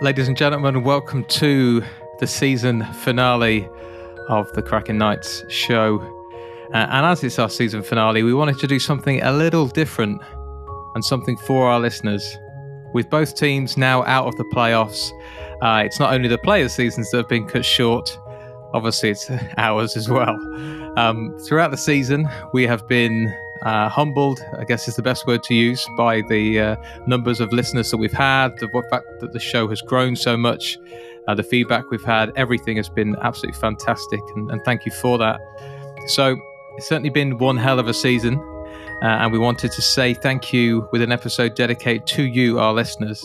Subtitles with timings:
[0.00, 0.84] ladies and gentlemen.
[0.84, 1.82] Welcome to
[2.20, 3.68] the season finale
[4.28, 5.98] of the Krakin Knights show.
[6.72, 10.22] Uh, and as it's our season finale, we wanted to do something a little different
[10.94, 12.38] and something for our listeners.
[12.94, 15.10] With both teams now out of the playoffs,
[15.62, 18.16] uh, it's not only the players' seasons that have been cut short,
[18.74, 20.36] obviously, it's ours as well.
[20.96, 25.42] Um, throughout the season, we have been uh, humbled, I guess is the best word
[25.44, 26.76] to use, by the uh,
[27.06, 30.78] numbers of listeners that we've had, the fact that the show has grown so much,
[31.26, 35.18] uh, the feedback we've had, everything has been absolutely fantastic, and, and, thank you for
[35.18, 35.40] that.
[36.06, 36.36] So
[36.76, 38.38] it's certainly been one hell of a season,
[39.02, 42.72] uh, and we wanted to say thank you with an episode dedicated to you, our
[42.72, 43.24] listeners.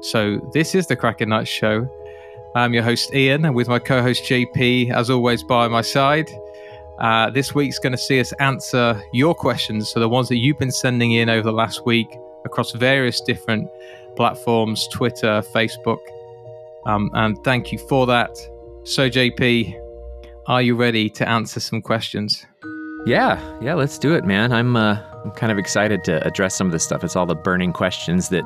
[0.00, 1.88] So this is the Krakin Knights Show.
[2.54, 6.30] I'm your host Ian, and with my co-host JP, as always, by my side.
[6.98, 10.58] Uh, this week's going to see us answer your questions, so the ones that you've
[10.58, 12.06] been sending in over the last week
[12.44, 13.68] across various different
[14.16, 15.98] platforms Twitter, Facebook.
[16.86, 18.30] Um, and thank you for that.
[18.84, 19.74] So, JP,
[20.46, 22.44] are you ready to answer some questions?
[23.06, 24.52] Yeah, yeah, let's do it, man.
[24.52, 27.02] I'm uh, I'm kind of excited to address some of this stuff.
[27.02, 28.44] It's all the burning questions that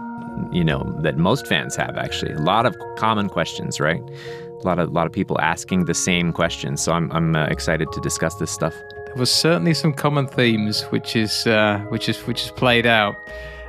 [0.52, 1.96] you know that most fans have.
[1.96, 4.00] Actually, a lot of common questions, right?
[4.62, 6.82] A lot of a lot of people asking the same questions.
[6.82, 8.74] So I'm I'm uh, excited to discuss this stuff.
[9.06, 13.16] There was certainly some common themes, which is uh, which is which is played out.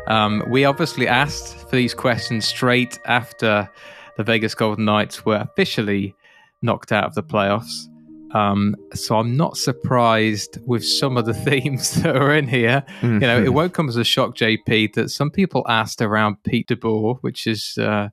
[0.08, 3.70] Um, we obviously asked for these questions straight after
[4.18, 6.16] the Vegas Golden Knights were officially
[6.62, 7.88] knocked out of the playoffs.
[8.32, 12.84] Um, so I'm not surprised with some of the themes that are in here.
[13.02, 13.14] Mm-hmm.
[13.14, 13.54] You know, it mm-hmm.
[13.54, 17.78] won't come as a shock, JP, that some people asked around Pete DeBoer, which is
[17.78, 18.10] uh,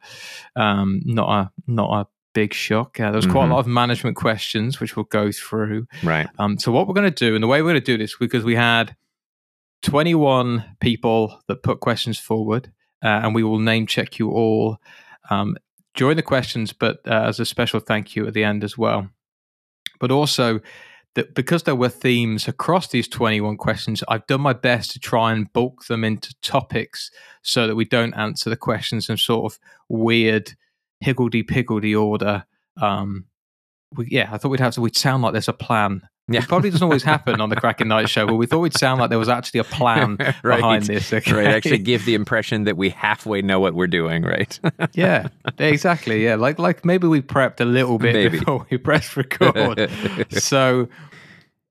[0.55, 2.07] um, not a not a
[2.37, 3.01] big shock.
[3.01, 3.53] Uh, there was quite mm-hmm.
[3.53, 5.87] a lot of management questions, which we'll go through.
[6.03, 6.29] Right.
[6.39, 8.15] Um, so what we're going to do, and the way we're going to do this,
[8.15, 8.95] because we had
[9.81, 12.71] 21 people that put questions forward,
[13.03, 14.77] uh, and we will name check you all
[15.31, 15.57] um,
[15.95, 19.09] during the questions, but uh, as a special thank you at the end as well.
[19.99, 20.61] But also,
[21.15, 25.33] that because there were themes across these 21 questions, I've done my best to try
[25.33, 27.11] and bulk them into topics
[27.41, 29.59] so that we don't answer the questions in sort of
[29.89, 30.55] weird
[31.01, 32.45] higgledy piggledy order.
[32.81, 33.27] Um,
[33.95, 34.81] we, yeah, I thought we'd have to.
[34.81, 36.09] We'd sound like there's a plan.
[36.29, 36.41] Yeah.
[36.41, 39.01] It probably doesn't always happen on the Krakin Knight Show, but we thought we'd sound
[39.01, 40.57] like there was actually a plan right.
[40.57, 41.13] behind this.
[41.13, 41.33] Okay?
[41.33, 44.59] Right, actually give the impression that we halfway know what we're doing, right?
[44.93, 46.25] yeah, exactly.
[46.25, 48.39] Yeah, like like maybe we prepped a little bit maybe.
[48.41, 49.89] before we pressed record.
[50.31, 50.89] so,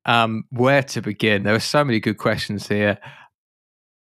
[0.05, 1.43] um, where to begin?
[1.43, 2.97] There are so many good questions here.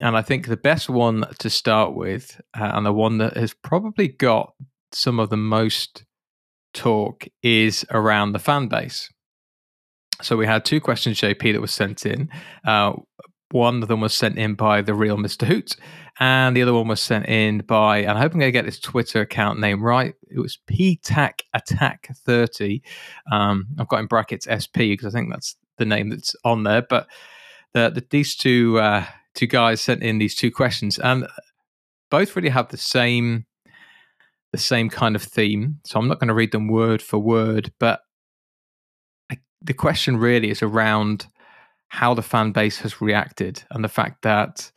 [0.01, 3.53] And I think the best one to start with, uh, and the one that has
[3.53, 4.55] probably got
[4.93, 6.05] some of the most
[6.75, 9.11] talk is around the fan base.
[10.21, 12.29] So we had two questions, JP, that was sent in.
[12.67, 12.95] Uh,
[13.51, 15.47] one of them was sent in by the real Mr.
[15.47, 15.77] Hoot,
[16.21, 18.67] and the other one was sent in by, and I hope I'm going to get
[18.67, 20.15] this Twitter account name right.
[20.29, 22.83] It was PTAC Attack 30.
[23.33, 26.83] Um, I've got in brackets SP because I think that's the name that's on there.
[26.83, 27.07] But
[27.73, 31.27] the, the, these two uh, two guys sent in these two questions, and
[32.11, 33.47] both really have the same
[34.53, 35.79] the same kind of theme.
[35.85, 38.01] So I'm not going to read them word for word, but
[39.31, 41.27] I, the question really is around
[41.89, 44.71] how the fan base has reacted and the fact that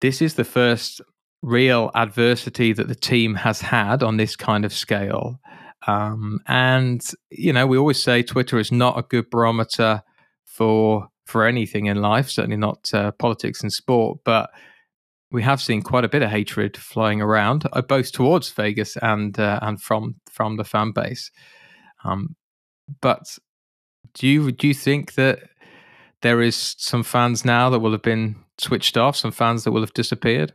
[0.00, 1.00] this is the first
[1.42, 5.40] real adversity that the team has had on this kind of scale.
[5.86, 10.02] Um, and you know, we always say Twitter is not a good barometer
[10.44, 14.50] for for anything in life, certainly not uh, politics and sport, but
[15.30, 19.38] we have seen quite a bit of hatred flying around, uh, both towards Vegas and
[19.38, 21.30] uh, and from from the fan base.
[22.04, 22.36] Um,
[23.00, 23.38] but
[24.14, 25.40] do you do you think that
[26.22, 29.82] there is some fans now that will have been switched off, some fans that will
[29.82, 30.52] have disappeared?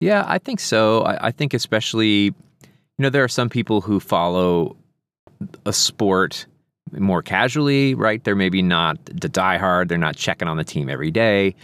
[0.00, 1.02] Yeah, I think so.
[1.02, 2.34] I, I think especially, you
[2.98, 4.76] know, there are some people who follow
[5.64, 6.46] a sport
[6.92, 8.22] more casually, right?
[8.22, 9.88] They're maybe not the diehard.
[9.88, 11.54] They're not checking on the team every day.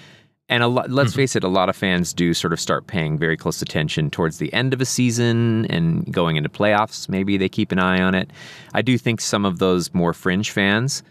[0.50, 1.18] And a lot, let's mm-hmm.
[1.18, 4.38] face it, a lot of fans do sort of start paying very close attention towards
[4.38, 7.08] the end of a season and going into playoffs.
[7.08, 8.32] Maybe they keep an eye on it.
[8.74, 11.04] I do think some of those more fringe fans,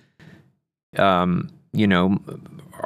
[0.97, 2.19] um, you know,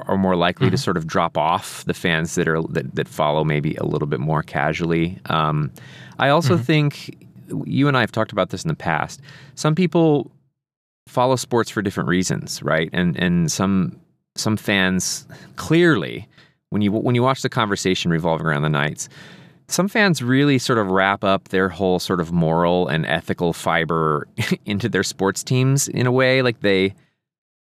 [0.07, 0.75] are more likely mm-hmm.
[0.75, 4.07] to sort of drop off the fans that are that, that follow maybe a little
[4.07, 5.17] bit more casually.
[5.25, 5.71] Um,
[6.19, 6.63] I also mm-hmm.
[6.63, 7.17] think
[7.65, 9.21] you and I have talked about this in the past.
[9.55, 10.29] Some people
[11.07, 12.91] follow sports for different reasons, right?
[12.93, 13.99] And and some
[14.35, 16.27] some fans clearly
[16.73, 19.07] when you when you watch the conversation revolving around the Knights,
[19.67, 24.27] some fans really sort of wrap up their whole sort of moral and ethical fiber
[24.65, 26.95] into their sports teams in a way like they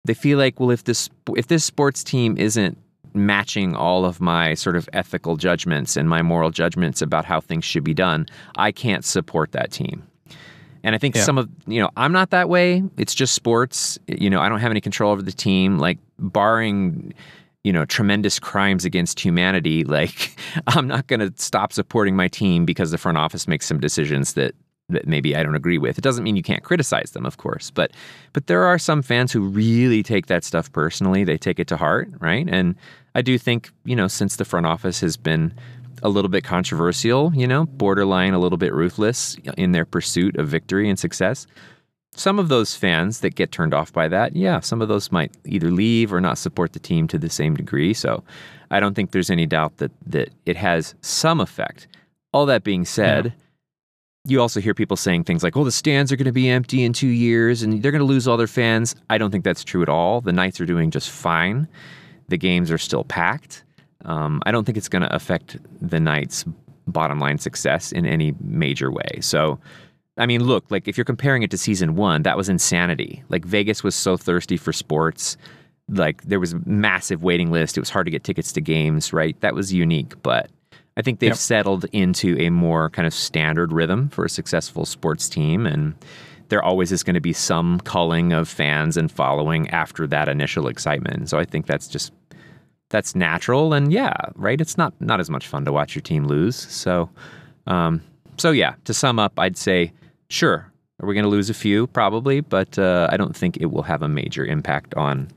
[0.05, 2.77] they feel like well if this if this sports team isn't
[3.15, 7.65] matching all of my sort of ethical judgments and my moral judgments about how things
[7.65, 8.27] should be done,
[8.57, 10.07] I can't support that team.
[10.83, 11.23] And I think yeah.
[11.23, 12.83] some of, you know, I'm not that way.
[12.99, 13.99] It's just sports.
[14.07, 15.79] You know, I don't have any control over the team.
[15.79, 17.15] Like, barring,
[17.67, 22.65] you know, tremendous crimes against humanity, like, I'm not going to stop supporting my team
[22.65, 24.55] because the front office makes some decisions that
[24.89, 25.99] that maybe I don't agree with.
[25.99, 27.91] It doesn't mean you can't criticize them, of course, but
[28.33, 31.25] but there are some fans who really take that stuff personally.
[31.25, 32.49] They take it to heart, right?
[32.49, 32.77] And
[33.17, 35.53] I do think, you know, since the front office has been
[36.05, 40.47] a little bit controversial, you know, borderline a little bit ruthless in their pursuit of
[40.47, 41.49] victory and success.
[42.17, 45.33] Some of those fans that get turned off by that, yeah, some of those might
[45.45, 47.95] either leave or not support the team to the same degree.
[47.95, 48.25] So
[48.71, 51.87] I don't think there's any doubt that that it has some effect.
[52.33, 53.33] All that being said, yeah
[54.27, 56.83] you also hear people saying things like, "Oh, the stands are going to be empty
[56.83, 59.65] in two years, and they're going to lose all their fans." I don't think that's
[59.65, 60.21] true at all.
[60.21, 61.69] The Knights are doing just fine.
[62.29, 63.63] The games are still packed.
[64.05, 66.45] Um, I don't think it's going to affect the Knights'
[66.87, 69.21] bottom line success in any major way.
[69.21, 69.59] So,
[70.19, 73.23] I mean, look, like if you're comparing it to season one, that was insanity.
[73.29, 75.37] Like Vegas was so thirsty for sports.
[75.89, 77.77] Like there was a massive waiting list.
[77.77, 79.39] It was hard to get tickets to games, right?
[79.41, 80.51] That was unique, but
[80.97, 81.37] I think they've yep.
[81.37, 85.67] settled into a more kind of standard rhythm for a successful sports team.
[85.67, 85.95] And
[86.49, 90.69] there always is going to be some culling of fans and following after that initial
[90.69, 91.29] excitement.
[91.29, 92.13] So I think that's just
[92.89, 94.61] that's natural and yeah, right.
[94.61, 96.57] It's not not as much fun to watch your team lose.
[96.57, 97.11] So,
[97.67, 98.01] um,
[98.39, 98.75] so yeah.
[98.85, 99.93] To sum up, I'd say
[100.29, 100.73] sure.
[101.01, 101.87] Are we going to lose a few?
[101.87, 105.29] Probably, but uh, I don't think it will have a major impact on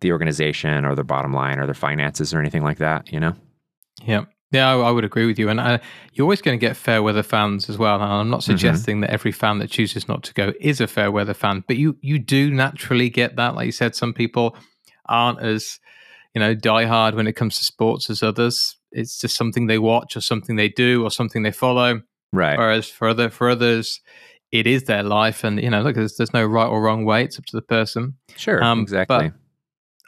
[0.00, 3.12] the organization or their bottom line or their finances or anything like that.
[3.12, 3.34] You know.
[4.02, 4.24] Yeah.
[4.50, 5.50] Yeah, I, I, would agree with you.
[5.50, 5.78] And uh,
[6.14, 7.96] you're always going to get fair weather fans as well.
[7.96, 8.52] And I'm not mm-hmm.
[8.52, 9.00] suggesting mm-hmm.
[9.02, 11.98] that every fan that chooses not to go is a fair weather fan, but you
[12.00, 13.54] you do naturally get that.
[13.54, 14.56] Like you said, some people
[15.06, 15.78] aren't as
[16.34, 18.76] you know diehard when it comes to sports as others.
[18.90, 22.00] It's just something they watch or something they do or something they follow.
[22.32, 22.58] Right.
[22.58, 24.00] Whereas for other for others,
[24.50, 27.24] it is their life, and you know, look, there's, there's no right or wrong way.
[27.24, 28.14] It's up to the person.
[28.36, 28.62] Sure.
[28.62, 29.32] Um, exactly.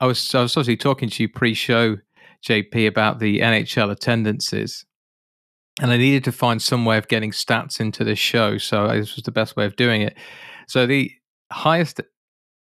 [0.01, 1.99] I was I was obviously talking to you pre-show
[2.45, 4.85] JP, about the NHL attendances.
[5.81, 8.59] And I needed to find some way of getting stats into this show.
[8.59, 10.17] So this was the best way of doing it.
[10.69, 11.11] So the
[11.53, 12.01] highest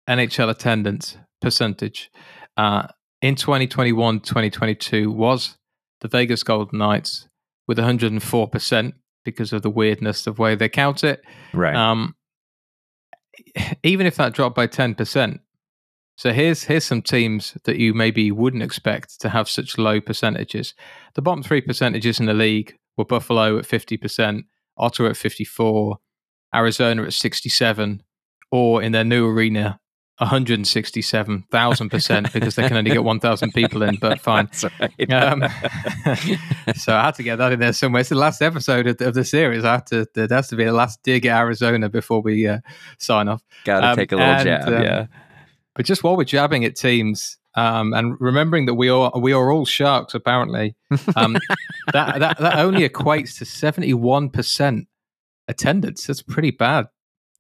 [0.10, 2.12] NHL attendance percentage
[2.56, 2.88] uh,
[3.22, 5.58] in 2021 2022 was
[6.02, 7.28] the Vegas Golden Knights
[7.68, 8.94] with 104%
[9.24, 11.24] because of the weirdness of the way they count it.
[11.54, 11.76] Right.
[11.76, 12.16] Um,
[13.84, 15.40] even if that dropped by 10%,
[16.16, 20.76] so here's here's some teams that you maybe wouldn't expect to have such low percentages.
[21.16, 24.46] The bottom three percentages in the league were Buffalo at fifty percent,
[24.78, 25.98] Ottawa at fifty four,
[26.54, 28.04] Arizona at sixty seven,
[28.52, 29.80] or in their new arena
[30.20, 34.48] 167,000 percent because they can only get 1,000 people in, but fine.
[34.80, 35.12] Right.
[35.12, 35.42] Um,
[36.76, 38.02] so I had to get that in there somewhere.
[38.02, 39.66] It's the last episode of, of the series.
[39.66, 42.60] I have to, there has to be the last dig at Arizona before we uh,
[43.00, 43.44] sign off.
[43.66, 45.08] Got to um, take a little and, jab, um, yeah.
[45.76, 49.52] But just while we're jabbing at teams, um, and remembering that we are we are
[49.52, 50.76] all sharks apparently,
[51.16, 51.34] um,
[51.94, 54.88] that, that that only equates to seventy one percent
[55.48, 56.08] attendance.
[56.08, 56.88] That's pretty bad.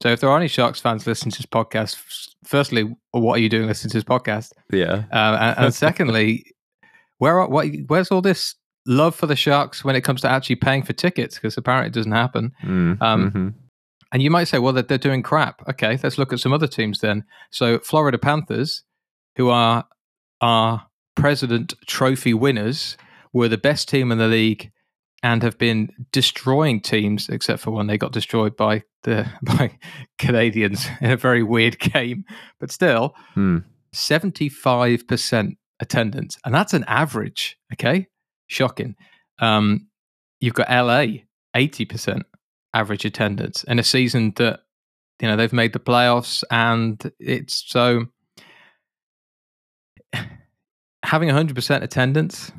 [0.04, 1.96] So if there are any Sharks fans listening to this podcast,
[2.44, 4.52] firstly, what are you doing listening to this podcast?
[4.70, 6.44] Yeah, uh, and, and, secondly,
[7.20, 8.56] where are, what, where's all this
[8.86, 11.36] love for the Sharks when it comes to actually paying for tickets?
[11.36, 12.52] Because apparently it doesn't happen.
[12.66, 13.48] Mm, um, mm-hmm.
[14.12, 15.66] And you might say, well, they're, they're doing crap.
[15.70, 17.24] Okay, let's look at some other teams then.
[17.50, 18.84] So, Florida Panthers,
[19.38, 19.86] who are
[20.42, 22.98] our President Trophy winners,
[23.32, 24.70] were the best team in the league
[25.24, 29.78] and have been destroying teams, except for when they got destroyed by the by
[30.20, 32.26] Canadiens in a very weird game.
[32.60, 33.16] But still,
[33.94, 37.58] seventy five percent attendance, and that's an average.
[37.74, 38.08] Okay,
[38.48, 38.96] shocking.
[39.40, 39.88] Um,
[40.40, 41.24] you've got LA
[41.56, 42.24] eighty percent
[42.74, 44.62] average attendance in a season that
[45.22, 48.08] you know they've made the playoffs and it's so
[51.04, 52.52] having 100% attendance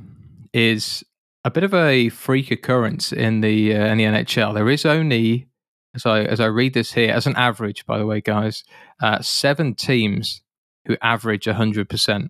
[0.52, 1.04] is
[1.44, 4.54] a bit of a freak occurrence in the uh, in the NHL.
[4.54, 5.48] There is only
[5.94, 8.64] as I as I read this here as an average, by the way, guys,
[9.02, 10.42] uh, seven teams
[10.86, 12.28] who average 100%.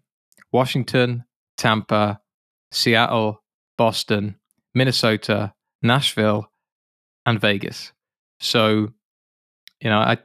[0.52, 1.24] Washington,
[1.56, 2.20] Tampa,
[2.70, 3.42] Seattle,
[3.76, 4.36] Boston,
[4.72, 5.52] Minnesota,
[5.82, 6.46] Nashville,
[7.26, 7.92] and Vegas.
[8.38, 8.92] So,
[9.80, 10.18] you know, I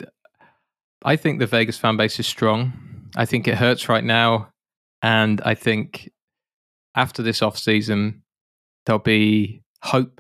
[1.04, 2.74] I think the Vegas fan base is strong.
[3.16, 4.52] I think it hurts right now,
[5.02, 6.12] and I think
[6.96, 8.24] after this off season
[8.90, 10.20] there'll be hope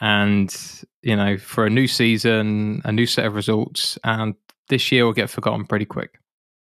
[0.00, 4.34] and you know for a new season a new set of results and
[4.68, 6.18] this year will get forgotten pretty quick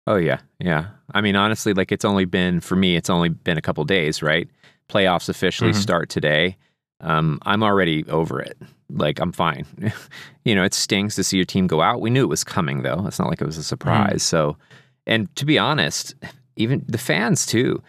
[0.07, 0.89] Oh yeah, yeah.
[1.15, 4.23] I mean, honestly, like it's only been for me, it's only been a couple days,
[4.23, 4.49] right?
[4.89, 5.81] Playoffs officially mm-hmm.
[5.81, 6.57] start today.
[7.01, 8.59] Um, I'm already over it.
[8.91, 9.67] Like I'm fine.
[10.45, 12.01] you know, it stings to see your team go out.
[12.01, 13.07] We knew it was coming though.
[13.07, 14.23] It's not like it was a surprise.
[14.23, 14.27] Mm.
[14.27, 14.57] So,
[15.07, 16.15] and to be honest,
[16.57, 17.83] even the fans too.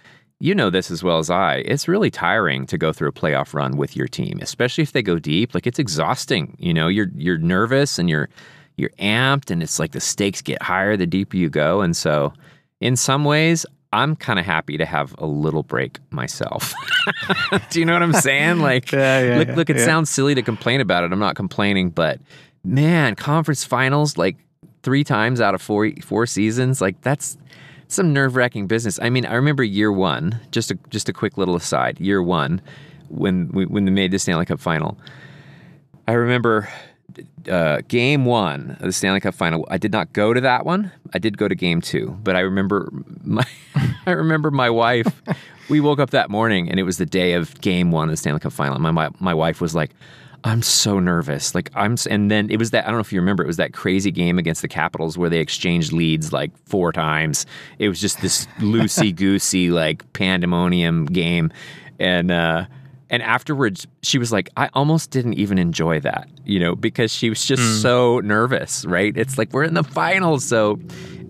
[0.43, 1.59] You know this as well as I.
[1.59, 5.01] It's really tiring to go through a playoff run with your team, especially if they
[5.01, 5.53] go deep.
[5.53, 6.57] Like it's exhausting.
[6.59, 8.27] You know, you're you're nervous and you're
[8.75, 11.79] you're amped and it's like the stakes get higher the deeper you go.
[11.79, 12.33] And so
[12.81, 16.73] in some ways, I'm kind of happy to have a little break myself.
[17.69, 18.59] Do you know what I'm saying?
[18.63, 19.85] Like, yeah, yeah, look, look, it yeah.
[19.85, 21.13] sounds silly to complain about it.
[21.13, 22.19] I'm not complaining, but
[22.65, 24.35] man, conference finals like
[24.81, 27.37] three times out of four four seasons, like that's
[27.93, 28.99] some nerve wracking business.
[29.01, 30.39] I mean, I remember year one.
[30.51, 31.99] Just a just a quick little aside.
[31.99, 32.61] Year one,
[33.09, 34.97] when we, when they made the Stanley Cup final,
[36.07, 36.69] I remember
[37.49, 39.67] uh, game one of the Stanley Cup final.
[39.69, 40.91] I did not go to that one.
[41.13, 42.91] I did go to game two, but I remember
[43.23, 43.45] my
[44.05, 45.21] I remember my wife.
[45.69, 48.17] we woke up that morning and it was the day of game one of the
[48.17, 48.77] Stanley Cup final.
[48.79, 49.91] My my, my wife was like,
[50.43, 53.19] "I'm so nervous." Like I'm, and then it was that I don't know if you
[53.19, 53.43] remember.
[53.43, 57.45] It was that crazy game against the Capitals where they exchanged leads like four times.
[57.79, 61.51] It was just this loosey goosey like pandemonium game,
[61.99, 62.31] and.
[62.31, 62.65] uh
[63.13, 67.29] and afterwards, she was like, I almost didn't even enjoy that, you know, because she
[67.29, 67.79] was just mm.
[67.79, 69.15] so nervous, right?
[69.15, 70.43] It's like we're in the finals.
[70.43, 70.79] So,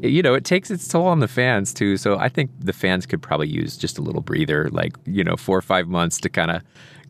[0.02, 1.98] you know, it takes its toll on the fans too.
[1.98, 5.36] So I think the fans could probably use just a little breather, like, you know,
[5.36, 6.62] four or five months to kind of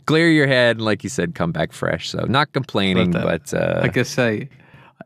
[0.06, 2.10] clear your head and, like you said, come back fresh.
[2.10, 3.54] So not complaining, but.
[3.54, 4.50] Uh, like I say,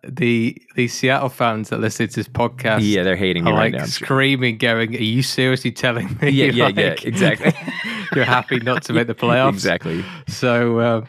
[0.04, 3.82] the the Seattle fans that listen to this podcast, yeah, they're hating me right like
[3.82, 3.86] now.
[3.86, 6.30] Screaming, going, "Are you seriously telling me?
[6.30, 7.54] Yeah, yeah, like, yeah, exactly.
[8.16, 10.04] you're happy not to make the playoffs, exactly.
[10.28, 11.06] So, uh,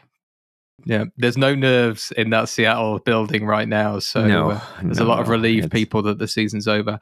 [0.85, 3.99] yeah, there's no nerves in that Seattle building right now.
[3.99, 6.99] So no, uh, there's no, a lot of relieved people that the season's over.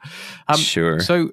[0.47, 0.99] Um, sure.
[0.99, 1.31] So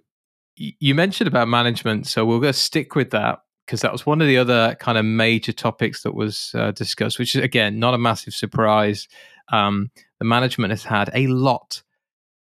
[0.57, 4.21] you mentioned about management, so we're going to stick with that because that was one
[4.21, 7.95] of the other kind of major topics that was uh, discussed, which is again not
[7.95, 9.09] a massive surprise.
[9.53, 11.83] Um, the management has had a lot,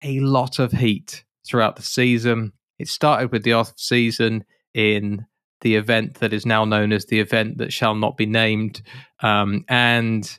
[0.02, 2.52] a lot of heat throughout the season.
[2.78, 5.26] It started with the off season in
[5.60, 8.82] the event that is now known as the event that shall not be named,
[9.20, 10.38] um, and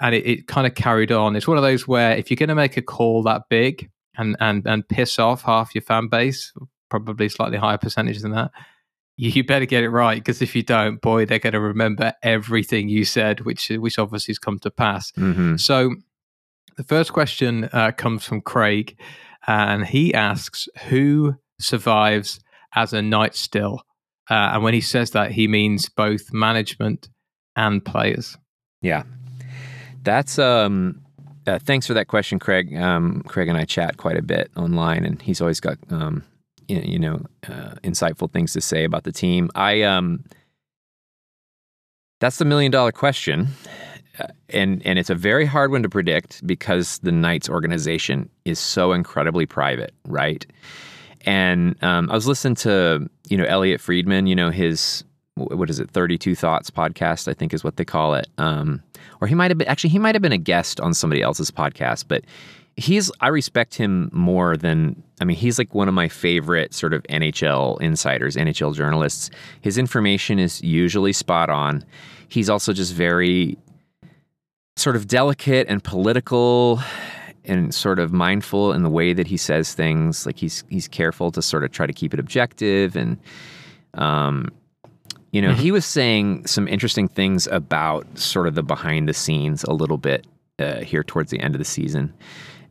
[0.00, 1.34] and it, it kind of carried on.
[1.34, 4.36] It's one of those where if you're going to make a call that big and
[4.40, 6.52] and and piss off half your fan base,
[6.90, 8.52] probably slightly higher percentage than that,
[9.16, 12.88] you better get it right because if you don't, boy, they're going to remember everything
[12.88, 15.12] you said, which which obviously has come to pass.
[15.12, 15.56] Mm-hmm.
[15.56, 15.94] So,
[16.76, 18.98] the first question uh, comes from Craig,
[19.46, 22.40] and he asks, "Who survives
[22.74, 23.82] as a knight still?"
[24.30, 27.08] Uh, and when he says that, he means both management
[27.56, 28.36] and players.
[28.82, 29.04] Yeah,
[30.02, 31.00] that's um.
[31.46, 32.74] Uh, thanks for that question, Craig.
[32.74, 36.24] Um, Craig and I chat quite a bit online, and he's always got um,
[36.68, 39.50] you know uh, insightful things to say about the team.
[39.54, 40.24] I um,
[42.20, 43.48] that's the million dollar question,
[44.18, 48.58] uh, and and it's a very hard one to predict because the Knights organization is
[48.58, 50.46] so incredibly private, right?
[51.26, 55.04] And um, I was listening to you know Elliotte Friedman, you know his
[55.36, 58.80] what is it 32 thoughts podcast i think is what they call it um,
[59.20, 61.50] or he might have been actually he might have been a guest on somebody else's
[61.50, 62.24] podcast but
[62.76, 66.92] he's i respect him more than i mean he's like one of my favorite sort
[66.92, 71.84] of nhl insiders nhl journalists his information is usually spot on
[72.28, 73.56] he's also just very
[74.76, 76.80] sort of delicate and political
[77.44, 80.26] and sort of mindful in the way that he says things.
[80.26, 83.18] Like he's he's careful to sort of try to keep it objective and
[83.94, 84.50] um
[85.32, 85.62] you know, mm-hmm.
[85.62, 89.98] he was saying some interesting things about sort of the behind the scenes a little
[89.98, 90.28] bit
[90.60, 92.14] uh, here towards the end of the season.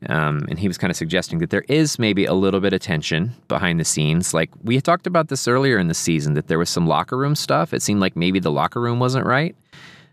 [0.09, 2.81] Um, and he was kind of suggesting that there is maybe a little bit of
[2.81, 4.33] tension behind the scenes.
[4.33, 7.17] Like we had talked about this earlier in the season, that there was some locker
[7.17, 7.73] room stuff.
[7.73, 9.55] It seemed like maybe the locker room wasn't right,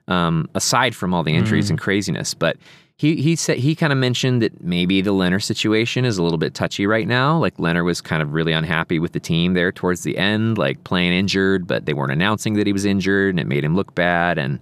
[0.09, 1.70] um, aside from all the injuries mm.
[1.70, 2.35] and craziness.
[2.35, 2.56] But
[3.00, 6.37] he he said he kind of mentioned that maybe the Lehner situation is a little
[6.37, 7.38] bit touchy right now.
[7.38, 10.85] Like Lehner was kind of really unhappy with the team there towards the end, like
[10.85, 13.94] playing injured, but they weren't announcing that he was injured, and it made him look
[13.94, 14.37] bad.
[14.37, 14.61] And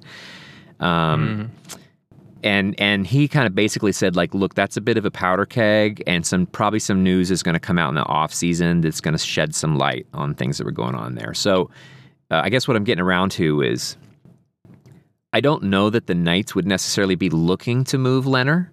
[0.78, 1.78] um, mm.
[2.42, 5.46] And and he kind of basically said like, look, that's a bit of a powder
[5.46, 8.80] keg, and some probably some news is going to come out in the off season
[8.80, 11.34] that's going to shed some light on things that were going on there.
[11.34, 11.70] So
[12.30, 13.96] uh, I guess what I'm getting around to is
[15.32, 18.68] I don't know that the Knights would necessarily be looking to move Lehner,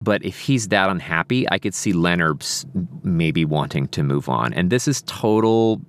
[0.00, 2.66] but if he's that unhappy, I could see Lehner
[3.02, 4.52] maybe wanting to move on.
[4.52, 5.80] And this is total.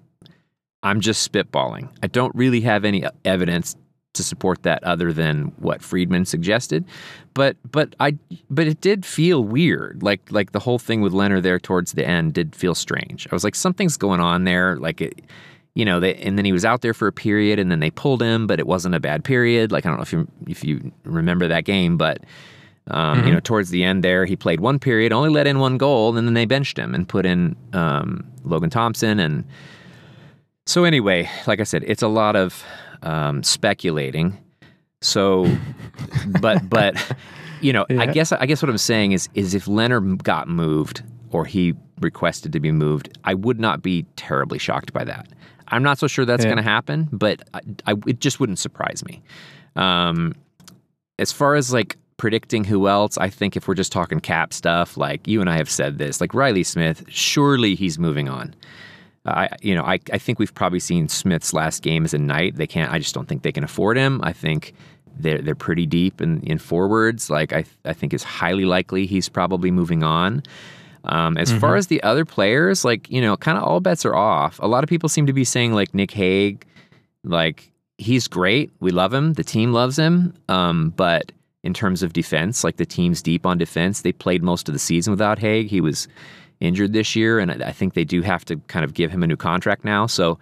[0.83, 1.89] I'm just spitballing.
[2.01, 3.75] I don't really have any evidence
[4.17, 6.85] to support that other than what Friedman suggested.
[7.33, 8.17] But but I
[8.49, 10.03] but it did feel weird.
[10.03, 13.27] Like like the whole thing with Lehner there towards the end did feel strange.
[13.31, 14.77] I was like something's going on there.
[14.77, 15.21] Like it
[15.77, 17.91] you know, they, and then he was out there for a period, and then they
[17.91, 19.71] pulled him, but it wasn't a bad period.
[19.71, 22.23] Like I don't know if you if you remember that game, but
[22.89, 23.27] um, mm-hmm.
[23.27, 26.17] you know, towards the end there, he played one period, only let in one goal,
[26.17, 29.19] and then they benched him and put in um, Logan Thompson.
[29.19, 29.43] And
[30.65, 32.63] so anyway, like I said, it's a lot of
[33.03, 34.37] um, speculating.
[35.01, 35.45] So,
[36.41, 36.95] but but
[37.61, 38.01] you know, yeah.
[38.01, 41.73] I guess I guess what I'm saying is is if Lehner got moved or he
[41.99, 45.27] requested to be moved, I would not be terribly shocked by that.
[45.69, 46.51] I'm not so sure that's yeah.
[46.51, 49.21] going to happen, but I, I, it just wouldn't surprise me.
[49.75, 50.33] Um,
[51.19, 54.97] as far as like predicting who else, I think if we're just talking cap stuff,
[54.97, 58.55] like you and I have said this, like Reilly Smith, surely he's moving on.
[59.27, 62.55] I, you know, I, I think we've probably seen Smith's last game as a Knight.
[62.55, 62.91] They can't.
[62.91, 64.19] I just don't think they can afford him.
[64.23, 64.73] I think
[65.19, 67.29] they're they're pretty deep in, in forwards.
[67.29, 70.43] Like I, I think it's highly likely he's probably moving on.
[71.03, 71.59] Um, as mm-hmm.
[71.59, 74.59] far as the other players, like, you know, kind of all bets are off.
[74.59, 76.65] A lot of people seem to be saying, like, Nic Hague,
[77.23, 78.71] like, he's great.
[78.81, 79.33] We love him.
[79.33, 80.33] The team loves him.
[80.49, 81.31] Um, but
[81.63, 84.01] in terms of defense, like, the team's deep on defense.
[84.01, 85.67] They played most of the season without Hague.
[85.67, 86.09] He was
[86.59, 89.27] injured this year, and I think they do have to kind of give him a
[89.27, 90.07] new contract now.
[90.07, 90.39] So,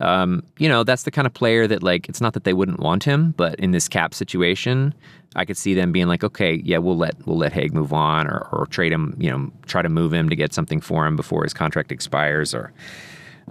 [0.00, 2.80] um, you know, that's the kind of player that, like, it's not that they wouldn't
[2.80, 4.92] want him, but in this cap situation,
[5.36, 8.26] I could see them being like, okay, yeah, we'll let we'll let Hague move on,
[8.26, 11.16] or, or trade him, you know, try to move him to get something for him
[11.16, 12.72] before his contract expires, or,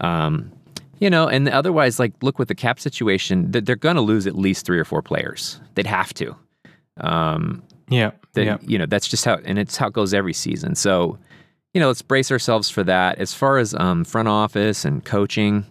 [0.01, 0.51] um,
[0.99, 4.35] you know, and otherwise, like, look with the cap situation, they're going to lose at
[4.35, 5.59] least three or four players.
[5.75, 6.35] They'd have to.
[6.97, 8.57] Um, yeah, yeah.
[8.61, 10.75] You know, that's just how, and it's how it goes every season.
[10.75, 11.17] So,
[11.73, 13.17] you know, let's brace ourselves for that.
[13.19, 15.65] As far as um, front office and coaching,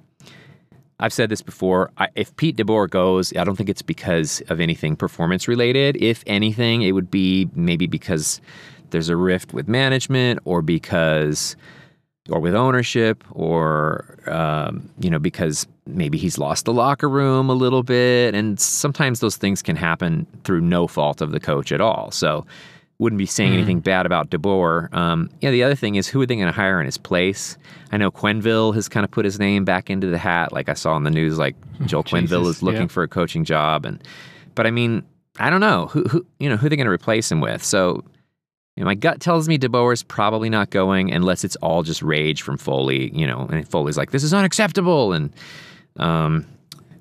[0.99, 1.90] I've said this before.
[1.99, 5.97] I, if Pete DeBoer goes, I don't think it's because of anything performance related.
[6.02, 8.40] If anything, it would be maybe because
[8.90, 11.56] there's a rift with management or because
[12.30, 17.54] or with ownership or um, you know because maybe he's lost the locker room a
[17.54, 21.80] little bit and sometimes those things can happen through no fault of the coach at
[21.80, 22.47] all so
[22.99, 23.57] wouldn't be saying mm.
[23.57, 24.93] anything bad about DeBoer.
[24.95, 27.57] Um, yeah, the other thing is who are they going to hire in his place?
[27.91, 30.52] I know Quenneville has kind of put his name back into the hat.
[30.52, 32.87] Like I saw in the news, like Joel Quenneville is looking yeah.
[32.89, 34.02] for a coaching job, and
[34.55, 35.02] but I mean,
[35.39, 37.65] I don't know who who you know who they're going to replace him with.
[37.65, 38.05] So
[38.76, 42.43] you know, my gut tells me DeBoer's probably not going unless it's all just rage
[42.43, 43.11] from Foley.
[43.13, 45.33] You know, and Foley's like, "This is unacceptable," and
[45.97, 46.47] um,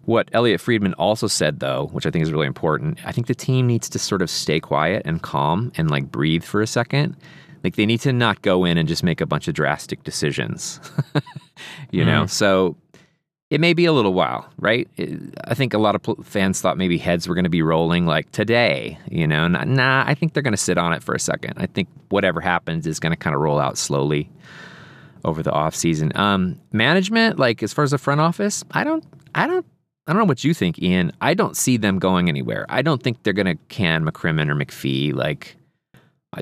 [0.05, 3.35] what Elliot Friedman also said, though, which I think is really important, I think the
[3.35, 7.15] team needs to sort of stay quiet and calm and like breathe for a second.
[7.63, 10.79] Like they need to not go in and just make a bunch of drastic decisions,
[11.91, 12.07] you mm.
[12.07, 12.25] know?
[12.25, 12.75] So
[13.51, 14.89] it may be a little while, right?
[14.97, 18.07] It, I think a lot of fans thought maybe heads were going to be rolling
[18.07, 19.47] like today, you know?
[19.47, 21.53] Nah, nah I think they're going to sit on it for a second.
[21.57, 24.31] I think whatever happens is going to kind of roll out slowly
[25.23, 26.11] over the off season.
[26.15, 29.03] Um, management, like as far as the front office, I don't,
[29.35, 29.65] I don't
[30.11, 31.13] I don't know what you think, Ian.
[31.21, 32.65] I don't see them going anywhere.
[32.67, 35.13] I don't think they're going to can McCrimmon or McPhee.
[35.13, 35.55] Like,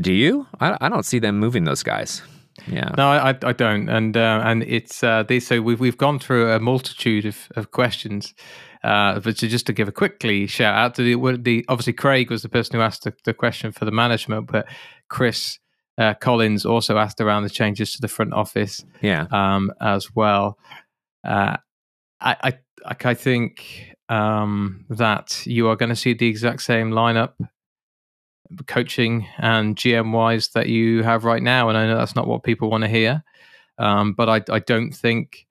[0.02, 0.48] do you?
[0.60, 2.24] I, I don't see them moving those guys.
[2.68, 2.90] Yeah.
[2.98, 3.88] No, I, I don't.
[3.88, 7.70] And uh, and it's uh, they, so we've we've gone through a multitude of, of
[7.70, 8.34] questions.
[8.84, 12.32] Uh, but to just to give a quickly shout out to the, the obviously Craig
[12.32, 14.66] was the person who asked the, the question for the management, but
[15.10, 15.60] Chris
[16.00, 18.84] uh, Collins also asked around the changes to the front office.
[19.00, 19.28] Yeah.
[19.30, 20.58] Um, as well.
[21.24, 21.58] Uh,
[22.22, 22.54] I, I
[22.86, 27.34] I think um, that you are going to see the exact same lineup,
[28.68, 31.70] coaching and GM wise, that you have right now.
[31.70, 33.24] And I know that's not what people want to hear,
[33.78, 35.48] um, but I, I don't think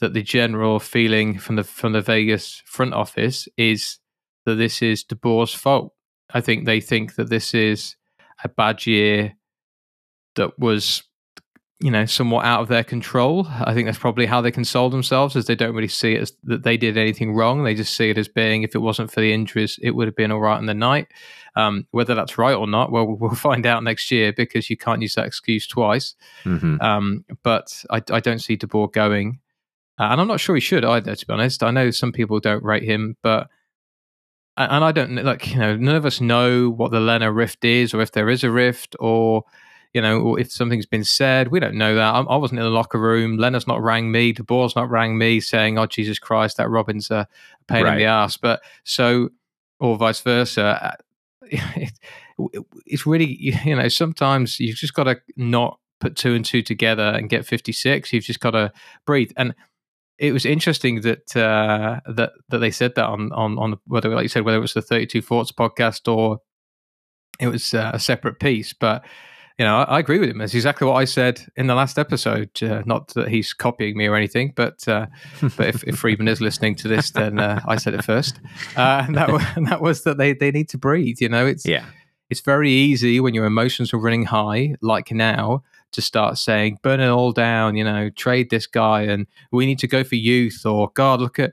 [0.00, 3.98] that the general feeling from the from the Vegas front office is
[4.46, 5.92] that this is DeBoer's fault.
[6.32, 7.96] I think they think that this is
[8.44, 9.34] a bad year
[10.36, 11.02] that was
[11.80, 13.46] you know somewhat out of their control.
[13.48, 16.32] I think that's probably how they console themselves as they don't really see it as
[16.44, 17.62] that they did anything wrong.
[17.62, 20.16] They just see it as being if it wasn't for the injuries it would have
[20.16, 21.08] been all right in the night.
[21.54, 25.02] Um, whether that's right or not well we'll find out next year because you can't
[25.02, 26.14] use that excuse twice.
[26.44, 26.80] Mm-hmm.
[26.80, 29.40] um, but I, I, don't see DeBoer going.
[29.98, 31.62] Uh, and i'm not sure he should either to be honest.
[31.62, 33.48] I know some people don't rate him but
[34.56, 37.94] and i don't like you know none of us know what the Lehner rift is
[37.94, 39.44] or if there is a rift or
[39.94, 42.14] you know, if something's been said, we don't know that.
[42.14, 43.38] I, I wasn't in the locker room.
[43.38, 44.32] Lehner's not rang me.
[44.32, 47.26] DeBoer's not rang me saying, "Oh Jesus Christ, that Robin's a
[47.66, 47.92] pain right.
[47.92, 49.30] in the ass." But so,
[49.80, 50.96] or vice versa.
[52.54, 56.62] It, it's really, you know, sometimes you've just got to not put two and two
[56.62, 58.12] together and get 56.
[58.12, 58.72] You've just got to
[59.06, 59.32] breathe.
[59.36, 59.56] And
[60.18, 64.22] it was interesting that uh, that that they said that on on on whether like
[64.22, 66.40] you said whether it was the 32 Thoughts podcast or
[67.40, 69.04] it was uh, a separate piece, but
[69.58, 70.40] you know, I, I, agree with him.
[70.40, 72.62] It's exactly what I said in the last episode.
[72.62, 75.06] Uh, not that he's copying me or anything, but uh,
[75.56, 78.40] but if, if Friedman is listening to this, then uh, I said it first.
[78.76, 81.20] Uh, and that and that was that they they need to breathe.
[81.20, 81.86] You know, it's yeah,
[82.30, 87.00] it's very easy when your emotions are running high, like now, to start saying burn
[87.00, 87.74] it all down.
[87.76, 91.40] You know, trade this guy, and we need to go for youth, or God, look
[91.40, 91.52] at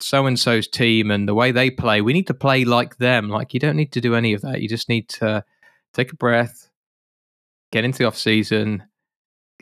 [0.00, 2.00] so and so's team and the way they play.
[2.00, 3.28] We need to play like them.
[3.28, 4.60] Like you don't need to do any of that.
[4.60, 5.44] You just need to
[5.92, 6.67] take a breath
[7.72, 8.84] get into the off season,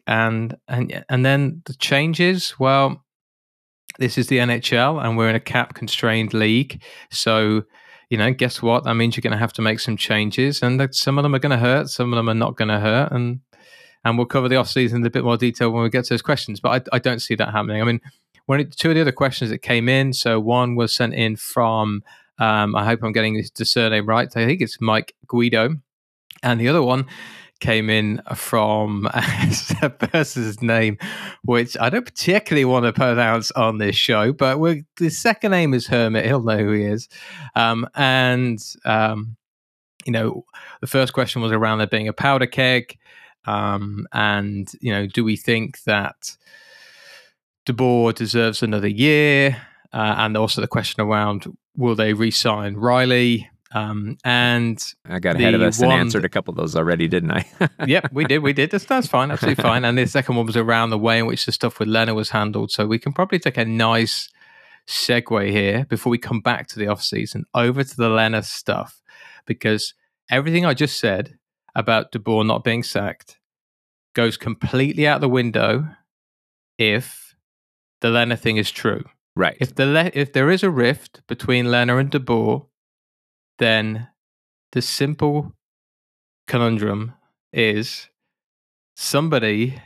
[0.07, 2.59] and and and then the changes.
[2.59, 3.05] Well,
[3.99, 7.65] this is the NHL, and we're in a cap constrained league, so
[8.11, 8.85] you know, guess what?
[8.85, 11.41] That means you're going to have to make some changes, and some of them are
[11.41, 13.41] going to hurt, some of them are not going to hurt, and
[14.05, 16.15] and we'll cover the off season in a bit more detail when we get to
[16.15, 16.61] those questions.
[16.61, 17.83] But I, I don't see that happening.
[17.83, 18.01] I mean,
[18.47, 20.13] one it, two of the other questions that came in.
[20.13, 22.05] So one was sent in from
[22.39, 24.29] um, I hope I'm getting the surname right.
[24.37, 25.71] I think it's Mike Guido,
[26.43, 27.07] and the other one
[27.61, 29.07] came in from
[29.83, 30.99] a person's name,
[31.43, 34.59] which I don't particularly want to pronounce on this show, but
[34.97, 36.27] the second name is Hermit.
[36.27, 37.09] He'll know who he is.
[37.55, 39.37] Um, and, um,
[40.05, 40.45] you know,
[40.81, 42.99] the first question was around there being a powder keg.
[43.47, 46.37] Um, and, you know, do we think that
[47.67, 49.63] DeBoer deserves another year?
[49.93, 53.49] Uh, and also the question around will they re sign Reilly?
[53.73, 57.33] Um, and I got ahead of us and answered a couple of those already, didn't
[57.33, 57.47] I?
[57.87, 58.39] yep, we did.
[58.39, 58.71] We did.
[58.71, 59.31] That's, that's fine.
[59.31, 59.85] Absolutely fine.
[59.85, 62.31] And the second one was around the way in which the stuff with Lehner was
[62.31, 62.71] handled.
[62.71, 64.29] So we can probably take a nice
[64.87, 69.03] segue here before we come back to the off season over to the Lehner stuff
[69.47, 69.95] because
[70.31, 71.39] everything I just said
[71.75, 73.39] about DeBoer not being sacked
[74.15, 75.89] goes completely out the window
[76.79, 77.35] if
[78.01, 79.05] the Lehner thing is true.
[79.35, 79.57] Right.
[79.61, 82.67] If the if there is a rift between Lehner and DeBoer,
[83.59, 84.09] then
[84.73, 85.53] the simple
[86.47, 87.15] conundrum
[87.53, 88.09] is
[88.95, 89.81] somebody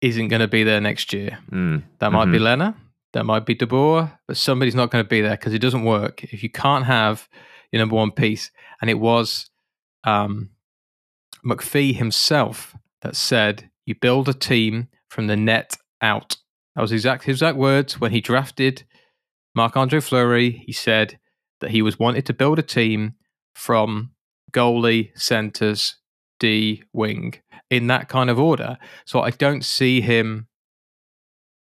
[0.00, 1.38] isn't going to be there next year.
[1.50, 1.82] Mm.
[1.98, 2.32] That might mm-hmm.
[2.32, 2.74] be Lehner,
[3.12, 6.24] that might be DeBoer, but somebody's not going to be there because it doesn't work
[6.24, 7.28] if you can't have
[7.72, 8.50] your number one piece.
[8.80, 9.50] And it was
[10.04, 10.50] um,
[11.44, 16.36] McPhee himself that said, "You build a team from the net out."
[16.74, 18.84] That was exact his exact words when he drafted
[19.54, 20.62] Marc Andre Fleury.
[20.66, 21.18] He said,
[21.60, 23.14] that he was wanted to build a team
[23.56, 24.10] from
[24.52, 25.96] goalie, centers,
[26.38, 27.34] D, wing
[27.70, 28.76] in that kind of order.
[29.06, 30.46] So I don't see him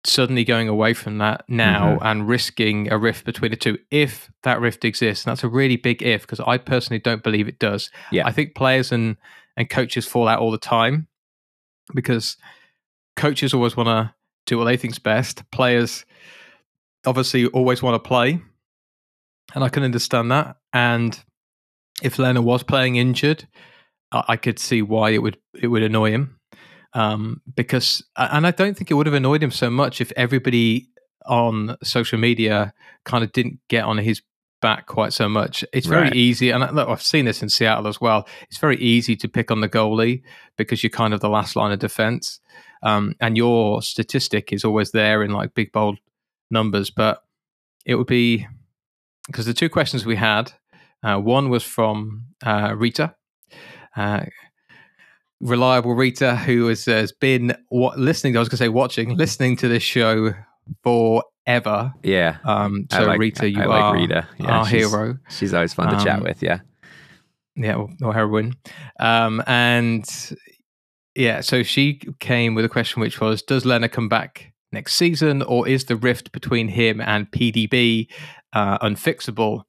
[0.04, 2.06] suddenly going away from that now mm-hmm.
[2.06, 5.26] and risking a rift between the two if that rift exists.
[5.26, 7.90] And that's a really big if because I personally don't believe it does.
[8.12, 8.28] Yeah.
[8.28, 9.16] I think players and,
[9.56, 11.08] and coaches fall out all the time
[11.96, 12.36] because
[13.16, 14.14] coaches always want to
[14.46, 15.50] do what they think's best.
[15.52, 16.06] Players
[17.06, 18.42] obviously always want to play
[19.56, 20.58] and I can understand that.
[20.74, 21.22] And
[22.02, 23.48] if Lehner was playing injured,
[24.12, 26.40] I could see why it would it would annoy him.
[26.94, 30.88] Um, because, and I don't think it would have annoyed him so much if everybody
[31.26, 34.22] on social media kind of didn't get on his
[34.62, 35.64] back quite so much.
[35.74, 36.16] It's very right.
[36.16, 38.28] easy, and look, I've seen this in Seattle as well.
[38.50, 40.24] It's very easy to pick on the goalie
[40.58, 42.40] because you're kind of the last line of defense,
[42.82, 46.00] um, and your statistic is always there in like big bold
[46.50, 46.90] numbers.
[46.90, 47.24] But
[47.86, 48.48] it would be
[49.28, 50.54] because the two questions we had,
[51.04, 53.16] uh, one was from uh, Rita,
[53.96, 54.26] uh,
[55.40, 58.36] reliable Rita, who has, has been what, listening.
[58.36, 60.34] I was going to say watching, listening to this show
[60.84, 61.94] forever.
[62.04, 62.38] Yeah.
[62.44, 64.28] Um, so like, Rita, you I are like Rita.
[64.40, 65.18] Yeah, our she's, hero.
[65.30, 66.42] She's always fun to um, chat with.
[66.42, 66.60] Yeah.
[67.56, 68.54] Yeah, or, or heroine.
[69.00, 70.06] Um, and
[71.16, 75.42] yeah, so she came with a question which was, does Lehner come back next season,
[75.42, 78.08] or is the rift between him and PDB
[78.54, 79.64] uh, unfixable,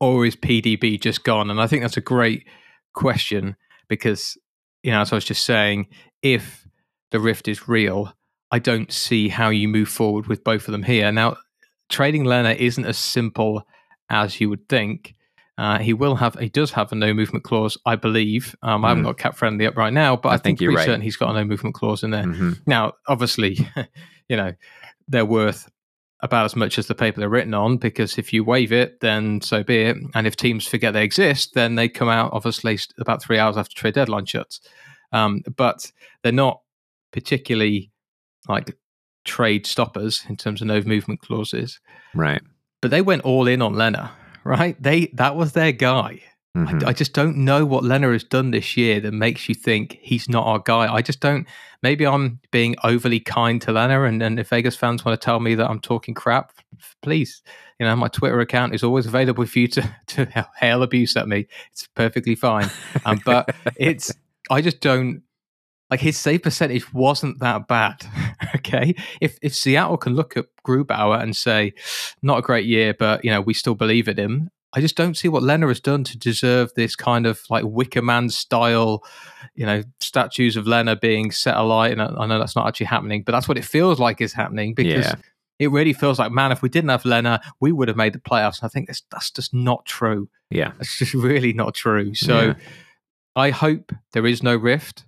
[0.00, 1.50] or is PDB just gone?
[1.50, 2.46] And I think that's a great
[2.94, 3.56] question
[3.88, 4.36] because,
[4.82, 5.86] you know, as I was just saying,
[6.22, 6.66] if
[7.10, 8.12] the rift is real,
[8.50, 11.10] I don't see how you move forward with both of them here.
[11.12, 11.36] Now,
[11.88, 13.66] trading Lehner isn't as simple
[14.10, 15.14] as you would think.
[15.58, 18.54] Uh, he will have, he does have a no movement clause, I believe.
[18.62, 19.06] Um, I haven't mm.
[19.06, 20.84] got cap friendly up right now, but I, I think, think pretty right.
[20.84, 22.24] certain he's got a no movement clause in there.
[22.24, 22.52] Mm-hmm.
[22.66, 23.58] Now, obviously,
[24.28, 24.52] you know,
[25.08, 25.70] they're worth
[26.20, 29.40] about as much as the paper they're written on because if you waive it, then
[29.40, 29.96] so be it.
[30.14, 33.74] And if teams forget they exist, then they come out obviously about three hours after
[33.74, 34.60] trade deadline shuts.
[35.12, 35.90] Um, but
[36.22, 36.62] they're not
[37.12, 37.90] particularly
[38.48, 38.76] like
[39.24, 41.80] trade stoppers in terms of no movement clauses.
[42.14, 42.42] Right.
[42.80, 44.10] But they went all in on Lehner,
[44.44, 44.80] right?
[44.82, 46.22] They that was their guy.
[46.56, 46.86] Mm-hmm.
[46.86, 49.98] I, I, just don't know what Lehner has done this year that makes you think
[50.00, 50.92] he's not our guy.
[50.92, 51.46] I just don't.
[51.86, 55.38] Maybe I'm being overly kind to Lehner, and, and if Vegas fans want to tell
[55.38, 56.50] me that I'm talking crap,
[57.00, 57.42] please.
[57.78, 61.28] You know, my Twitter account is always available for you to to hail abuse at
[61.28, 61.46] me.
[61.70, 62.68] It's perfectly fine.
[63.04, 64.12] Um, but it's
[64.50, 65.22] I just don't
[65.88, 68.04] like his save percentage wasn't that bad.
[68.56, 71.72] okay, if if Seattle can look at Grubauer and say,
[72.20, 75.16] not a great year, but you know we still believe in him, I just don't
[75.16, 79.02] see what Lehner has done to deserve this kind of like Wicker Man style,
[79.54, 81.92] you know, statues of Lehner being set alight.
[81.92, 84.74] And I, know that's not actually happening, but that's what it feels like is happening
[84.74, 85.14] because yeah.
[85.58, 88.18] it really feels like, man, if we didn't have Lehner, we would have made the
[88.18, 88.60] playoffs.
[88.60, 90.28] And I think that's, that's just not true.
[90.50, 90.72] Yeah.
[90.78, 92.14] It's just really not true.
[92.14, 92.54] So yeah.
[93.34, 95.06] I hope there is no rift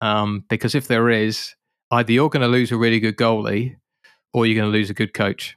[0.00, 1.54] um, because if there is,
[1.92, 3.76] either you're going to lose a really good goalie
[4.34, 5.56] or you're going to lose a good coach.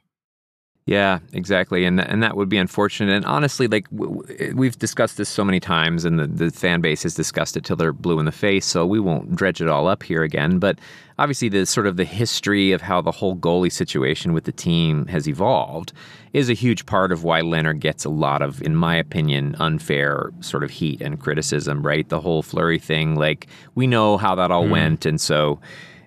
[0.90, 3.14] Yeah, exactly, and and that would be unfortunate.
[3.14, 7.14] And honestly, like we've discussed this so many times, and the, the fan base has
[7.14, 8.66] discussed it till they're blue in the face.
[8.66, 10.58] So we won't dredge it all up here again.
[10.58, 10.80] But
[11.16, 15.06] obviously, the sort of the history of how the whole goalie situation with the team
[15.06, 15.92] has evolved
[16.32, 20.32] is a huge part of why Lehner gets a lot of, in my opinion, unfair
[20.40, 21.86] sort of heat and criticism.
[21.86, 23.14] Right, the whole Fleury thing.
[23.14, 24.72] Like we know how that all mm.
[24.72, 25.60] went, and so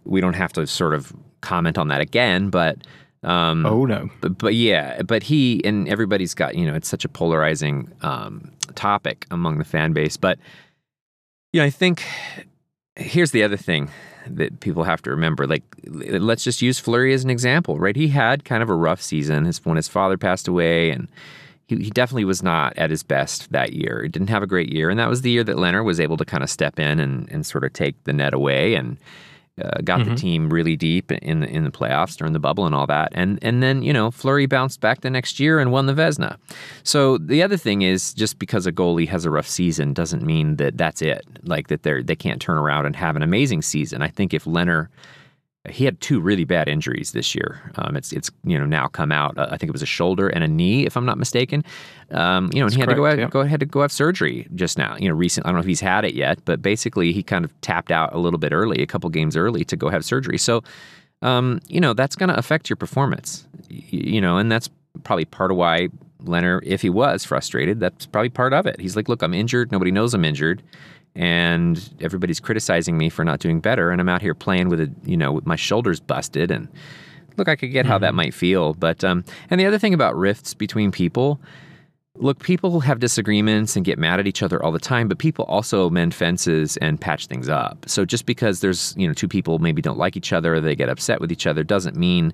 [0.03, 2.49] we don't have to sort of comment on that again.
[2.49, 2.79] But
[3.23, 4.09] um, oh no!
[4.21, 8.51] But, but yeah, but he and everybody's got you know it's such a polarizing um,
[8.75, 10.17] topic among the fan base.
[10.17, 10.39] But
[11.53, 12.03] you know, I think
[12.95, 13.89] here's the other thing
[14.27, 15.47] that people have to remember.
[15.47, 17.95] Like, let's just use Fleury as an example, right?
[17.95, 19.45] He had kind of a rough season.
[19.45, 21.07] His when his father passed away, and
[21.67, 24.01] he, he definitely was not at his best that year.
[24.03, 26.17] He didn't have a great year, and that was the year that Lehner was able
[26.17, 28.97] to kind of step in and and sort of take the net away and
[29.61, 30.09] uh, got mm-hmm.
[30.09, 33.11] the team really deep in the in the playoffs during the bubble and all that.
[33.13, 36.37] And and then you know Fleury bounced back the next year and won the Vezina.
[36.83, 40.55] So the other thing is just because a goalie has a rough season doesn't mean
[40.55, 41.25] that that's it.
[41.43, 44.01] Like that they they can't turn around and have an amazing season.
[44.01, 44.87] I think if Lehner
[45.69, 47.71] he had two really bad injuries this year.
[47.75, 49.37] Um, it's it's you know now come out.
[49.37, 51.63] Uh, I think it was a shoulder and a knee, if I'm not mistaken.
[52.11, 53.27] Um, you know, and he had correct, to go out, yeah.
[53.29, 54.97] go ahead to go have surgery just now.
[54.97, 55.45] You know, recent.
[55.45, 58.13] I don't know if he's had it yet, but basically he kind of tapped out
[58.13, 60.37] a little bit early, a couple games early to go have surgery.
[60.37, 60.63] So,
[61.21, 63.47] um, you know, that's going to affect your performance.
[63.69, 64.69] You, know, and that's
[65.03, 65.87] probably part of why
[66.23, 68.79] Lehner, if he was frustrated, that's probably part of it.
[68.81, 69.71] He's like, look, I'm injured.
[69.71, 70.61] Nobody knows I'm injured
[71.15, 74.91] and everybody's criticizing me for not doing better and i'm out here playing with a
[75.03, 76.67] you know with my shoulders busted and
[77.37, 78.03] look i could get how mm-hmm.
[78.03, 81.39] that might feel but um and the other thing about rifts between people
[82.15, 85.45] look people have disagreements and get mad at each other all the time but people
[85.45, 89.59] also mend fences and patch things up so just because there's you know two people
[89.59, 92.33] maybe don't like each other or they get upset with each other doesn't mean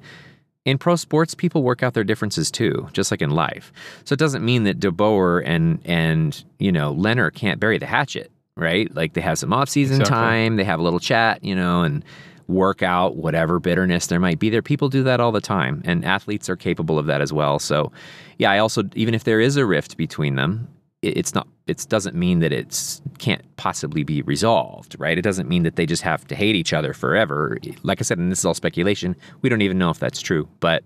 [0.65, 3.71] in pro sports, people work out their differences too, just like in life.
[4.03, 8.29] So it doesn't mean that DeBoer and and you know Lehner can't bury the hatchet
[8.59, 8.93] right?
[8.95, 10.15] Like they have some off season exactly.
[10.15, 12.03] time, they have a little chat, you know, and
[12.47, 14.61] work out whatever bitterness there might be there.
[14.61, 17.59] People do that all the time, and athletes are capable of that as well.
[17.59, 17.91] So,
[18.37, 20.67] yeah, I also even if there is a rift between them,
[21.01, 25.17] it's not it doesn't mean that it can't possibly be resolved, right?
[25.17, 27.57] It doesn't mean that they just have to hate each other forever.
[27.83, 29.15] Like I said, and this is all speculation.
[29.41, 30.83] We don't even know if that's true, but.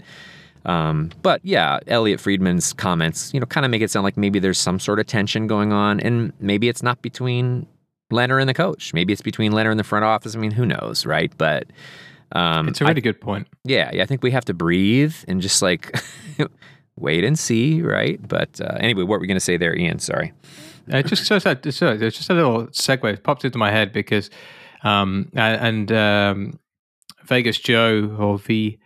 [0.65, 4.39] Um, but yeah, Elliotte Friedman's comments, you know, kind of make it sound like maybe
[4.39, 7.67] there's some sort of tension going on, and maybe it's not between
[8.11, 8.93] Lehner and the coach.
[8.93, 10.35] Maybe it's between Lehner and the front office.
[10.35, 11.33] I mean, who knows, right?
[11.37, 11.67] But
[12.31, 13.47] um, it's a really I, good point.
[13.63, 15.99] Yeah, yeah, I think we have to breathe and just like
[16.95, 18.25] wait and see, right?
[18.25, 19.99] But uh, anyway, what were we going to say there, Ian?
[19.99, 20.33] Sorry.
[20.91, 23.93] Uh, just so that so there's just a little segue it popped into my head
[23.93, 24.29] because
[24.83, 26.59] um, and um,
[27.23, 28.79] Vegas Joe or V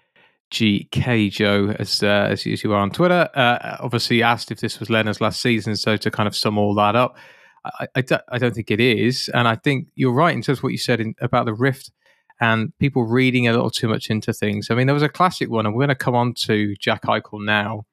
[0.51, 4.79] GK Joe, as, uh, as, as you are on Twitter, uh, obviously asked if this
[4.79, 5.75] was Lehner's last season.
[5.75, 7.17] So to kind of sum all that up,
[7.65, 9.29] I, I, don't, I don't think it is.
[9.33, 11.91] And I think you're right in terms of what you said in, about the rift
[12.39, 14.69] and people reading a little too much into things.
[14.69, 17.03] I mean, there was a classic one, and we're going to come on to Jack
[17.03, 17.86] Eichel now.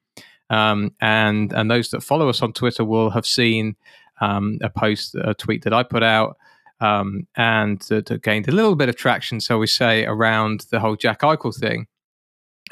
[0.51, 3.77] Um, and and those that follow us on Twitter will have seen
[4.21, 6.37] um, a post, a tweet that I put out,
[6.81, 10.97] um, and that gained a little bit of traction, so we say, around the whole
[10.97, 11.87] Jack Eichel thing.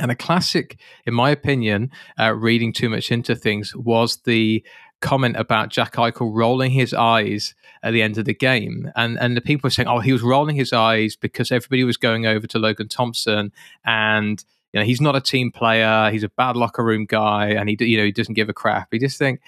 [0.03, 4.65] And a classic, in my opinion, uh, reading too much into things was the
[5.01, 9.37] comment about Jack Eichel rolling his eyes at the end of the game, and and
[9.37, 12.49] the people were saying, "Oh, he was rolling his eyes because everybody was going over
[12.49, 13.53] to Logan Thompson,
[13.85, 17.69] and you know he's not a team player, he's a bad locker room guy, and
[17.69, 19.41] he you know he doesn't give a crap." He just think,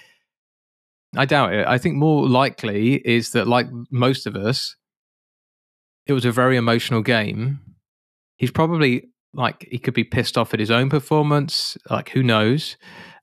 [1.17, 1.67] I doubt it.
[1.67, 4.77] I think more likely is that, like most of us,
[6.07, 7.59] it was a very emotional game.
[8.37, 11.77] He's probably like he could be pissed off at his own performance.
[11.91, 12.77] Like who knows?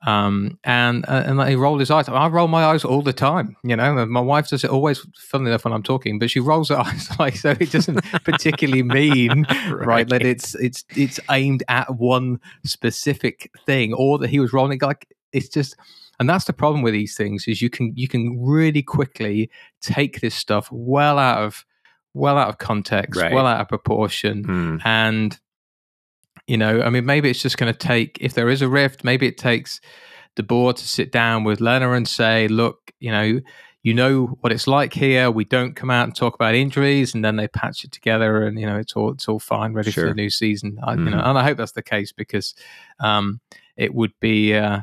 [0.06, 2.10] Um, and uh, and he rolled his eyes.
[2.10, 4.04] I roll my eyes all the time, you know.
[4.08, 7.10] My wife does it always, funnily enough, when I'm talking, but she rolls her eyes
[7.19, 7.52] like so.
[7.52, 9.86] It doesn't particularly mean right.
[9.86, 14.80] right that it's it's it's aimed at one specific thing, or that he was rolling
[14.82, 15.76] like it's just.
[16.19, 19.50] And that's the problem with these things is you can you can really quickly
[19.82, 21.65] take this stuff well out of
[22.13, 23.34] well out of context, right.
[23.34, 24.82] well out of proportion, mm.
[24.86, 25.39] and
[26.52, 29.06] you know, I mean, maybe it's just going to take, if there is a rift,
[29.06, 29.80] maybe it takes
[30.36, 33.40] the board to sit down with Lehner and say, look, you know,
[33.84, 35.32] you know what it's like here.
[35.32, 38.60] We don't come out and talk about injuries, and then they patch it together, and
[38.60, 40.04] you know it's all it's all fine, ready sure.
[40.04, 40.78] for the new season.
[40.84, 41.06] I, mm-hmm.
[41.06, 41.30] you know, mm-hmm.
[41.30, 42.54] and I hope that's the case because
[43.00, 43.40] um,
[43.78, 44.82] it would be, uh,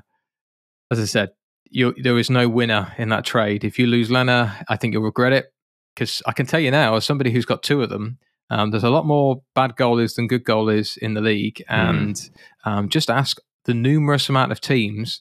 [0.90, 1.28] as I said,
[1.70, 3.62] you, there is no winner in that trade.
[3.62, 5.52] If you lose Lehner, I think you'll regret it
[5.94, 8.18] because I can tell you now, as somebody who's got two of them,
[8.50, 11.74] um, there's a lot more bad goalies than good goalies in the league, hmm.
[11.74, 12.30] and mm.
[12.64, 15.20] um, just ask the numerous amount of teams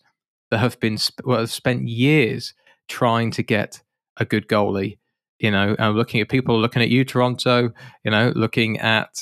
[0.50, 2.54] that have been sp- well, have spent years
[2.88, 3.82] trying to get
[4.18, 4.98] a good goalie.
[5.40, 7.72] You know, looking at people looking at you, Toronto.
[8.04, 9.20] You know, looking at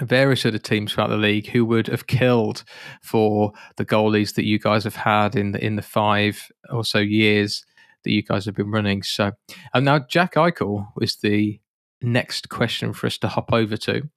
[0.00, 2.64] various other teams throughout the league who would have killed
[3.02, 6.98] for the goalies that you guys have had in the in the five or so
[6.98, 7.64] years
[8.04, 9.02] that you guys have been running.
[9.02, 9.32] So,
[9.74, 11.60] and now Jack Eichel is the
[12.02, 14.08] next question for us to hop over to.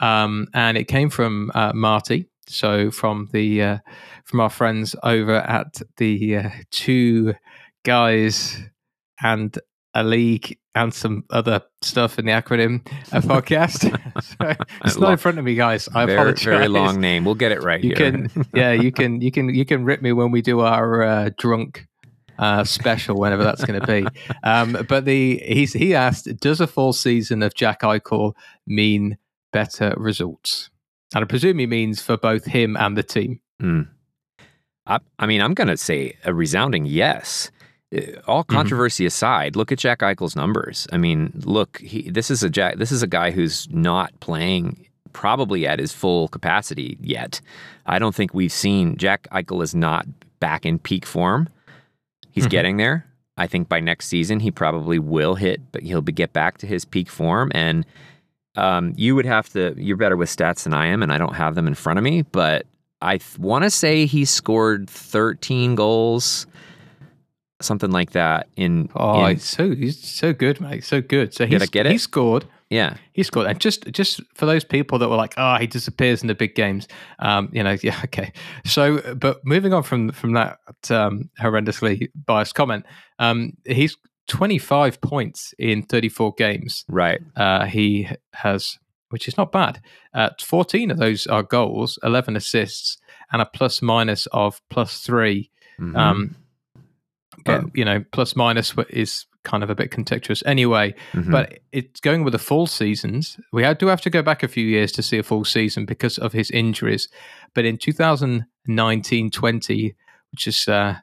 [0.00, 2.28] Um, and it came from uh, Marty.
[2.46, 3.78] So from the uh,
[4.24, 7.34] from our friends over at the uh, two
[7.84, 8.58] guys
[9.22, 9.58] and
[9.94, 13.90] a league and some other stuff in the acronym uh, podcast.
[14.22, 15.88] so it's not in front of me, guys.
[15.88, 16.44] I very, apologize.
[16.44, 17.24] Very long name.
[17.24, 17.82] We'll get it right.
[17.82, 18.12] You here.
[18.12, 21.30] can, yeah, you can, you can, you can rip me when we do our uh,
[21.36, 21.86] drunk
[22.38, 24.06] uh, special, whenever that's going to be.
[24.44, 28.34] Um, but the he's he asked, does a full season of Jack Eichel
[28.66, 29.18] mean
[29.52, 30.70] better results?
[31.14, 33.40] And I presume he means for both him and the team.
[33.60, 33.88] Mm.
[34.86, 37.50] I, I, mean, I'm going to say a resounding yes.
[37.94, 38.54] Uh, all mm-hmm.
[38.54, 39.08] controversy mm-hmm.
[39.08, 40.86] aside, look at Jack Eichel's numbers.
[40.92, 42.76] I mean, look, he, this is a Jack.
[42.76, 47.40] This is a guy who's not playing probably at his full capacity yet.
[47.86, 50.06] I don't think we've seen Jack Eichel is not
[50.40, 51.48] back in peak form.
[52.38, 52.50] He's mm-hmm.
[52.50, 53.04] getting there.
[53.36, 56.66] I think by next season he probably will hit, but he'll be, get back to
[56.66, 57.50] his peak form.
[57.52, 57.84] And
[58.56, 59.74] um, you would have to.
[59.76, 62.04] You're better with stats than I am, and I don't have them in front of
[62.04, 62.22] me.
[62.22, 62.66] But
[63.02, 66.46] I th- want to say he scored 13 goals,
[67.60, 68.48] something like that.
[68.56, 71.34] In oh, in, he's so he's so good, mate, so good.
[71.34, 71.92] So he's, get it?
[71.92, 73.46] he scored yeah, he scored.
[73.46, 76.54] And just just for those people that were like, "Oh, he disappears in the big
[76.54, 76.86] games,"
[77.18, 78.32] um, you know, yeah, okay.
[78.66, 80.58] So, but moving on from from that
[80.90, 82.84] um, horrendously biased comment,
[83.18, 83.96] um, he's
[84.28, 86.84] 25 points in 34 games.
[86.88, 87.20] Right.
[87.34, 88.78] Uh, he has,
[89.08, 89.80] which is not bad.
[90.14, 92.98] Uh, 14 of those are goals, 11 assists,
[93.32, 95.50] and a plus minus of plus 3
[95.80, 95.96] mm-hmm.
[95.96, 96.36] Um,
[97.44, 100.94] but you know, plus minus is kind of a bit contextuous anyway.
[101.12, 101.32] Mm-hmm.
[101.32, 103.40] But it's going with the full seasons.
[103.52, 106.18] We do have to go back a few years to see a full season because
[106.18, 107.08] of his injuries.
[107.54, 109.94] But in 2019 20,
[110.32, 110.96] which is uh,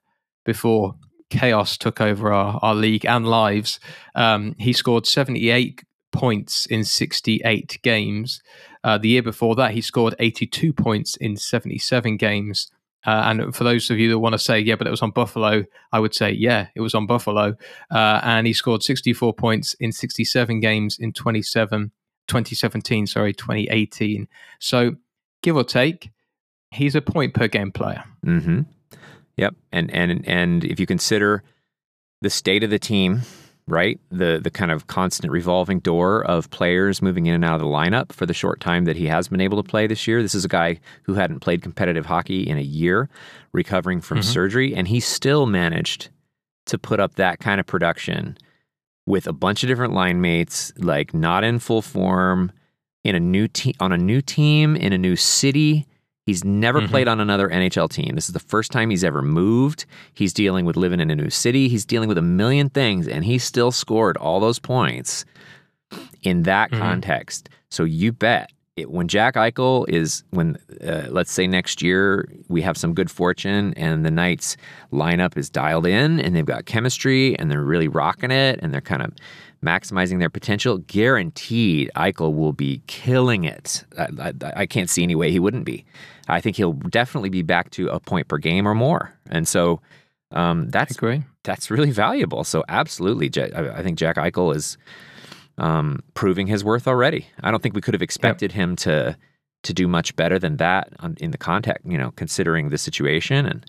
[0.43, 0.95] before
[1.29, 3.79] chaos took over our, our league and lives,
[4.13, 8.41] um, he scored 78 points in 68 games.
[8.84, 12.71] Uh, the year before that, he scored 82 points in 77 games.
[13.06, 15.12] Uh, and for those of you that want to say, yeah, but it was on
[15.12, 17.56] Buffalo, I would say, yeah, it was on Buffalo.
[17.91, 21.91] Uh, and he scored 64 points in 67 games in 27,
[22.28, 24.28] 2017, sorry, 2018.
[24.60, 24.96] So
[25.44, 26.10] give or take,
[26.72, 28.04] he's a point per game player.
[28.26, 28.62] Mm-hmm.
[29.38, 29.56] Yep.
[29.72, 31.44] And, and, and if you consider
[32.22, 33.22] the state of the team,
[33.67, 33.99] right?
[34.12, 37.67] The the kind of constant revolving door of players moving in and out of the
[37.67, 40.21] lineup for the short time that he has been able to play this year.
[40.21, 43.10] This is a guy who hadn't played competitive hockey in a year,
[43.54, 44.32] recovering from mm-hmm.
[44.32, 46.10] surgery, and he still managed
[46.67, 48.38] to put up that kind of production
[49.06, 52.51] with a bunch of different line mates, like not in full form,
[53.04, 55.88] in a new team on a new team in a new city
[56.25, 56.89] He's never mm-hmm.
[56.89, 58.15] played on another NHL team.
[58.15, 59.85] This is the first time he's ever moved.
[60.13, 61.67] He's dealing with living in a new city.
[61.67, 65.23] He's dealing with a million things, and he still scored all those points
[66.23, 66.81] in that mm-hmm.
[66.81, 67.49] context.
[67.69, 72.61] So you bet it, when Jack Eichel is when uh, let's say next year we
[72.61, 74.57] have some good fortune and the Knights
[74.91, 78.82] lineup is dialed in and they've got chemistry and they're really rocking it and they're
[78.82, 79.13] kind of
[79.63, 83.84] maximizing their potential, guaranteed Eichel will be killing it.
[83.97, 85.86] I, I, I, can't see any way he wouldn't be.
[86.28, 89.13] I think he'll definitely be back to a point per game or more.
[89.30, 89.82] And so
[90.32, 90.97] um, that's
[91.43, 92.43] that's really valuable.
[92.43, 94.78] So absolutely, I, think Jack Eichel is
[95.57, 97.28] um, proving his worth already.
[97.41, 98.55] I don't think we could have expected yep.
[98.55, 99.17] him to
[99.63, 103.47] to do much better than that in the context, you know, considering the situation.
[103.47, 103.65] And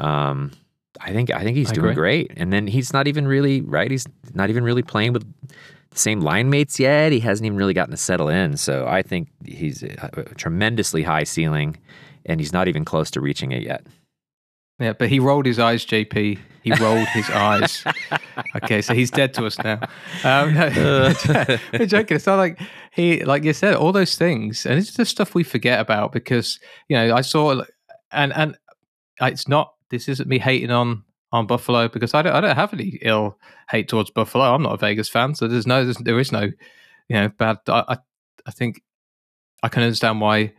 [0.00, 0.52] um,
[1.00, 2.24] I think I think he's I doing agree.
[2.24, 2.32] great.
[2.36, 3.90] And then he's not even really right.
[3.90, 5.26] He's not even really playing with
[5.98, 7.12] same line mates yet.
[7.12, 8.56] He hasn't even really gotten to settle in.
[8.56, 11.76] So I think he's a, tremendously high ceiling,
[12.24, 13.86] and he's not even close to reaching it yet.
[14.78, 16.38] Yeah, but he rolled his eyes, JP.
[16.62, 17.84] He rolled his eyes.
[18.54, 19.80] Okay, so he's dead to us now.
[20.24, 21.14] Um, no,
[21.72, 22.16] we're joking.
[22.16, 22.60] It's not like
[22.92, 26.58] he, like you said, all those things, and it's just stuff we forget about because
[26.88, 27.62] you know I saw,
[28.12, 28.56] and and
[29.20, 29.72] it's not.
[29.90, 31.02] This isn't me hating on
[31.36, 33.38] on Buffalo because I don't I don't have any ill
[33.70, 34.54] hate towards Buffalo.
[34.54, 37.58] I'm not a Vegas fan, so there's no there's, there is no you know bad.
[37.68, 37.96] I I,
[38.46, 38.82] I think
[39.62, 40.52] I can understand why you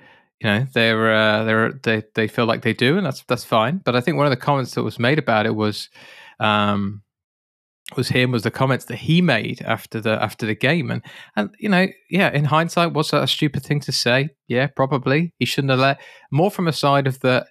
[0.44, 3.82] know they're uh, they're they they feel like they do, and that's that's fine.
[3.84, 5.90] But I think one of the comments that was made about it was
[6.40, 7.02] um,
[7.96, 11.02] was him was the comments that he made after the after the game, and
[11.36, 14.30] and you know yeah, in hindsight, was that a stupid thing to say?
[14.48, 15.34] Yeah, probably.
[15.40, 16.02] He shouldn't have let
[16.32, 17.48] more from a side of the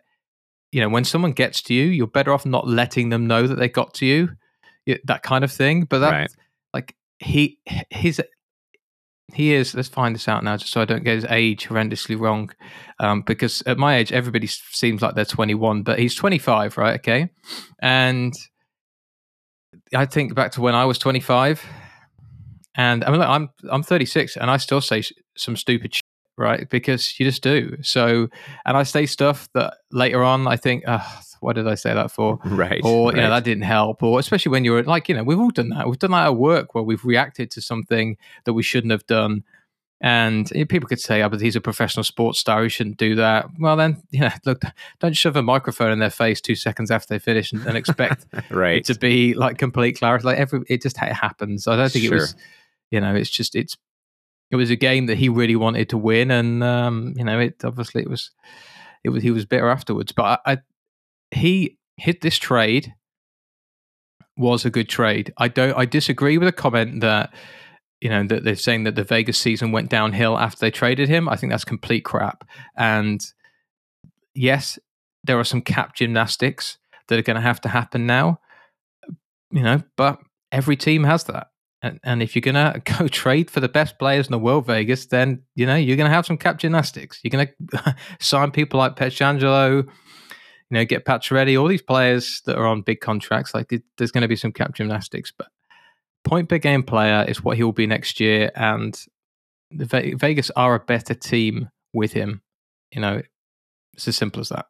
[0.72, 3.56] you know when someone gets to you, you're better off not letting them know that
[3.56, 4.30] they got to you,
[5.04, 5.84] that kind of thing.
[5.84, 6.30] But that right.
[6.72, 7.58] like he
[7.90, 8.20] his
[9.32, 9.74] he is.
[9.74, 12.50] Let's find this out now, just so I don't get his age horrendously wrong.
[13.00, 16.94] Um, because at my age, everybody seems like they're 21, but he's 25, right?
[16.96, 17.30] Okay,
[17.80, 18.32] and
[19.94, 21.64] I think back to when I was 25,
[22.76, 25.02] and I mean, look, I'm I'm 36, and I still say
[25.36, 26.04] some stupid shit,
[26.36, 26.68] right?
[26.68, 27.76] Because you just do.
[27.82, 28.28] So,
[28.64, 32.10] and I say stuff that later on I think, oh, what did I say that
[32.10, 32.38] for?
[32.44, 32.80] Right.
[32.84, 33.16] Or, right.
[33.16, 34.02] you know, that didn't help.
[34.02, 35.88] Or especially when you're like, you know, we've all done that.
[35.88, 39.44] We've done that at work where we've reacted to something that we shouldn't have done.
[40.00, 42.62] And eh, people could say, oh, but he's a professional sports star.
[42.62, 43.46] He shouldn't do that.
[43.58, 44.62] Well, then, you know, look,
[45.00, 48.26] don't shove a microphone in their face two seconds after they finish and, and expect
[48.50, 48.78] right.
[48.78, 50.24] it to be like complete clarity.
[50.24, 51.66] Like every, it just it happens.
[51.66, 52.16] I don't think sure.
[52.16, 52.36] it was,
[52.90, 53.76] you know, it's just, it's,
[54.50, 56.30] it was a game that he really wanted to win.
[56.30, 58.30] And, um, you know, it obviously it was,
[59.04, 60.12] it was, he was bitter afterwards.
[60.12, 60.58] But I, I
[61.30, 62.94] he hit this trade
[64.36, 65.32] was a good trade.
[65.38, 65.76] I don't.
[65.76, 67.32] I disagree with a comment that
[68.00, 71.28] you know that they're saying that the Vegas season went downhill after they traded him.
[71.28, 72.46] I think that's complete crap.
[72.76, 73.24] And
[74.34, 74.78] yes,
[75.24, 76.78] there are some cap gymnastics
[77.08, 78.40] that are going to have to happen now.
[79.50, 80.18] You know, but
[80.52, 81.48] every team has that.
[81.86, 84.66] And, and if you're going to go trade for the best players in the world,
[84.66, 87.20] Vegas, then you know you're going to have some cap gymnastics.
[87.22, 89.90] You're going to sign people like Pietrangelo, you
[90.70, 93.54] know, get Pacioretty, all these players that are on big contracts.
[93.54, 95.48] Like there's going to be some cap gymnastics, but
[96.24, 98.98] point per game player is what he will be next year, and
[99.70, 102.42] the Vegas are a better team with him.
[102.92, 103.22] You know,
[103.94, 104.66] it's as simple as that.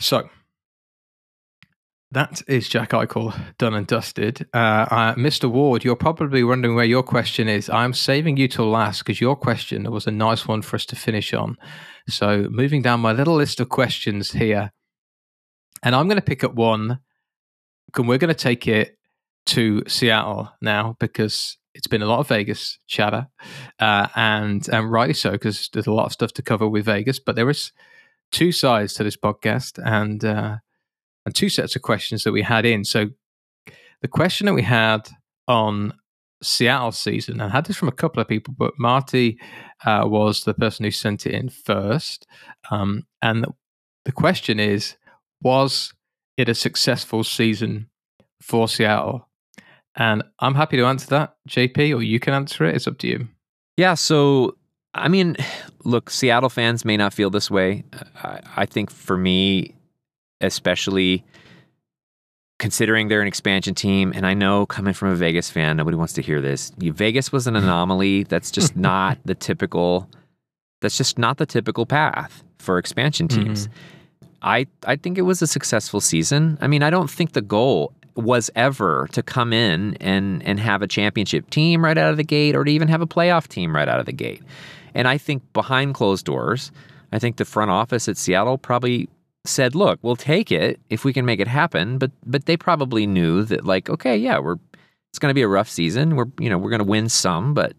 [0.00, 0.28] So
[2.12, 4.46] that is Jack Eichel done and dusted.
[4.52, 5.50] Uh, uh, Mr.
[5.50, 7.70] Ward, you're probably wondering where your question is.
[7.70, 10.96] I'm saving you till last because your question was a nice one for us to
[10.96, 11.56] finish on.
[12.08, 14.72] So, moving down my little list of questions here,
[15.82, 16.98] and I'm going to pick up one,
[17.96, 18.98] and we're going to take it
[19.46, 23.28] to Seattle now because it's been a lot of Vegas chatter,
[23.78, 27.18] uh, and and rightly so because there's a lot of stuff to cover with Vegas.
[27.18, 27.72] But there is
[28.30, 30.56] two sides to this podcast, and uh,
[31.24, 32.84] and two sets of questions that we had in.
[32.84, 33.10] So
[34.00, 35.08] the question that we had
[35.48, 35.94] on
[36.42, 39.38] Seattle season, I had this from a couple of people, but Marty
[39.84, 42.26] uh, was the person who sent it in first.
[42.70, 43.46] Um, and
[44.04, 44.96] the question is,
[45.40, 45.92] was
[46.36, 47.88] it a successful season
[48.40, 49.28] for Seattle?
[49.96, 52.74] And I'm happy to answer that, JP, or you can answer it.
[52.74, 53.28] It's up to you.
[53.76, 53.94] Yeah.
[53.94, 54.56] So,
[54.94, 55.36] I mean,
[55.84, 57.84] look, Seattle fans may not feel this way.
[58.22, 59.76] I, I think for me,
[60.42, 61.24] especially
[62.58, 64.12] considering they're an expansion team.
[64.14, 66.70] And I know coming from a Vegas fan, nobody wants to hear this.
[66.78, 68.22] Vegas was an anomaly.
[68.28, 70.08] That's just not the typical.
[70.80, 73.66] That's just not the typical path for expansion teams.
[73.66, 74.26] Mm-hmm.
[74.42, 76.58] I I think it was a successful season.
[76.60, 80.82] I mean, I don't think the goal was ever to come in and and have
[80.82, 83.74] a championship team right out of the gate or to even have a playoff team
[83.74, 84.42] right out of the gate.
[84.94, 86.70] And I think behind closed doors,
[87.12, 89.08] I think the front office at Seattle probably
[89.44, 93.06] said, "Look, we'll take it if we can make it happen." But but they probably
[93.06, 94.56] knew that like, okay, yeah, we're
[95.10, 96.16] it's going to be a rough season.
[96.16, 97.74] We're you know we're going to win some, but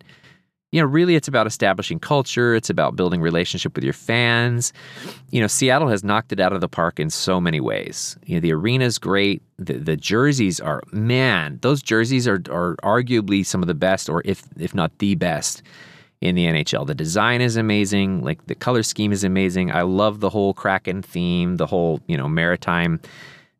[0.72, 2.54] you know really it's about establishing culture.
[2.54, 4.74] It's about building relationship with your fans.
[5.32, 8.18] You know, Seattle has knocked it out of the park in so many ways.
[8.26, 9.42] You know, the arena's great.
[9.58, 14.22] The the jerseys are man, those jerseys are are arguably some of the best, or
[14.26, 15.64] if if not the best
[16.24, 16.88] in the NHL.
[16.88, 19.72] The design is amazing, like the color scheme is amazing.
[19.72, 23.02] I love the whole Kraken theme, the whole, you know, maritime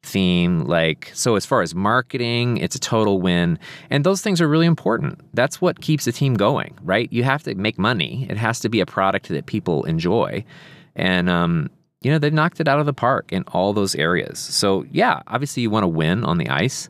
[0.02, 0.62] theme.
[0.62, 3.60] Like, so as far as marketing, it's a total win.
[3.90, 5.20] And those things are really important.
[5.34, 7.12] That's what keeps a team going, right?
[7.12, 10.46] You have to make money, it has to be a product that people enjoy.
[10.96, 11.70] And, um,
[12.02, 14.40] you know, they've knocked it out of the park in all those areas.
[14.40, 16.90] So, yeah, obviously you want to win on the ice.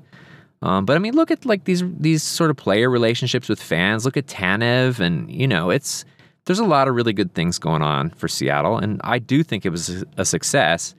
[0.63, 4.05] Um, but I mean, look at like these these sort of player relationships with fans.
[4.05, 6.05] Look at Tanev, and you know, it's
[6.45, 9.65] there's a lot of really good things going on for Seattle, and I do think
[9.65, 10.95] it was a success.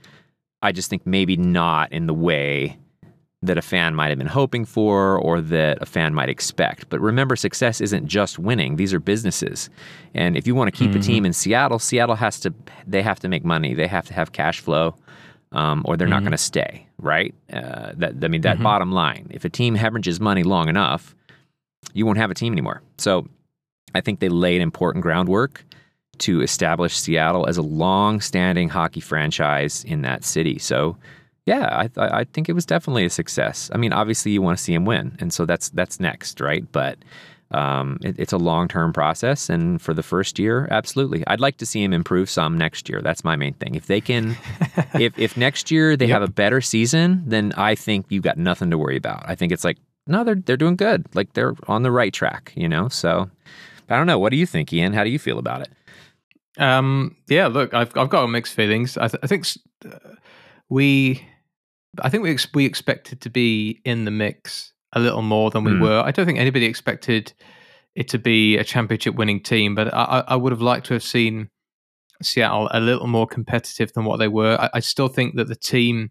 [0.61, 2.79] I just think maybe not in the way
[3.41, 6.89] that a fan might have been hoping for or that a fan might expect.
[6.89, 8.77] But remember, success isn't just winning.
[8.77, 9.69] These are businesses.
[10.15, 11.01] And if you want to keep mm-hmm.
[11.01, 12.53] a team in Seattle, Seattle has to
[12.87, 13.73] they have to make money.
[13.73, 14.95] They have to have cash flow.
[15.55, 16.15] Um, or they're mm-hmm.
[16.15, 17.33] not going to stay, right?
[17.51, 18.65] Uh, that I mean, that mm-hmm.
[18.65, 19.29] bottom line.
[19.31, 21.15] If a team hemorrhages money long enough,
[21.93, 22.83] you won't have a team anymore.
[22.99, 23.29] So,
[23.95, 25.65] I think they laid important groundwork
[26.19, 30.59] to establish Seattle as a long-standing hockey franchise in that city.
[30.59, 30.97] So,
[31.47, 33.71] yeah, I, th- I think it was definitely a success.
[33.73, 36.65] I mean, obviously, you want to see him win, and so that's that's next, right?
[36.73, 36.99] But
[37.51, 41.67] um, it, it's a long-term process, and for the first year, absolutely, I'd like to
[41.67, 43.01] see him improve some next year.
[43.01, 43.75] That's my main thing.
[43.75, 44.37] If they can,
[44.95, 46.21] if if next year they yep.
[46.21, 49.25] have a better season, then I think you've got nothing to worry about.
[49.27, 51.07] I think it's like no, they're they're doing good.
[51.15, 52.89] Like they're on the right track, you know.
[52.89, 53.31] So
[53.89, 54.19] I don't know.
[54.19, 54.93] What do you think, Ian?
[54.93, 55.71] How do you feel about it?
[56.59, 58.97] Um, yeah, look, I've I've got mixed feelings.
[58.97, 59.47] I, th- I think
[59.85, 60.15] uh,
[60.69, 61.27] we,
[62.01, 65.65] I think we ex- we expected to be in the mix a little more than
[65.65, 65.81] we mm.
[65.81, 66.01] were.
[66.01, 67.33] I don't think anybody expected
[67.95, 71.03] it to be a championship winning team, but I, I would have liked to have
[71.03, 71.51] seen
[72.23, 74.57] Seattle a little more competitive than what they were.
[74.61, 76.11] I, I still think that the team,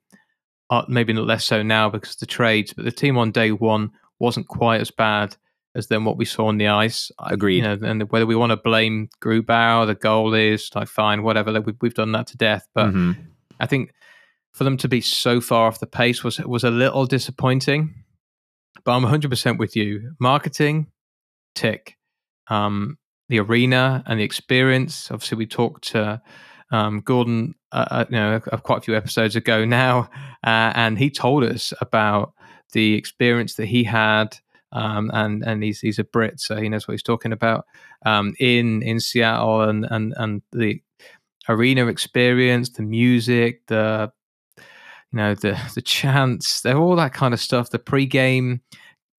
[0.70, 3.52] are, maybe not less so now because of the trades, but the team on day
[3.52, 5.36] one wasn't quite as bad
[5.76, 7.12] as than what we saw on the ice.
[7.20, 7.58] Agreed.
[7.58, 11.52] You know, and whether we want to blame Grubauer, the goal is like fine, whatever.
[11.52, 13.14] Like we've, we've done that to death, but mm-hmm.
[13.60, 13.92] I think
[14.52, 18.03] for them to be so far off the pace was was a little disappointing.
[18.86, 20.14] But I'm 100 percent with you.
[20.20, 20.88] Marketing,
[21.56, 21.98] tick.
[22.48, 22.98] Um,
[23.30, 25.10] the arena and the experience.
[25.10, 26.22] Obviously, we talked to
[26.72, 30.10] um, Gordon, uh, uh you know, quite a few episodes ago now,
[30.44, 32.34] uh, and he told us about
[32.74, 34.38] the experience that he had
[34.74, 37.66] um, and and he's he's a Brit, so he knows what he's talking about.
[38.06, 40.82] Um, in in Seattle and and and the
[41.48, 44.12] arena experience, the music, the
[45.14, 47.70] you know the the chants, they're all that kind of stuff.
[47.70, 48.62] The pregame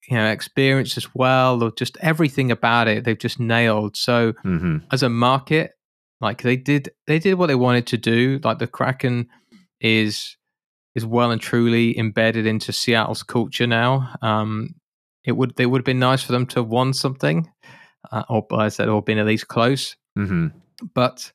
[0.09, 3.97] you know experience as well, or just everything about it, they've just nailed.
[3.97, 4.79] So mm-hmm.
[4.91, 5.73] as a market,
[6.21, 8.41] like they did they did what they wanted to do.
[8.43, 9.29] Like the Kraken
[9.81, 10.37] is
[10.97, 14.15] is well and truly embedded into Seattle's culture now.
[14.21, 14.75] Um,
[15.25, 17.49] it would it would have been nice for them to have won something,
[18.11, 19.95] uh, or I said, or been at least close.
[20.19, 20.49] Mm-hmm.
[20.93, 21.33] But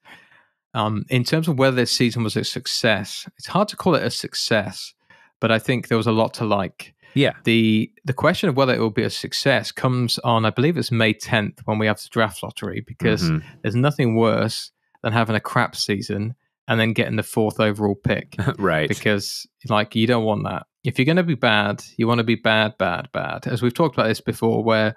[0.73, 4.03] um, in terms of whether this season was a success, it's hard to call it
[4.03, 4.93] a success.
[5.39, 6.93] But I think there was a lot to like.
[7.15, 7.33] Yeah.
[7.43, 10.91] The the question of whether it will be a success comes on, I believe it's
[10.91, 13.47] May 10th when we have the draft lottery, because mm-hmm.
[13.61, 16.35] there's nothing worse than having a crap season
[16.67, 18.35] and then getting the fourth overall pick.
[18.59, 18.87] right.
[18.87, 22.23] Because like you don't want that if you're going to be bad, you want to
[22.23, 23.47] be bad, bad, bad.
[23.47, 24.95] As we've talked about this before, where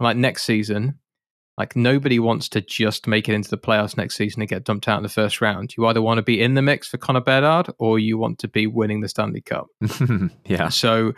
[0.00, 0.98] like next season,
[1.60, 4.88] like nobody wants to just make it into the playoffs next season and get dumped
[4.88, 5.76] out in the first round.
[5.76, 8.48] You either want to be in the mix for Connor Bedard or you want to
[8.48, 9.66] be winning the Stanley Cup.
[10.46, 10.70] yeah.
[10.70, 11.12] So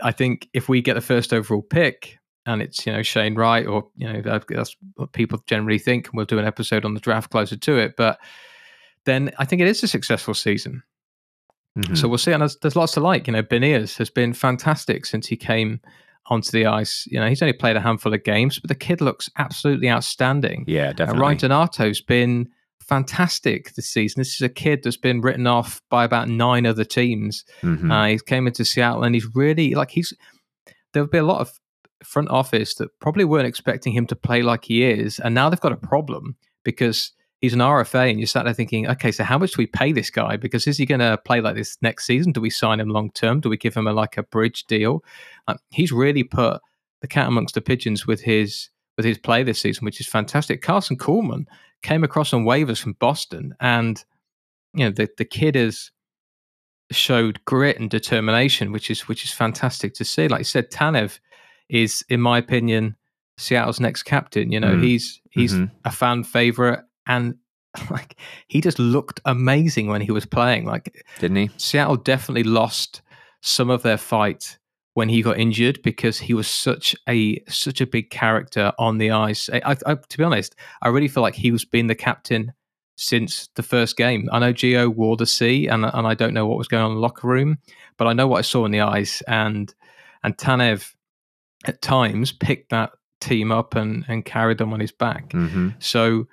[0.00, 3.66] I think if we get the first overall pick and it's, you know, Shane Wright
[3.66, 7.00] or, you know, that's what people generally think, and we'll do an episode on the
[7.00, 7.96] draft closer to it.
[7.96, 8.20] But
[9.06, 10.84] then I think it is a successful season.
[11.76, 11.96] Mm-hmm.
[11.96, 12.30] So we'll see.
[12.30, 13.26] And there's, there's, lots to like.
[13.26, 15.80] You know, Beniers has been fantastic since he came
[16.26, 17.06] onto the ice.
[17.10, 20.64] You know, he's only played a handful of games, but the kid looks absolutely outstanding.
[20.66, 21.18] Yeah, definitely.
[21.18, 22.48] Uh, Ryan Donato's been
[22.80, 24.20] fantastic this season.
[24.20, 27.44] This is a kid that's been written off by about nine other teams.
[27.62, 27.90] Mm-hmm.
[27.90, 30.12] Uh, he came into Seattle and he's really like he's.
[30.92, 31.52] There'll be a lot of
[32.04, 35.60] front office that probably weren't expecting him to play like he is, and now they've
[35.60, 39.38] got a problem because he's an RFA, and you start there thinking, okay, so how
[39.38, 40.36] much do we pay this guy?
[40.36, 42.32] Because is he going to play like this next season?
[42.32, 43.40] Do we sign him long term?
[43.40, 45.04] Do we give him a like a bridge deal?
[45.48, 46.60] Um, he's really put
[47.00, 50.62] the cat amongst the pigeons with his with his play this season, which is fantastic.
[50.62, 51.46] Karson Kuhlman
[51.82, 54.02] came across on waivers from Boston, and
[54.72, 55.90] you know the the kid has
[56.90, 60.28] showed grit and determination, which is which is fantastic to see.
[60.28, 61.18] Like you said, Tanev
[61.68, 62.96] is, in my opinion,
[63.38, 64.52] Seattle's next captain.
[64.52, 64.82] You know, mm.
[64.82, 65.74] he's he's mm-hmm.
[65.84, 67.36] a fan favorite and
[67.90, 68.16] like
[68.48, 70.64] he just looked amazing when he was playing.
[70.64, 71.50] Like, didn't he?
[71.56, 73.02] Seattle definitely lost
[73.40, 74.58] some of their fight
[74.94, 79.10] when he got injured because he was such a such a big character on the
[79.10, 79.50] ice.
[79.52, 82.52] I, I, to be honest, I really feel like he was being the captain
[82.96, 84.28] since the first game.
[84.32, 86.92] I know Gio wore the C, and and I don't know what was going on
[86.92, 87.58] in the locker room,
[87.96, 89.74] but I know what I saw in the ice, and
[90.22, 90.94] and Tanev
[91.66, 95.30] at times picked that team up and and carried them on his back.
[95.30, 95.70] Mm-hmm.
[95.80, 96.26] So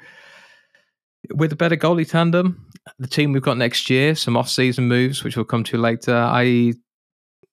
[1.34, 2.66] with a better goalie tandem,
[3.00, 6.16] the team we've got next year, some off-season moves which we'll come to later.
[6.16, 6.74] I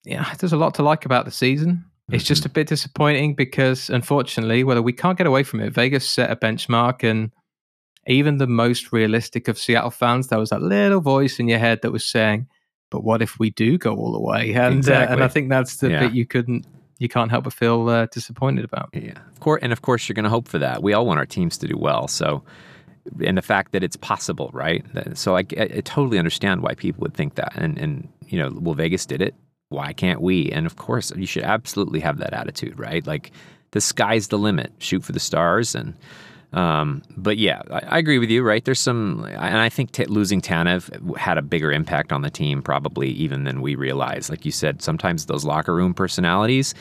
[0.05, 1.85] yeah, there's a lot to like about the season.
[2.11, 2.51] It's just mm-hmm.
[2.51, 6.37] a bit disappointing because, unfortunately, whether we can't get away from it, Vegas set a
[6.37, 7.31] benchmark, and
[8.07, 11.81] even the most realistic of Seattle fans, there was that little voice in your head
[11.83, 12.47] that was saying,
[12.91, 15.07] "But what if we do go all the way?" And exactly.
[15.07, 16.01] uh, and I think that's the yeah.
[16.01, 16.66] bit you couldn't,
[16.99, 18.89] you can't help but feel uh, disappointed about.
[18.95, 20.83] Yeah, of course, and of course, you're going to hope for that.
[20.83, 22.43] We all want our teams to do well, so
[23.25, 24.85] and the fact that it's possible, right?
[25.15, 28.75] So I, I, totally understand why people would think that, and and you know, well,
[28.75, 29.35] Vegas did it
[29.69, 30.51] why can't we?
[30.51, 33.07] And of course, you should absolutely have that attitude, right?
[33.07, 33.33] Like
[33.73, 34.73] the sky's the limit.
[34.79, 35.75] Shoot for the stars.
[35.75, 35.95] And
[36.53, 38.65] um, but yeah, I, I, agree with you, right?
[38.65, 42.63] There's some, and I think t- losing Tanev had a bigger impact on the team,
[42.63, 44.31] probably even than we realize.
[44.31, 46.75] Like you said, sometimes those locker room personalities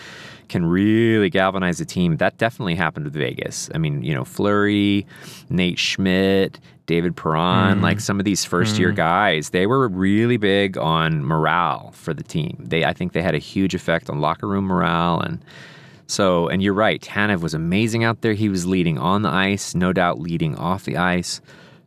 [0.48, 2.18] can really galvanize a team.
[2.18, 3.70] That definitely happened with Vegas.
[3.74, 5.06] I mean, you know, Fleury,
[5.50, 7.82] Nate Schmidt, David Perron, mm.
[7.82, 8.80] like some of these first mm.
[8.80, 12.58] year guys, they were really big on morale for the team.
[12.60, 15.44] They, I think, they had a huge effect on locker room morale and.
[16.10, 18.32] So, and you're right, Tanev was amazing out there.
[18.32, 21.42] He was leading on the ice, no doubt leading off the ice.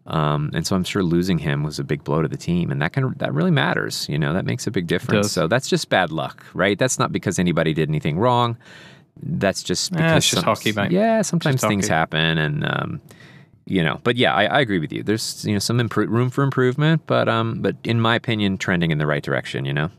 [0.07, 2.81] Um, and so I'm sure losing him was a big blow to the team, and
[2.83, 4.09] that can that really matters.
[4.09, 5.31] You know, that makes a big difference.
[5.31, 6.79] So that's just bad luck, right?
[6.79, 8.57] That's not because anybody did anything wrong.
[9.23, 10.91] That's just because eh, it's just some, hockey, mate.
[10.91, 11.95] Yeah, sometimes things hockey.
[11.95, 13.01] happen, and um,
[13.67, 14.01] you know.
[14.03, 15.03] But yeah, I, I, agree with you.
[15.03, 18.91] There's you know some impro- room for improvement, but um, but in my opinion, trending
[18.91, 19.65] in the right direction.
[19.65, 19.91] You know.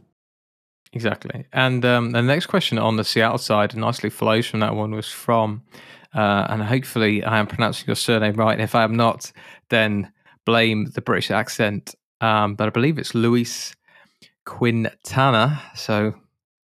[0.93, 1.45] Exactly.
[1.53, 5.07] And um, the next question on the Seattle side nicely flows from that one was
[5.07, 5.63] from,
[6.13, 8.51] uh, and hopefully I am pronouncing your surname right.
[8.51, 9.31] And if I am not,
[9.71, 10.11] then
[10.45, 11.95] blame the British accent.
[12.21, 13.75] Um, but I believe it's Luis
[14.45, 15.61] Quintana.
[15.75, 16.13] So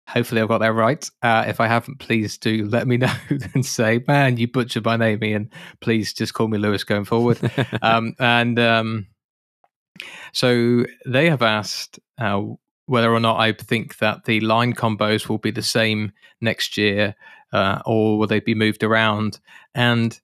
[0.08, 1.08] hopefully I've got that right.
[1.22, 3.14] Uh, if I haven't, please do let me know
[3.54, 5.52] and say, man, you butchered my name, Ian.
[5.80, 7.40] Please just call me Lewis going forward.
[7.84, 9.08] um, and um,
[10.32, 12.42] so they have asked, uh,
[12.86, 17.16] whether or not I think that the line combos will be the same next year
[17.54, 19.40] uh, or will they be moved around?
[19.74, 20.20] And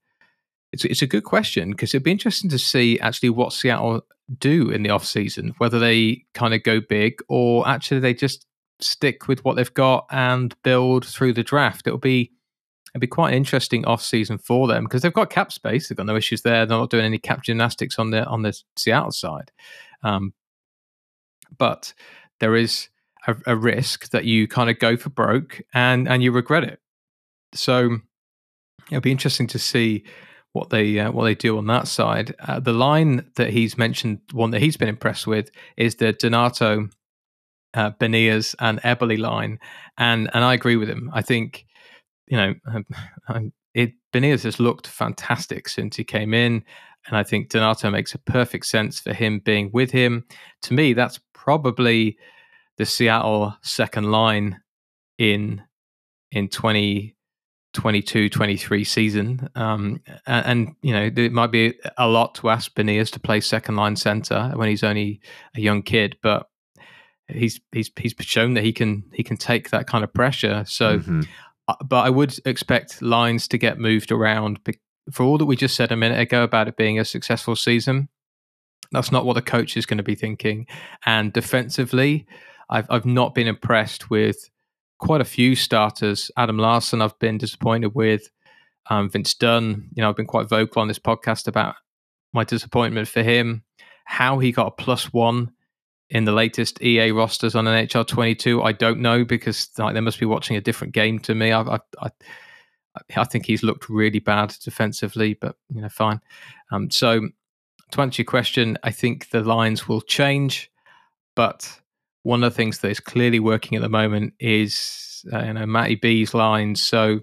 [0.72, 4.02] it's, it's a good question because it'd be interesting to see actually what Seattle
[4.38, 8.46] do in the off season, whether they kind of go big or actually they just
[8.80, 11.88] stick with what they've got and build through the draft.
[11.88, 12.32] It'll be
[12.94, 15.90] it'd be quite an interesting off season for them because they've got cap space.
[15.90, 16.66] They've got no issues there.
[16.66, 19.52] They're not doing any cap gymnastics on the on the Seattle side.
[20.04, 20.34] Um,
[21.58, 21.94] but
[22.40, 22.90] there is
[23.28, 26.80] a, a risk that you kind of go for broke and and you regret it.
[27.54, 27.98] So
[28.90, 30.04] it'll be interesting to see
[30.54, 32.36] what they uh, what they do on that side.
[32.40, 36.90] Uh, the line that he's mentioned, one that he's been impressed with, is the Donato,
[37.74, 39.60] uh, Beniers, and Eberle line,
[39.98, 41.10] and and I agree with him.
[41.14, 41.66] I think
[42.28, 42.56] you know
[43.28, 46.64] um, it Beniers has looked fantastic since he came in,
[47.08, 50.26] and I think Donato makes a perfect sense for him being with him.
[50.64, 52.18] To me, that's probably
[52.78, 54.62] the Seattle second line
[55.18, 55.62] in
[56.32, 56.48] in
[57.74, 62.74] 2022 23 season um, and, and, you know it might be a lot to ask
[62.74, 65.20] Beniers to play second line center when he's only
[65.56, 66.50] a young kid but
[67.28, 71.00] he's he's he's shown that he can he can take that kind of pressure so
[71.00, 71.22] mm-hmm.
[71.68, 74.60] uh, but I would expect lines to get moved around
[75.12, 78.10] for all that we just said a minute ago about it being a successful season
[78.92, 80.68] that's not what the coach is going to be thinking.
[81.06, 82.26] And defensively,
[82.70, 84.50] I've I've not been impressed with
[85.00, 86.30] quite a few starters.
[86.38, 88.30] Adam Larsson, I've been disappointed with.
[88.90, 91.76] Um, Vince Dunn, you know, I've been quite vocal on this podcast about
[92.34, 93.64] my disappointment for him.
[94.06, 95.52] How he got a plus one
[96.10, 100.20] in the latest EA rosters on NHL 22, I don't know because like, they must
[100.20, 101.52] be watching a different game to me.
[101.52, 102.10] I, I, I,
[103.16, 106.20] I think he's looked really bad defensively, but you know, fine.
[106.72, 107.30] Um, so
[107.92, 110.72] to answer your question, I think the lines will change,
[111.36, 111.79] but
[112.24, 115.66] one of the things that is clearly working at the moment is uh, you know
[115.66, 116.82] Matty B's lines.
[116.82, 117.22] So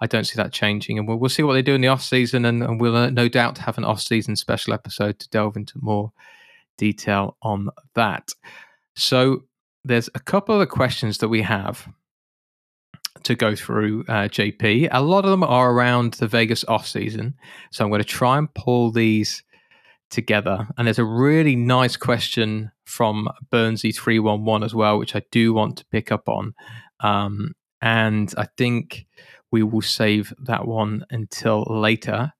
[0.00, 2.02] I don't see that changing, and we'll, we'll see what they do in the off
[2.02, 5.56] season, and, and we'll uh, no doubt have an off season special episode to delve
[5.56, 6.12] into more
[6.76, 8.30] detail on that.
[8.96, 9.44] So
[9.84, 11.88] there's a couple of questions that we have
[13.22, 14.88] to go through, uh, JP.
[14.90, 17.34] A lot of them are around the Vegas off season,
[17.70, 19.44] so I'm going to try and pull these
[20.10, 20.66] together.
[20.76, 25.86] And there's a really nice question from Burnsy311 as well, which I do want to
[25.86, 26.54] pick up on.
[27.00, 29.06] Um, and I think
[29.50, 32.32] we will save that one until later.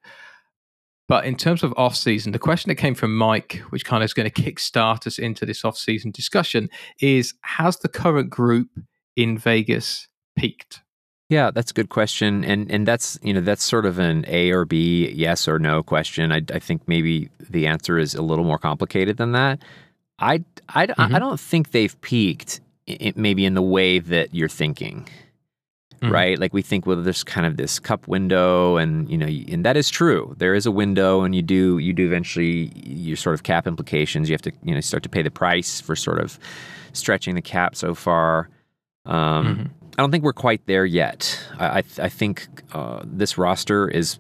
[1.09, 4.07] But in terms of off season, the question that came from Mike, which kind of
[4.07, 6.71] is going to kickstart us into this off season discussion,
[7.01, 8.69] is has the current group
[9.17, 10.81] in Vegas peaked?
[11.29, 14.51] Yeah, that's a good question, and and that's you know that's sort of an A
[14.51, 16.31] or B, yes or no question.
[16.31, 19.63] I, I think maybe the answer is a little more complicated than that.
[20.19, 21.15] I I, mm-hmm.
[21.15, 22.61] I don't think they've peaked,
[23.17, 25.09] maybe in the way that you're thinking.
[26.03, 26.13] Mm-hmm.
[26.13, 26.39] right?
[26.39, 29.77] Like we think, well, there's kind of this cup window, and you know, and that
[29.77, 30.35] is true.
[30.37, 34.29] There is a window, and you do you do eventually your sort of cap implications.
[34.29, 36.41] You have to you know start to pay the price for sort of
[36.93, 38.49] stretching the cap so far.
[39.07, 39.67] Um, mm-hmm.
[39.97, 41.39] I don't think we're quite there yet.
[41.57, 44.19] I I, I think uh, this roster is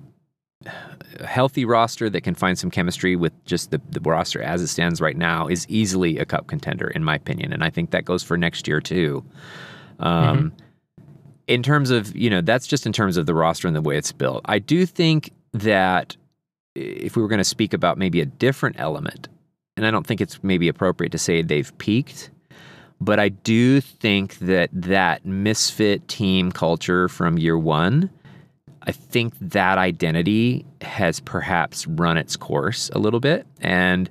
[1.19, 4.69] a healthy roster that can find some chemistry with just the, the roster as it
[4.69, 8.05] stands right now is easily a cup contender in my opinion and i think that
[8.05, 9.25] goes for next year too
[10.01, 10.63] um, mm-hmm
[11.47, 13.97] in terms of, you know, that's just in terms of the roster and the way
[13.97, 14.43] it's built.
[14.47, 16.17] I do think that
[16.75, 19.29] if we were going to speak about maybe a different element,
[19.77, 22.31] and I don't think it's maybe appropriate to say they've peaked,
[23.01, 28.11] but I do think that that misfit team culture from year one,
[28.87, 33.47] I think that identity has perhaps run its course a little bit.
[33.61, 34.11] And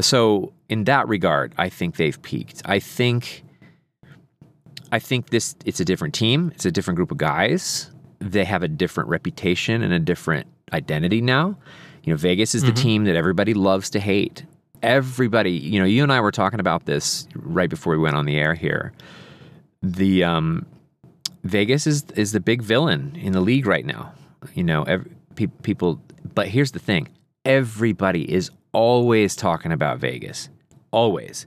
[0.00, 2.62] so, in that regard, I think they've peaked.
[2.64, 3.44] I think
[4.92, 6.52] I think this it's a different team.
[6.54, 7.90] It's a different group of guys.
[8.20, 11.58] They have a different reputation and a different identity now.
[12.04, 12.74] You know, Vegas is mm-hmm.
[12.74, 14.44] the team that everybody loves to hate.
[14.82, 18.24] Everybody, you know, you and I were talking about this right before we went on
[18.24, 18.92] the air here.
[19.82, 20.66] The um,
[21.44, 24.12] Vegas is is the big villain in the league right now.
[24.54, 26.00] You know, every, pe- people.
[26.34, 27.08] But here's the thing:
[27.44, 30.48] everybody is always talking about Vegas.
[30.90, 31.46] Always.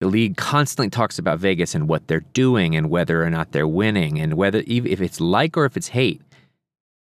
[0.00, 3.68] The league constantly talks about Vegas and what they're doing and whether or not they're
[3.68, 6.20] winning and whether if it's like or if it's hate.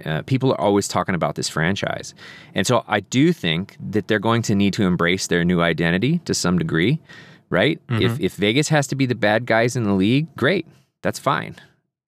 [0.05, 2.14] Uh, people are always talking about this franchise.
[2.55, 6.18] And so I do think that they're going to need to embrace their new identity
[6.24, 7.01] to some degree,
[7.51, 7.85] right?
[7.89, 8.03] Mm-hmm.
[8.03, 10.66] If, if Vegas has to be the bad guys in the league, great.
[11.03, 11.57] That's fine.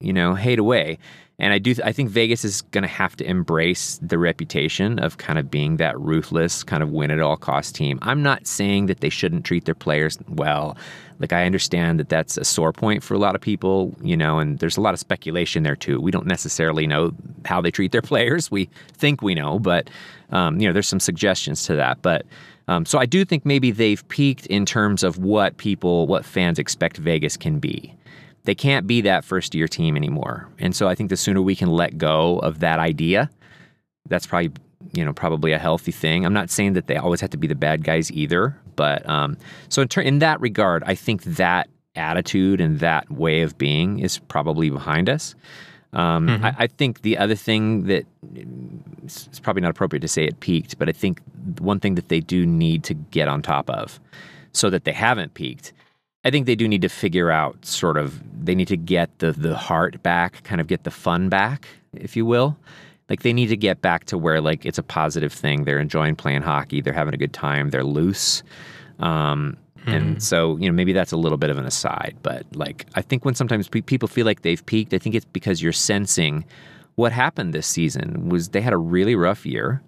[0.00, 0.98] You know, hate away.
[1.40, 1.74] And I do.
[1.82, 5.78] I think Vegas is going to have to embrace the reputation of kind of being
[5.78, 7.98] that ruthless, kind of win at all cost team.
[8.02, 10.76] I'm not saying that they shouldn't treat their players well.
[11.18, 14.38] Like I understand that that's a sore point for a lot of people, you know,
[14.38, 15.98] and there's a lot of speculation there too.
[15.98, 17.12] We don't necessarily know
[17.46, 18.50] how they treat their players.
[18.50, 19.88] We think we know, but
[20.32, 22.02] um, you know, there's some suggestions to that.
[22.02, 22.26] But
[22.68, 26.58] um, so I do think maybe they've peaked in terms of what people, what fans
[26.58, 27.94] expect Vegas can be
[28.44, 30.48] they can't be that first year team anymore.
[30.58, 33.30] And so I think the sooner we can let go of that idea,
[34.08, 34.52] that's probably
[34.92, 36.24] you know probably a healthy thing.
[36.24, 39.36] I'm not saying that they always have to be the bad guys either, but um,
[39.68, 43.98] so in, ter- in that regard, I think that attitude and that way of being
[43.98, 45.34] is probably behind us.
[45.92, 46.44] Um, mm-hmm.
[46.44, 48.06] I, I, think the other thing that
[49.02, 51.20] it's probably not appropriate to say it peaked, but I think
[51.58, 53.98] one thing that they do need to get on top of
[54.52, 55.72] so that they haven't peaked
[56.24, 59.32] I think they do need to figure out sort of they need to get the
[59.32, 62.56] the heart back, kind of get the fun back, if you will.
[63.08, 65.64] Like they need to get back to where like it's a positive thing.
[65.64, 66.80] They're enjoying playing hockey.
[66.80, 67.70] They're having a good time.
[67.70, 68.42] They're loose.
[69.00, 69.56] Um,
[69.86, 69.94] mm.
[69.94, 70.18] And hmm.
[70.18, 73.24] so you know maybe that's a little bit of an aside, but like I think
[73.24, 76.44] when sometimes pe- people feel like they've peaked, I think it's because you're sensing
[76.96, 79.82] what happened this season was they had a really rough year.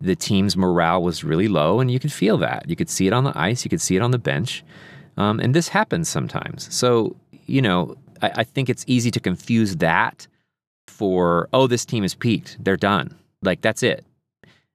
[0.00, 2.68] The team's morale was really low, and you could feel that.
[2.68, 3.64] You could see it on the ice.
[3.64, 4.64] You could see it on the bench.
[5.18, 6.72] Um, and this happens sometimes.
[6.74, 7.14] So,
[7.46, 10.26] you know, I, I think it's easy to confuse that
[10.86, 12.56] for, oh, this team is peaked.
[12.60, 13.14] They're done.
[13.42, 14.06] Like, that's it.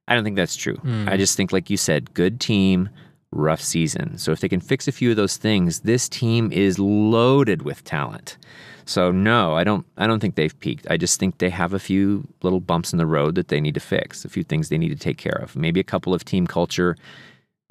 [0.08, 0.76] I don't think that's true.
[0.76, 1.10] Mm.
[1.10, 2.90] I just think, like you said, good team,
[3.32, 4.18] rough season.
[4.18, 7.84] So if they can fix a few of those things, this team is loaded with
[7.84, 8.38] talent.
[8.86, 9.86] So no, I don't.
[9.98, 10.86] I don't think they've peaked.
[10.90, 13.76] I just think they have a few little bumps in the road that they need
[13.76, 14.26] to fix.
[14.26, 15.56] A few things they need to take care of.
[15.56, 16.98] Maybe a couple of team culture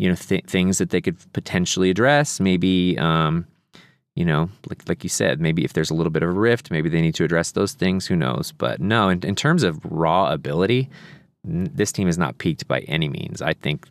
[0.03, 2.41] you know th- things that they could potentially address.
[2.41, 3.47] Maybe um,
[4.17, 6.73] you know, like like you said, maybe if there's a little bit of a rift,
[6.73, 8.09] maybe they need to address those things.
[8.09, 8.53] Who knows?
[8.59, 10.91] But no, in, in terms of raw ability,
[11.47, 13.41] n- this team is not peaked by any means.
[13.41, 13.87] I think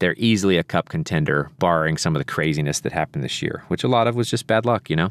[0.00, 3.84] they're easily a cup contender, barring some of the craziness that happened this year, which
[3.84, 4.90] a lot of was just bad luck.
[4.90, 5.10] You know.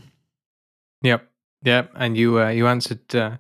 [1.04, 1.26] Yep.
[1.64, 1.92] Yep.
[1.96, 3.38] And you uh, you answered uh,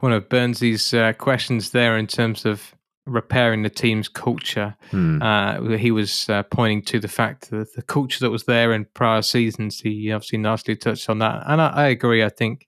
[0.00, 2.74] one of Burnsy's uh, questions there in terms of
[3.06, 4.76] repairing the team's culture.
[4.90, 5.20] Hmm.
[5.22, 8.86] Uh, he was uh, pointing to the fact that the culture that was there in
[8.94, 9.80] prior seasons.
[9.80, 12.22] He obviously nicely touched on that, and I, I agree.
[12.22, 12.66] I think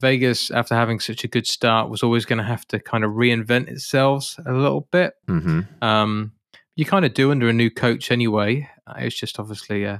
[0.00, 3.12] Vegas, after having such a good start, was always going to have to kind of
[3.12, 5.14] reinvent itself a little bit.
[5.28, 5.84] Mm-hmm.
[5.84, 6.32] Um,
[6.76, 8.68] you kind of do under a new coach anyway.
[8.96, 9.98] It's just obviously, uh,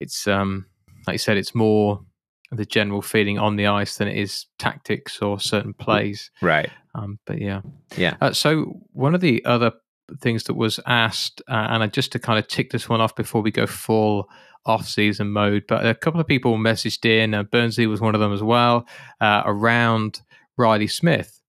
[0.00, 0.66] it's um,
[1.06, 2.00] like you said, it's more
[2.52, 6.30] the general feeling on the ice than it is tactics or certain plays.
[6.40, 6.70] Right.
[6.94, 7.62] Um, but yeah,
[7.96, 8.16] yeah.
[8.20, 9.72] Uh, so one of the other
[10.20, 13.16] things that was asked, uh, and I, just to kind of tick this one off
[13.16, 14.28] before we go full
[14.66, 18.32] off-season mode, but a couple of people messaged in, uh, Burnsy was one of them
[18.32, 18.86] as well,
[19.20, 20.20] uh, around
[20.56, 21.40] Reilly Smith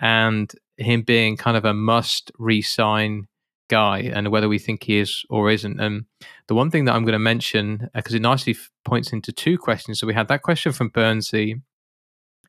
[0.00, 3.26] and him being kind of a must re-sign
[3.68, 5.80] guy and whether we think he is or isn't.
[5.80, 6.06] And
[6.46, 9.58] the one thing that I'm going to mention, because uh, it nicely points into two
[9.58, 10.00] questions.
[10.00, 11.60] So we had that question from Burnsy,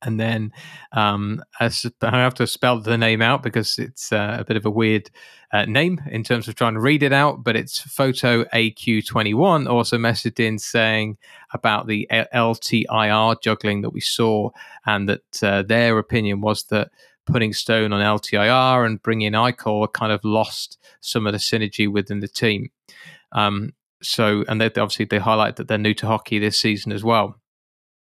[0.02, 0.52] and then
[0.94, 1.70] um, I
[2.02, 5.10] have to spell the name out because it's uh, a bit of a weird
[5.52, 7.44] uh, name in terms of trying to read it out.
[7.44, 11.18] But it's photo AQ21 also messaged in saying
[11.54, 14.52] about the LTIR juggling that we saw,
[14.86, 16.92] and that uh, their opinion was that
[17.32, 22.20] putting Stone on LTIR and bringing Eichel kind of lost some of the synergy within
[22.20, 22.70] the team.
[23.32, 27.04] Um, so, and they, obviously they highlight that they're new to hockey this season as
[27.04, 27.36] well.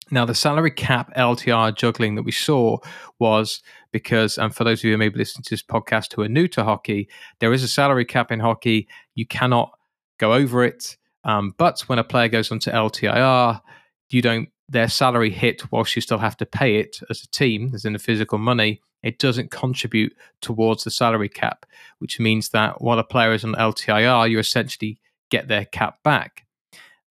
[0.09, 2.78] Now, the salary cap LTR juggling that we saw
[3.20, 3.61] was
[3.91, 6.30] because, and for those of you who may be listening to this podcast who are
[6.30, 7.09] new to hockey,
[7.39, 8.88] there is a salary cap in hockey.
[9.15, 9.72] You cannot
[10.18, 10.97] go over it.
[11.24, 13.61] Um, but when a player goes onto LTIR,
[14.09, 17.72] you don't their salary hit whilst you still have to pay it as a team,
[17.74, 21.65] as in the physical money, it doesn't contribute towards the salary cap,
[21.99, 24.99] which means that while a player is on LTIR, you essentially
[25.30, 26.45] get their cap back.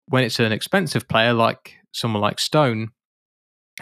[0.06, 2.90] When it's an expensive player like someone like Stone,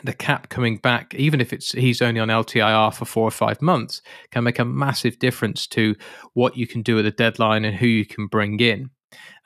[0.05, 3.61] the cap coming back, even if it's he's only on LTIR for four or five
[3.61, 5.95] months, can make a massive difference to
[6.35, 8.91] what you can do at the deadline and who you can bring in.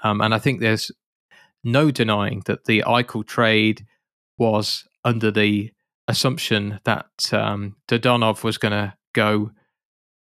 [0.02, 0.90] Um, and I think there's
[1.64, 3.86] no denying that the Eichel trade
[4.38, 5.72] was under the
[6.08, 9.50] assumption that um, Dadonov was going to go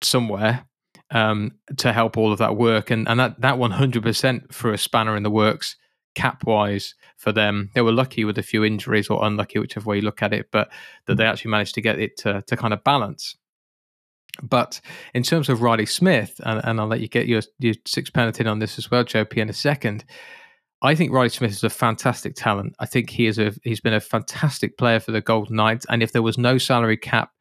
[0.03, 0.67] somewhere
[1.11, 4.73] um, to help all of that work, and and that that one hundred percent for
[4.73, 5.77] a spanner in the works
[6.15, 7.71] cap wise for them.
[7.75, 10.49] They were lucky with a few injuries or unlucky, whichever way you look at it,
[10.51, 10.69] but
[11.07, 13.37] that they actually managed to get it to, to kind of balance.
[14.43, 14.81] But
[15.15, 18.45] in terms of Reilly Smith, and, and I'll let you get your, your six penalty
[18.45, 20.05] on this as well, Joe P, in a second.
[20.83, 22.75] I think Reilly Smith is a fantastic talent.
[22.79, 25.87] I think he is a he's been a fantastic player for the Golden Knights.
[25.89, 27.33] And if there was no salary cap,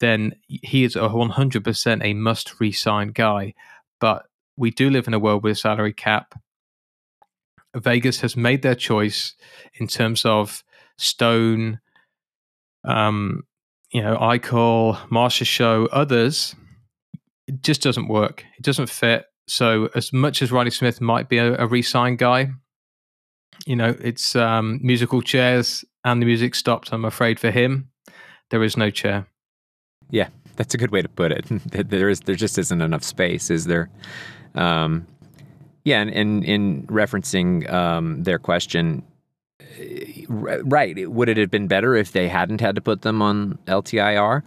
[0.00, 3.54] then he is a 100% a must re-sign guy.
[4.00, 6.34] But we do live in a world with a salary cap.
[7.74, 9.34] Vegas has made their choice
[9.74, 10.64] in terms of
[10.98, 11.78] Stone,
[12.84, 13.42] um,
[13.92, 16.54] you know, Eichel Marsha Show, others.
[17.46, 18.44] It just doesn't work.
[18.58, 19.26] It doesn't fit.
[19.48, 22.50] So as much as Reilly Smith might be a, a re-sign guy,
[23.64, 26.92] you know, it's um, musical chairs and the music stopped.
[26.92, 27.90] I'm afraid for him,
[28.50, 29.26] there is no chair.
[30.10, 31.46] Yeah, that's a good way to put it.
[31.88, 33.88] there is, there just isn't enough space, is there?
[34.54, 35.06] Um,
[35.84, 39.04] yeah, and, and in referencing um, their question,
[40.28, 41.10] right?
[41.10, 44.42] Would it have been better if they hadn't had to put them on LTIR?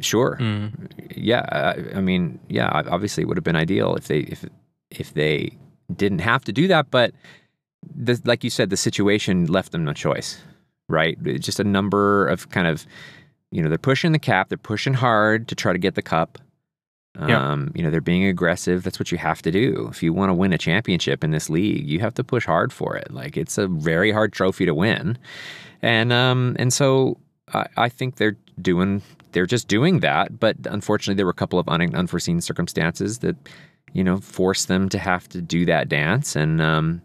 [0.00, 0.36] Sure.
[0.40, 0.72] Mm.
[1.14, 1.44] Yeah.
[1.50, 2.68] I, I, mean, yeah.
[2.72, 4.44] Obviously, it would have been ideal if they if
[4.90, 5.56] if they
[5.94, 6.90] didn't have to do that.
[6.90, 7.12] But
[7.94, 10.40] the, like you said, the situation left them no choice.
[10.88, 11.16] Right.
[11.40, 12.86] Just a number of kind of,
[13.50, 14.48] you know, they're pushing the cap.
[14.48, 16.38] They're pushing hard to try to get the cup.
[17.16, 18.82] Um, You know, they're being aggressive.
[18.82, 19.88] That's what you have to do.
[19.90, 22.72] If you want to win a championship in this league, you have to push hard
[22.72, 23.10] for it.
[23.12, 25.18] Like it's a very hard trophy to win.
[25.82, 27.18] And um, and so
[27.52, 29.02] I, I think they're doing
[29.32, 30.38] they're just doing that.
[30.38, 33.36] But unfortunately, there were a couple of un- unforeseen circumstances that,
[33.92, 36.36] you know, forced them to have to do that dance.
[36.36, 37.02] And um,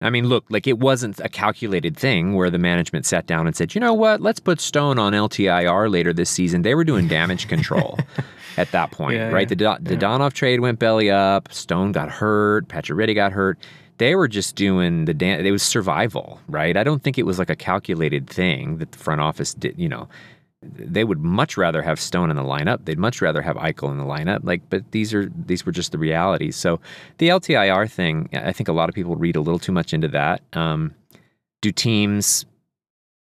[0.00, 3.56] I mean, look, like it wasn't a calculated thing where the management sat down and
[3.56, 6.62] said, you know what, let's put Stone on LTIR later this season.
[6.62, 7.98] They were doing damage control
[8.56, 9.50] at that point, yeah, right?
[9.50, 10.00] Yeah, the, the yeah.
[10.00, 11.52] Dadonov trade went belly up.
[11.52, 12.68] Stone got hurt.
[12.68, 13.58] Pacioretty got hurt.
[13.98, 15.42] They were just doing the dance.
[15.44, 16.76] It was survival, right?
[16.76, 19.88] I don't think it was like a calculated thing that the front office did, you
[19.88, 20.08] know
[20.64, 22.84] they would much rather have Stone in the lineup.
[22.84, 24.40] They'd much rather have Eichel in the lineup.
[24.44, 26.56] Like, but these are these were just the realities.
[26.56, 26.80] So
[27.18, 30.08] the LTIR thing, I think a lot of people read a little too much into
[30.08, 30.42] that.
[30.52, 30.94] Um,
[31.62, 32.44] do teams,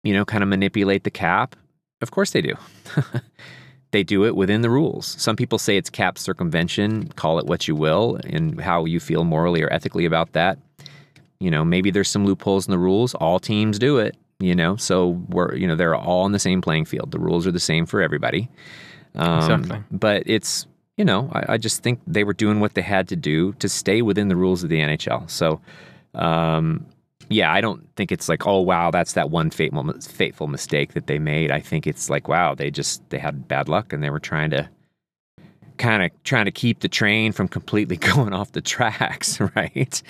[0.03, 1.55] you know, kind of manipulate the cap?
[2.01, 2.53] Of course they do.
[3.91, 5.15] they do it within the rules.
[5.19, 7.07] Some people say it's cap circumvention.
[7.09, 10.59] Call it what you will, and how you feel morally or ethically about that.
[11.39, 13.13] You know, maybe there's some loopholes in the rules.
[13.15, 14.75] All teams do it you know?
[14.75, 17.11] So we're you know they're all on the same playing field.
[17.11, 18.49] The rules are the same for everybody.
[19.15, 19.83] Um, exactly.
[19.91, 20.67] but it's
[20.97, 23.69] you know I, I, just think they were doing what they had to do to
[23.69, 25.59] stay within the rules of the nhl so
[26.13, 26.85] um,
[27.29, 31.07] yeah i don't think it's like oh wow that's that one fateful fateful mistake that
[31.07, 31.51] they made.
[31.51, 34.51] I think it's like wow they just they had bad luck and they were trying
[34.51, 34.69] to
[35.77, 40.01] kind of trying to keep the train from completely going off the tracks right?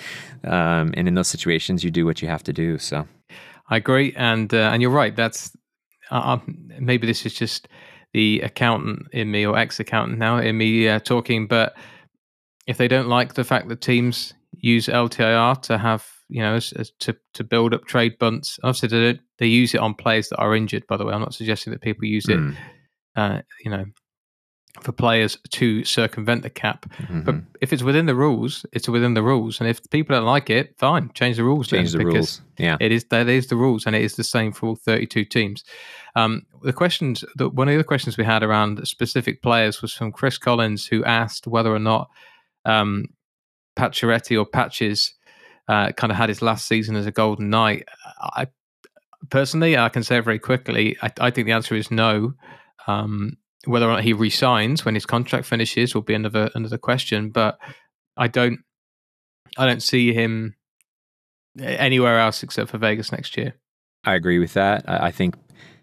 [0.44, 3.06] Um, and in those situations you do what you have to do so
[3.68, 5.14] I agree, and uh, and you're right.
[5.14, 5.56] That's
[6.10, 7.68] uh, um, maybe this is just
[8.14, 11.76] the accountant in me or ex-accountant now in me uh, talking, but
[12.66, 16.72] if they don't like the fact that teams use LTIR to have you know as,
[16.72, 20.38] as to to build up trade bunts, obviously they, they use it on players that
[20.38, 20.86] are injured.
[20.86, 22.56] By the way, I'm not suggesting that people use it, mm.
[23.16, 23.84] uh, you know,
[24.82, 26.86] for players to circumvent the cap.
[26.98, 27.20] Mm-hmm.
[27.22, 29.60] But if it's within the rules, it's within the rules.
[29.60, 31.68] And if people don't like it, fine, change the rules.
[31.68, 32.40] Change the rules.
[32.58, 35.24] Yeah, it is that is the rules, and it is the same for all 32
[35.24, 35.64] teams.
[36.16, 40.12] Um, the questions, the, one of the questions we had around specific players was from
[40.12, 42.08] Chris Collins, who asked whether or not
[42.64, 43.06] um,
[43.76, 45.14] Pacioretty or Patches
[45.68, 47.86] uh, kind of had his last season as a Golden Knight.
[48.20, 48.48] I
[49.30, 50.96] personally, I can say very quickly.
[51.02, 52.34] I, I think the answer is no.
[52.86, 53.36] Um,
[53.68, 57.30] whether or not he resigns when his contract finishes will be another another question.
[57.30, 57.58] But
[58.16, 58.60] I don't
[59.56, 60.54] I don't see him
[61.58, 63.54] anywhere else except for Vegas next year.
[64.04, 64.88] I agree with that.
[64.88, 65.34] I think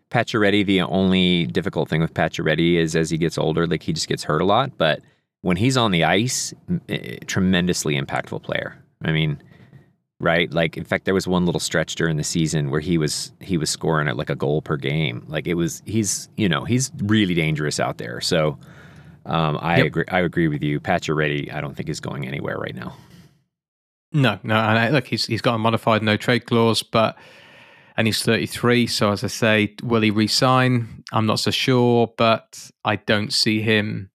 [0.09, 4.07] Pacioretty, the only difficult thing with Pacioretty is as he gets older, like he just
[4.07, 4.77] gets hurt a lot.
[4.77, 5.01] But
[5.41, 6.53] when he's on the ice,
[6.89, 8.81] eh, tremendously impactful player.
[9.03, 9.41] I mean,
[10.25, 10.51] right?
[10.51, 13.57] Like in fact, there was one little stretch during the season where he was he
[13.57, 15.23] was scoring at like a goal per game.
[15.27, 18.19] Like it was he's you know he's really dangerous out there.
[18.19, 18.57] So
[19.25, 19.85] um, I yep.
[19.85, 20.05] agree.
[20.09, 20.79] I agree with you.
[20.79, 22.97] Pacioretty, I don't think is going anywhere right now.
[24.11, 24.55] No, no.
[24.55, 27.17] And I, look, he's he's got a modified no trade clause, but
[27.95, 28.87] and he's 33.
[28.87, 31.03] So as I say, will he resign?
[31.13, 34.09] I'm not so sure, but I don't see him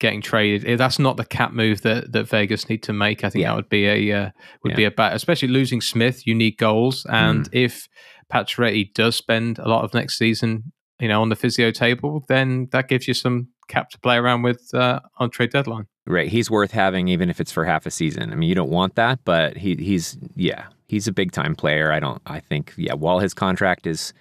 [0.00, 0.78] getting traded.
[0.78, 3.22] That's not the cap move that, that Vegas need to make.
[3.22, 3.50] I think yeah.
[3.50, 4.30] that would be a uh,
[4.64, 4.76] would yeah.
[4.76, 6.26] be a bad, especially losing Smith.
[6.26, 7.48] You need goals, and mm.
[7.52, 7.88] if
[8.32, 12.68] Pacioretty does spend a lot of next season, you know, on the physio table, then
[12.72, 15.86] that gives you some cap to play around with uh, on trade deadline.
[16.06, 18.32] Right, he's worth having even if it's for half a season.
[18.32, 21.92] I mean, you don't want that, but he he's yeah, he's a big time player.
[21.92, 22.20] I don't.
[22.26, 24.12] I think yeah, while his contract is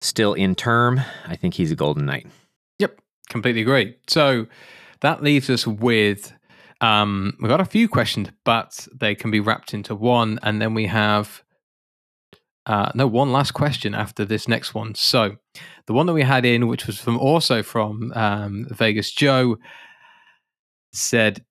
[0.00, 2.26] still in term, I think he's a golden knight.
[2.78, 3.00] Yep,
[3.30, 3.96] completely agree.
[4.06, 4.46] So
[5.00, 6.32] that leaves us with
[6.80, 10.74] um, we've got a few questions, but they can be wrapped into one, and then
[10.74, 11.42] we have
[12.66, 14.94] uh, no one last question after this next one.
[14.94, 15.36] So
[15.86, 19.56] the one that we had in, which was from also from um, Vegas Joe,
[20.92, 21.44] said,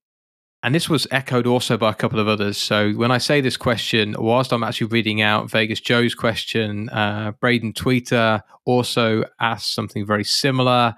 [0.64, 2.58] and this was echoed also by a couple of others.
[2.58, 7.34] So when I say this question, whilst I'm actually reading out Vegas Joe's question, uh,
[7.40, 10.96] Braden Tweeter also asked something very similar.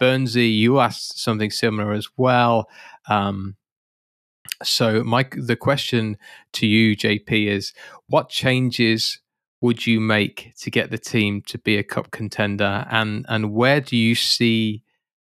[0.00, 2.68] Burnsy, you asked something similar as well.
[3.08, 3.56] Um,
[4.62, 6.16] so, Mike, the question
[6.54, 7.72] to you, JP, is
[8.08, 9.20] what changes
[9.60, 13.80] would you make to get the team to be a cup contender, and and where
[13.80, 14.82] do you see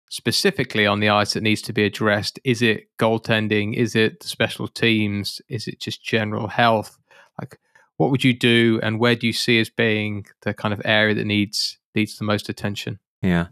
[0.09, 2.39] specifically on the ice that needs to be addressed?
[2.45, 3.75] Is it goaltending?
[3.75, 5.41] Is it special teams?
[5.49, 6.99] Is it just general health?
[7.41, 7.59] Like,
[7.97, 11.15] what would you do, and where do you see as being the kind of area
[11.15, 12.99] that needs needs the most attention?
[13.23, 13.47] Yeah.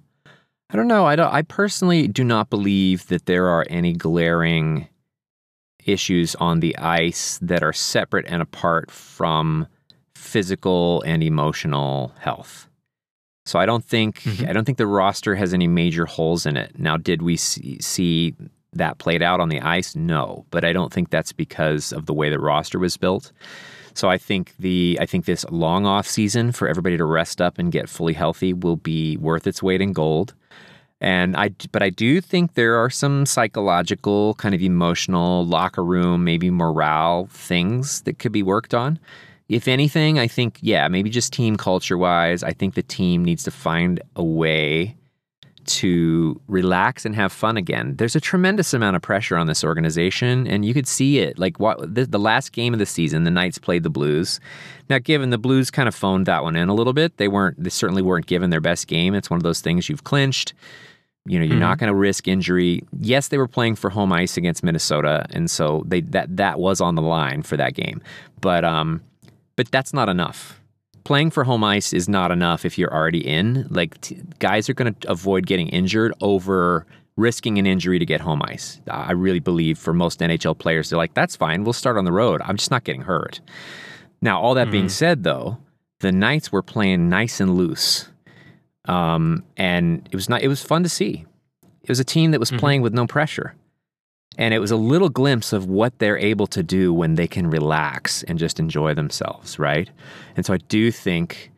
[0.70, 1.06] I don't know.
[1.06, 1.32] I don't.
[1.32, 4.88] I personally do not believe that there are any glaring
[5.84, 9.66] issues on the ice that are separate and apart from
[10.14, 12.68] physical and emotional health.
[13.46, 14.48] So I don't think mm-hmm.
[14.48, 16.78] I don't think the roster has any major holes in it.
[16.78, 18.34] Now, did we see, see
[18.72, 19.94] that played out on the ice?
[19.94, 23.32] No, but I don't think that's because of the way the roster was built.
[23.92, 27.58] So I think the I think this long off season for everybody to rest up
[27.58, 30.34] and get fully healthy will be worth its weight in gold.
[31.04, 36.24] And I but I do think there are some psychological kind of emotional locker room
[36.24, 38.98] maybe morale things that could be worked on.
[39.50, 43.42] If anything, I think yeah, maybe just team culture wise, I think the team needs
[43.42, 44.96] to find a way
[45.66, 47.96] to relax and have fun again.
[47.96, 51.38] There's a tremendous amount of pressure on this organization, and you could see it.
[51.38, 54.40] Like what the, the, last game of the season, the Knights played the Blues.
[54.88, 57.62] Now, given the Blues kind of phoned that one in a little bit, they weren't.
[57.62, 59.14] They certainly weren't given their best game.
[59.14, 60.54] It's one of those things you've clinched.
[61.26, 61.60] You know, you're mm-hmm.
[61.60, 62.82] not going to risk injury.
[63.00, 66.80] Yes, they were playing for home ice against Minnesota, and so they that that was
[66.80, 68.02] on the line for that game.
[68.40, 69.02] But um,
[69.56, 70.60] but that's not enough
[71.04, 73.66] playing for home ice is not enough if you're already in.
[73.70, 78.20] Like t- guys are going to avoid getting injured over risking an injury to get
[78.20, 78.80] home ice.
[78.88, 81.62] I really believe for most NHL players, they're like, that's fine.
[81.62, 82.40] We'll start on the road.
[82.44, 83.40] I'm just not getting hurt.
[84.20, 84.72] Now, all that mm-hmm.
[84.72, 85.58] being said, though,
[86.00, 88.08] the Knights were playing nice and loose,
[88.86, 90.42] um, and it was not.
[90.42, 91.24] It was fun to see.
[91.82, 92.60] It was a team that was mm-hmm.
[92.60, 93.54] playing with no pressure.
[94.36, 97.46] And it was a little glimpse of what they're able to do when they can
[97.46, 99.88] relax and just enjoy themselves, right?
[100.36, 101.52] And so I do think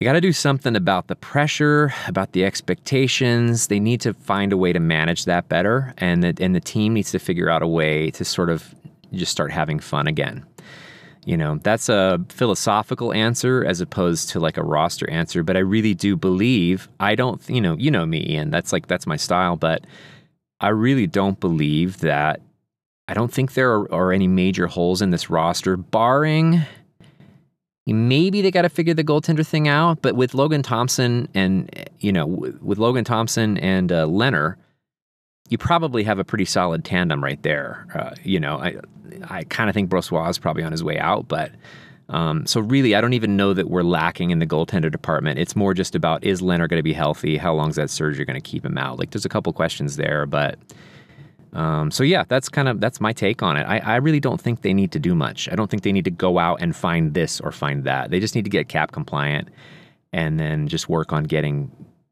[0.00, 3.68] you got to do something about the pressure, about the expectations.
[3.68, 6.92] They need to find a way to manage that better, and the, and the team
[6.94, 8.74] needs to figure out a way to sort of
[9.12, 10.44] just start having fun again.
[11.26, 15.42] You know, that's a philosophical answer as opposed to like a roster answer.
[15.42, 18.86] But I really do believe, I don't, you know, you know me, and that's like,
[18.86, 19.56] that's my style.
[19.56, 19.84] But
[20.60, 22.40] I really don't believe that,
[23.08, 26.62] I don't think there are, are any major holes in this roster, barring
[27.88, 30.02] maybe they got to figure the goaltender thing out.
[30.02, 31.70] But with Logan Thompson and,
[32.00, 34.56] you know, with Logan Thompson and uh, Lehner,
[35.48, 37.86] you probably have a pretty solid tandem right there.
[37.94, 38.76] Uh, you know, I
[39.24, 41.52] I kind of think Brossoit is probably on his way out, but
[42.08, 45.38] um, so really, I don't even know that we're lacking in the goaltender department.
[45.38, 47.36] It's more just about is Lehner going to be healthy?
[47.36, 48.98] How long is that surgery going to keep him out?
[48.98, 50.58] Like, there's a couple questions there, but
[51.52, 53.64] um, so yeah, that's kind of that's my take on it.
[53.64, 55.48] I, I really don't think they need to do much.
[55.50, 58.10] I don't think they need to go out and find this or find that.
[58.10, 59.48] They just need to get cap compliant
[60.12, 61.70] and then just work on getting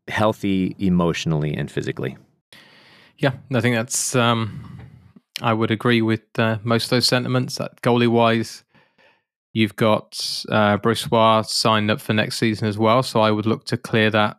[0.09, 2.17] healthy emotionally and physically.
[3.19, 4.15] Yeah, I think that's.
[4.15, 4.81] Um,
[5.43, 7.57] I would agree with uh, most of those sentiments.
[7.57, 8.65] That goalie wise,
[9.53, 13.65] you've got uh, Brossoit signed up for next season as well, so I would look
[13.67, 14.39] to clear that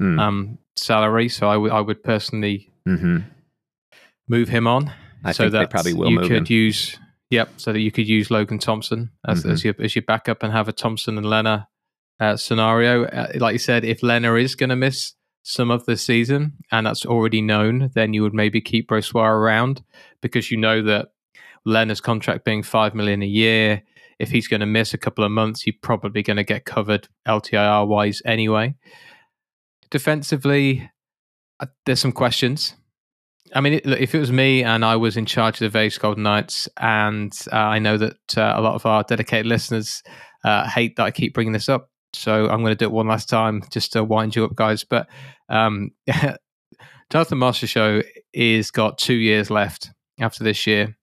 [0.00, 0.20] mm.
[0.20, 1.28] um, salary.
[1.28, 3.18] So I would I would personally mm-hmm.
[4.28, 4.92] move him on.
[5.24, 6.10] I so that probably will.
[6.10, 6.54] You could him.
[6.54, 6.98] use
[7.30, 9.50] yep, so that you could use Logan Thompson as, mm-hmm.
[9.50, 11.66] as your as your backup and have a Thompson and Lehner
[12.20, 13.04] uh, scenario.
[13.04, 16.86] Uh, like you said, if Lehner is going to miss some of the season and
[16.86, 19.82] that's already known, then you would maybe keep Brossoit around
[20.20, 21.08] because you know that
[21.66, 23.82] Lehner's contract being five million a year,
[24.18, 27.08] if he's going to miss a couple of months, you're probably going to get covered
[27.26, 28.74] LTIR wise anyway.
[29.90, 30.90] Defensively,
[31.58, 32.74] uh, there's some questions.
[33.54, 36.22] I mean, if it was me and I was in charge of the Vegas Golden
[36.22, 40.02] Knights, and uh, I know that uh, a lot of our dedicated listeners
[40.44, 43.08] uh, hate that I keep bringing this up, so I'm going to do it one
[43.08, 44.84] last time just to wind you up, guys.
[44.84, 45.08] But
[45.48, 45.90] um,
[47.10, 50.96] Jonathan Marchessault is got two years left after this year,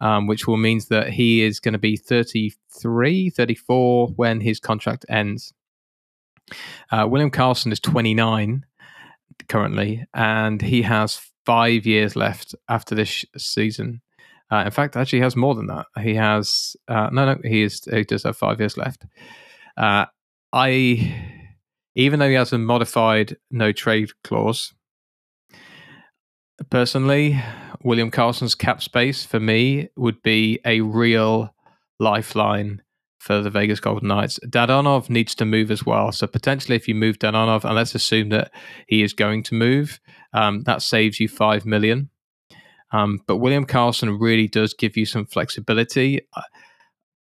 [0.00, 5.04] um, which will means that he is going to be 33, 34 when his contract
[5.08, 5.52] ends.
[6.90, 8.64] Uh, William Karlsson is 29
[9.48, 14.00] currently, and he has five years left after this season.
[14.50, 15.86] Uh, in fact, actually, he has more than that.
[16.00, 17.40] He has uh, no, no.
[17.42, 19.04] He is he does have five years left.
[19.76, 20.06] Uh,
[20.56, 21.14] I,
[21.94, 24.72] even though he has a modified no trade clause,
[26.70, 27.38] personally,
[27.82, 31.54] William Karlsson's cap space for me would be a real
[32.00, 32.80] lifeline
[33.18, 34.40] for the Vegas Golden Knights.
[34.46, 36.10] Dadonov needs to move as well.
[36.10, 38.50] So potentially, if you move Dadonov, and let's assume that
[38.88, 40.00] he is going to move,
[40.32, 42.08] um, that saves you five million.
[42.92, 46.22] Um, but William Karlsson really does give you some flexibility.
[46.34, 46.42] I,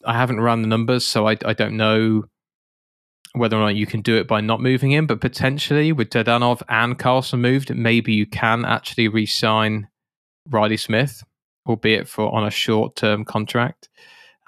[0.04, 2.24] I haven't run the numbers, so I, I don't know
[3.34, 6.62] whether or not you can do it by not moving him, but potentially with Dadonov
[6.68, 9.88] and Karlsson moved, maybe you can actually re-sign
[10.50, 11.22] Reilly Smith,
[11.66, 13.88] albeit for on a short-term contract.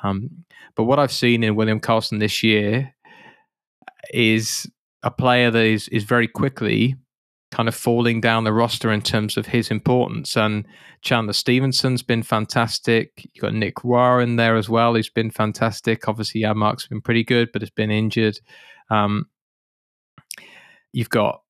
[0.02, 0.44] Um,
[0.76, 2.94] but what I've seen in William Karlsson this year
[4.12, 4.70] is
[5.02, 6.96] a player that is is very quickly
[7.54, 10.36] kind of falling down the roster in terms of his importance.
[10.36, 10.66] And
[11.02, 13.28] Chandler Stephenson's been fantastic.
[13.32, 16.08] You've got Nick Roy in there as well, who's been fantastic.
[16.08, 18.40] Obviously, Janmark's been pretty good, but has been injured.
[18.90, 19.26] Um,
[20.92, 21.42] you've got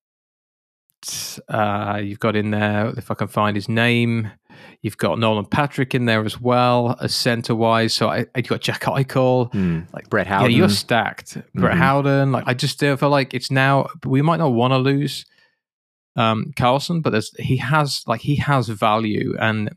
[1.49, 4.29] uh, you've got in there if I can find his name.
[4.81, 7.93] You've got Nolan Patrick in there as well as centre wise.
[7.95, 10.51] So I, you've got Jack Eichel, mm, like Brett Howden.
[10.51, 11.35] Yeah, you're stacked.
[11.35, 11.61] Mm-hmm.
[11.61, 12.31] Brett Howden.
[12.31, 15.25] Like I just feel like it's now we might not want to lose
[16.15, 19.69] um, Karlsson, but there's he has like he has value and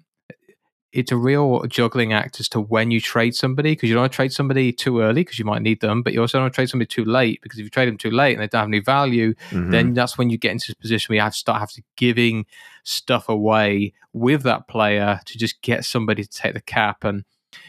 [0.92, 4.12] it's a real juggling act as to when you trade somebody because you don't want
[4.12, 6.54] to trade somebody too early because you might need them, but you also don't want
[6.54, 8.60] to trade somebody too late because if you trade them too late and they don't
[8.60, 9.70] have any value, mm-hmm.
[9.70, 11.82] then that's when you get into this position where you have to start having to
[11.96, 12.46] giving
[12.84, 17.04] stuff away with that player to just get somebody to take the cap.
[17.04, 17.24] And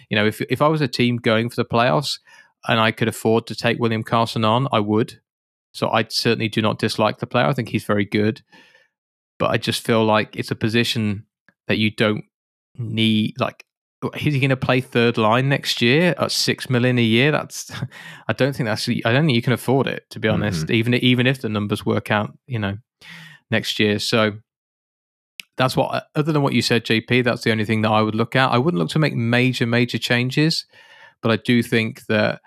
[0.09, 2.19] you know, if if I was a team going for the playoffs
[2.67, 5.19] and I could afford to take William Karlsson on, I would.
[5.71, 7.45] So I certainly do not dislike the player.
[7.45, 8.41] I think he's very good,
[9.37, 11.25] but I just feel like it's a position
[11.67, 12.25] that you don't
[12.77, 13.65] need like
[14.15, 17.31] is he going to play third line next year at six million a year?
[17.31, 17.71] That's
[18.27, 20.65] I don't think that's I don't think you can afford it to be honest.
[20.65, 20.73] Mm-hmm.
[20.73, 22.77] Even even if the numbers work out, you know,
[23.51, 23.99] next year.
[23.99, 24.33] So
[25.57, 27.23] that's what other than what you said, JP.
[27.23, 28.51] That's the only thing that I would look at.
[28.51, 30.65] I wouldn't look to make major major changes,
[31.21, 32.41] but I do think that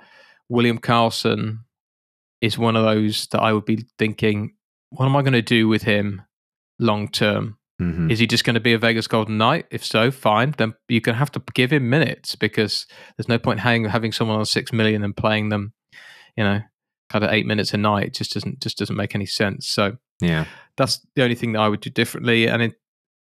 [0.48, 1.58] William Karlsson
[2.42, 4.54] is one of those that I would be thinking,
[4.90, 6.22] what am I going to do with him
[6.78, 7.56] long term?
[7.80, 8.10] Mm-hmm.
[8.10, 9.66] Is he just going to be a Vegas Golden Knight?
[9.70, 10.54] If so, fine.
[10.58, 12.86] Then you're going to have to give him minutes because
[13.16, 15.72] there's no point having having someone on six million and playing them,
[16.36, 16.60] you know,
[17.08, 18.08] kind of eight minutes a night.
[18.08, 19.68] It just doesn't just doesn't make any sense.
[19.68, 20.44] So yeah,
[20.76, 22.46] that's the only thing that I would do differently.
[22.46, 22.74] And it,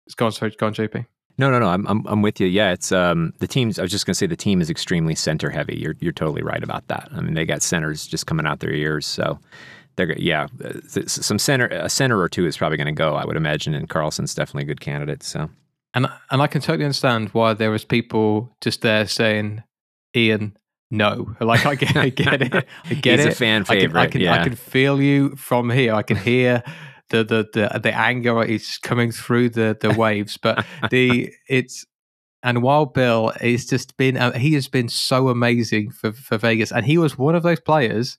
[0.06, 0.32] it's gone.
[0.32, 1.06] Sorry, gone, JP.
[1.38, 1.68] No, no, no.
[1.68, 2.46] I'm, I'm, I'm with you.
[2.46, 3.78] Yeah, it's um, the teams.
[3.78, 5.76] I was just gonna say the team is extremely center heavy.
[5.76, 7.08] You're, you're totally right about that.
[7.12, 9.06] I mean, they got centers just coming out their ears.
[9.06, 9.38] So
[9.96, 10.46] they're, yeah,
[11.06, 13.14] some center, a center or two is probably going to go.
[13.14, 15.22] I would imagine, and Karlsson's definitely a good candidate.
[15.22, 15.50] So,
[15.94, 19.62] and and I can totally understand why there was people just there saying,
[20.14, 20.56] Ian,
[20.90, 21.34] no.
[21.40, 22.54] Like I get, I get it.
[22.54, 23.32] I get He's it.
[23.32, 24.00] a fan favorite.
[24.00, 24.40] I can, I can, yeah.
[24.40, 25.94] I can feel you from here.
[25.94, 26.62] I can hear
[27.10, 30.36] the the the, the anger is coming through the the waves.
[30.36, 31.84] But the it's
[32.42, 36.72] and Wild Bill is just been uh, he has been so amazing for for Vegas,
[36.72, 38.18] and he was one of those players.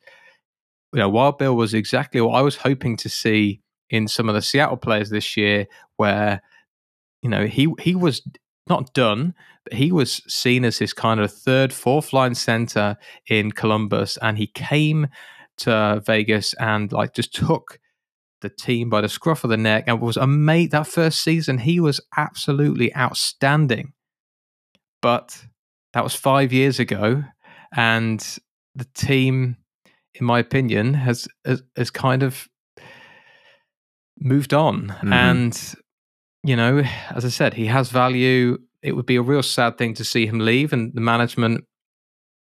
[0.93, 4.35] You know, Wild Bill was exactly what I was hoping to see in some of
[4.35, 6.41] the Seattle players this year, where
[7.21, 8.21] you know he he was
[8.67, 9.33] not done,
[9.63, 12.97] but he was seen as this kind of third, fourth line center
[13.27, 15.07] in Columbus, and he came
[15.57, 17.79] to Vegas and like just took
[18.41, 20.69] the team by the scruff of the neck and was amazing.
[20.69, 23.93] That first season, he was absolutely outstanding.
[25.01, 25.45] But
[25.93, 27.23] that was five years ago,
[27.75, 28.25] and
[28.75, 29.57] the team,
[30.13, 32.47] in my opinion, has has, has kind of
[34.19, 34.87] moved on.
[34.87, 35.13] Mm-hmm.
[35.13, 35.75] And
[36.43, 38.57] you know, as I said, he has value.
[38.81, 41.65] It would be a real sad thing to see him leave, and the management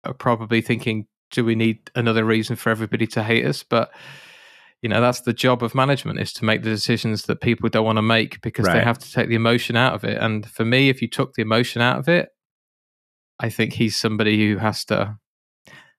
[0.04, 3.90] are probably thinking, "Do we need another reason for everybody to hate us?" But
[4.82, 7.84] you know that's the job of management is to make the decisions that people don't
[7.84, 8.74] want to make because right.
[8.74, 11.34] they have to take the emotion out of it and for me if you took
[11.34, 12.30] the emotion out of it
[13.38, 15.16] i think he's somebody who has to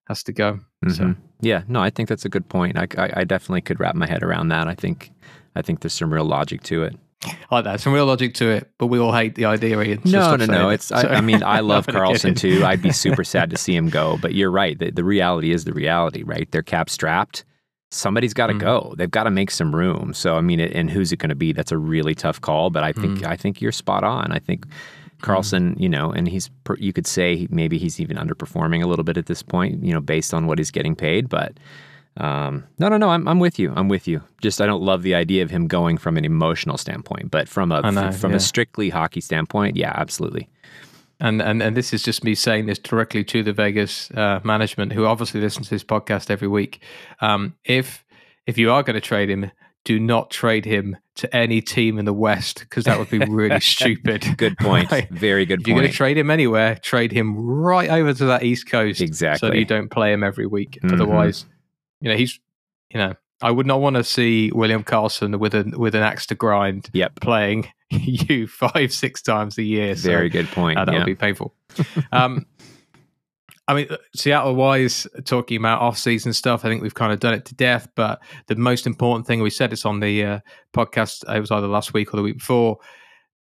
[0.08, 0.54] has to go
[0.86, 0.92] mm-hmm.
[0.92, 3.96] so yeah no i think that's a good point I, I, I definitely could wrap
[3.96, 5.12] my head around that i think
[5.56, 7.80] i think there's some real logic to it I like that.
[7.80, 9.80] Some real logic to it, but we all hate the idea.
[9.80, 10.02] Ian.
[10.06, 10.70] no, no, no.
[10.70, 10.92] It's.
[10.92, 12.66] I, I, mean, I love Karlsson too.
[12.66, 14.18] I'd be super sad to see him go.
[14.20, 14.80] But you're right.
[14.80, 16.52] The, the reality is the reality, right?
[16.52, 17.46] They're cap strapped
[17.92, 18.60] somebody's got to mm.
[18.60, 18.94] go.
[18.98, 20.14] They've got to make some room.
[20.14, 21.54] So I mean, and who's it going to be?
[21.54, 22.70] That's a really tough call.
[22.70, 23.28] But I think mm.
[23.28, 24.32] I think you're spot on.
[24.32, 24.66] I think
[25.22, 29.18] Karlsson, you know, and he's you could say maybe he's even underperforming a little bit
[29.18, 31.30] at this point, you know, based on what he's getting paid.
[31.30, 31.54] But
[32.18, 33.74] um, no, no, no, I'm I'm with you.
[33.76, 34.22] I'm with you.
[34.42, 37.72] Just I don't love the idea of him going from an emotional standpoint, but from
[37.72, 38.38] a know, from yeah.
[38.38, 40.50] a strictly hockey standpoint, yeah, absolutely
[41.22, 44.92] and and and this is just me saying this directly to the Vegas uh, management,
[44.92, 46.84] who obviously listens to this podcast every week.
[47.22, 48.04] Um, if
[48.48, 49.52] if you are going to trade him,
[49.86, 53.60] do not trade him to any team in the West because that would be really
[53.62, 54.26] stupid.
[54.38, 54.82] Good point.
[54.92, 55.10] Right?
[55.10, 55.68] Very good if point.
[55.68, 59.50] You're going to trade him anywhere, trade him right over to that East Coast, exactly,
[59.50, 60.80] so you don't play him every week.
[60.84, 60.96] Mm-hmm.
[60.96, 61.46] Otherwise,
[62.02, 62.40] you know he's
[62.90, 66.26] you know I would not want to see William Karlsson with an with an axe
[66.28, 66.90] to grind.
[66.94, 67.20] Yep.
[67.22, 69.96] playing you five six times a year.
[69.96, 70.78] Very good point.
[70.78, 71.00] Uh, that yeah.
[71.00, 71.54] would be painful.
[72.12, 72.46] um,
[73.68, 77.20] I mean, uh, Seattle wise, talking about off season stuff, I think we've kind of
[77.20, 77.88] done it to death.
[77.96, 80.40] But the most important thing we said it's on the uh,
[80.74, 81.24] podcast.
[81.34, 82.80] It was either last week or the week before.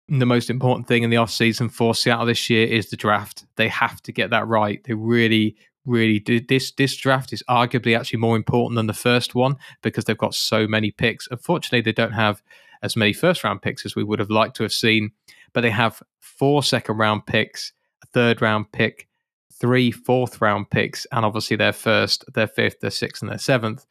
[0.08, 3.46] The most important thing in the off season for Seattle this year is the draft.
[3.58, 4.82] They have to get that right.
[4.84, 6.20] They really, really.
[6.20, 10.34] This this draft is arguably actually more important than the first one because they've got
[10.34, 11.28] so many picks.
[11.32, 12.42] Unfortunately, they don't have
[12.82, 15.12] as many first round picks as we would have liked to have seen,
[15.54, 19.08] but they have four second round picks, a third round pick,
[19.54, 23.86] three fourth round picks, and obviously their first, their fifth, their sixth, and their seventh.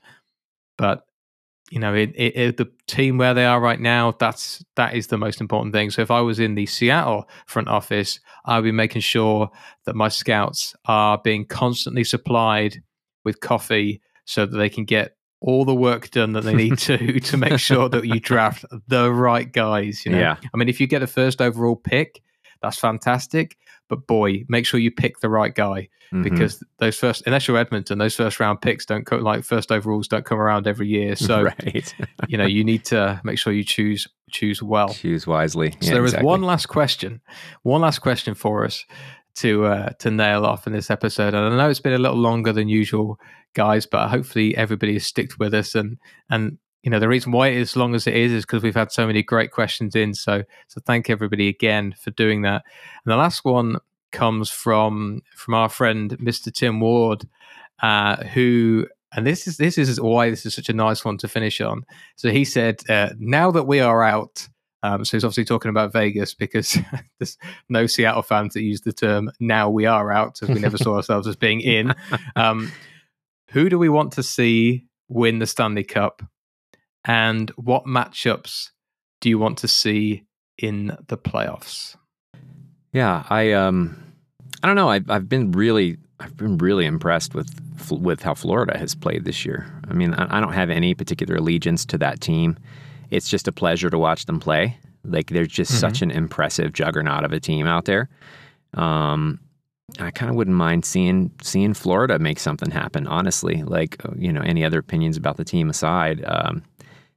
[0.76, 1.06] But
[1.70, 5.06] you know, it, it, it, the team where they are right now, that's that is
[5.06, 5.90] the most important thing.
[5.90, 9.50] So if I was in the Seattle front office, I'd be making sure
[9.84, 12.82] that my scouts are being constantly supplied
[13.24, 17.20] with coffee so that they can get all the work done that they need to
[17.20, 20.04] to make sure that you draft the right guys.
[20.04, 20.18] You know?
[20.18, 20.36] Yeah.
[20.52, 22.22] I mean, if you get a first overall pick,
[22.62, 23.56] that's fantastic.
[23.88, 26.22] But boy, make sure you pick the right guy mm-hmm.
[26.22, 30.08] because those first, unless you're Edmonton, those first round picks don't co- like first overalls
[30.08, 31.14] don't come around every year.
[31.24, 31.94] So, right.
[32.28, 35.70] you know, you need to make sure you choose choose well, choose wisely.
[35.72, 36.26] So yeah, there exactly.
[36.26, 37.20] is one last question,
[37.62, 38.84] one last question for us
[39.36, 41.34] to uh, to nail off in this episode.
[41.34, 43.18] And I know it's been a little longer than usual,
[43.54, 45.74] guys, but hopefully everybody has sticked with us.
[45.74, 45.98] And
[46.28, 48.62] and you know the reason why it is as long as it is is because
[48.62, 50.12] we've had so many great questions in.
[50.12, 52.62] So so thank everybody again for doing that.
[53.04, 53.78] And the last one
[54.12, 56.52] comes from from our friend Mr.
[56.52, 57.26] Tim Ward,
[57.82, 58.86] uh, who
[59.16, 61.86] and this is this is why this is such a nice one to finish on.
[62.16, 64.46] So he said, uh, "Now that we are out,
[64.82, 66.76] um, so he's obviously talking about Vegas because
[67.18, 67.38] there's
[67.70, 70.96] no Seattle fans that use the term "now we are out" as we never saw
[70.96, 71.94] ourselves as being in.
[72.36, 72.72] Um,
[73.50, 76.22] who do we want to see win the Stanley Cup,
[77.04, 78.70] and what matchups
[79.20, 80.24] do you want to see
[80.58, 81.96] in the playoffs?
[82.92, 84.02] Yeah, I um,
[84.62, 84.90] I don't know.
[84.90, 87.50] I've I've been really I've been really impressed with
[87.90, 89.66] with how Florida has played this year.
[89.88, 92.56] I mean, I, don't have any particular allegiance to that team
[93.14, 94.76] it's just a pleasure to watch them play.
[95.04, 95.80] Like they're just mm-hmm.
[95.80, 98.08] such an impressive juggernaut of a team out there.
[98.74, 99.40] Um,
[100.00, 103.06] I kind of wouldn't mind seeing seeing Florida make something happen.
[103.06, 106.62] Honestly, like you know, any other opinions about the team aside, um,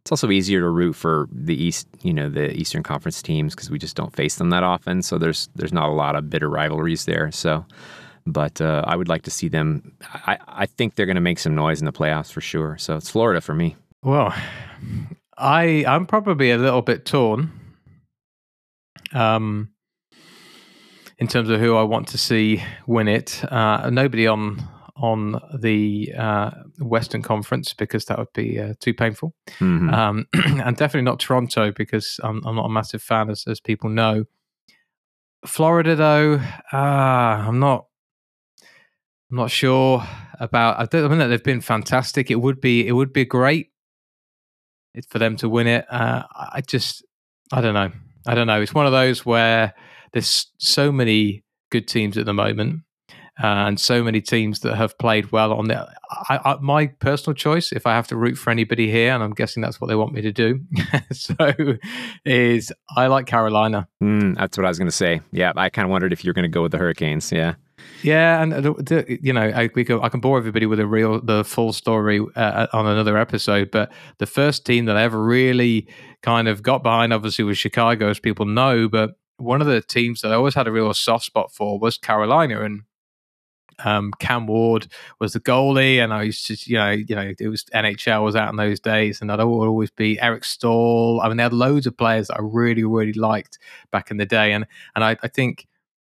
[0.08, 3.70] it's also easier to root for the East, you know, the Eastern Conference teams because
[3.70, 5.02] we just don't face them that often.
[5.02, 7.30] So there's there's not a lot of bitter rivalries there.
[7.34, 7.66] So,
[8.26, 9.92] but uh, I would like to see them.
[10.26, 12.78] I I think they're going to make some noise in the playoffs for sure.
[12.78, 13.76] So it's Florida for me.
[14.02, 14.34] Well,
[15.38, 17.52] I I'm probably a little bit torn.
[19.12, 19.72] Um,
[21.18, 23.44] in terms of who I want to see win it.
[23.44, 24.66] Uh, nobody on
[24.96, 29.90] on the uh, Western Conference because that would be uh, too painful, mm-hmm.
[29.94, 33.90] um, and definitely not Toronto because I'm, I'm, not a massive fan, as, as people
[33.90, 34.26] know.
[35.46, 36.42] Florida, though,
[36.74, 37.86] uh, I'm not.
[39.30, 40.04] I'm not sure
[40.40, 40.94] about.
[40.94, 42.32] I, I mean, they've been fantastic.
[42.32, 42.88] It would be.
[42.88, 43.72] It would be great
[45.10, 45.86] for them to win it.
[45.92, 47.04] Uh, I just.
[47.52, 47.92] I don't know.
[48.26, 48.62] I don't know.
[48.62, 49.74] It's one of those where
[50.12, 52.82] there's so many good teams at the moment.
[53.42, 55.88] Uh, and so many teams that have played well on the.
[56.30, 59.34] I, I, my personal choice, if I have to root for anybody here, and I'm
[59.34, 60.62] guessing that's what they want me to do,
[61.12, 61.36] so
[62.26, 63.88] is I like Carolina.
[64.02, 65.22] Mm, that's what I was going to say.
[65.32, 67.32] Yeah, I kind of wondered if you're going to go with the Hurricanes.
[67.32, 67.56] Yeah.
[68.04, 71.22] Yeah, and uh, you know, I, we go, I can bore everybody with a real,
[71.22, 73.72] the full story uh, on another episode.
[73.72, 75.88] But the first team that I ever really
[76.22, 78.88] kind of got behind, obviously, was Chicago, as people know.
[78.88, 81.98] But one of the teams that I always had a real soft spot for was
[81.98, 82.84] Carolina, and
[83.84, 84.88] um, Cam Ward
[85.20, 88.36] was the goalie, and I used to, you know, you know, it was NHL was
[88.36, 91.22] out in those days, and I'd always be Eric Staal.
[91.22, 93.60] I mean, they had loads of players that I really, really liked
[93.92, 95.68] back in the day, and and I, I think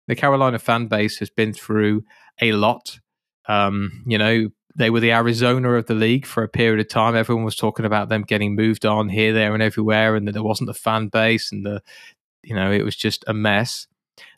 [0.07, 2.03] the Carolina fan base has been through
[2.41, 2.99] a lot.
[3.47, 7.15] Um, you know, they were the Arizona of the league for a period of time.
[7.15, 10.43] Everyone was talking about them getting moved on here, there, and everywhere, and that there
[10.43, 11.81] wasn't the fan base, and the
[12.43, 13.87] you know, it was just a mess.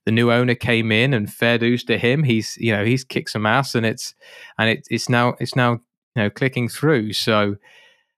[0.06, 2.24] The new owner came in, and fair dues to him.
[2.24, 4.16] He's you know he's kicked some ass, and it's
[4.58, 5.74] and it, it's now it's now
[6.16, 7.14] you know clicking through.
[7.14, 7.58] So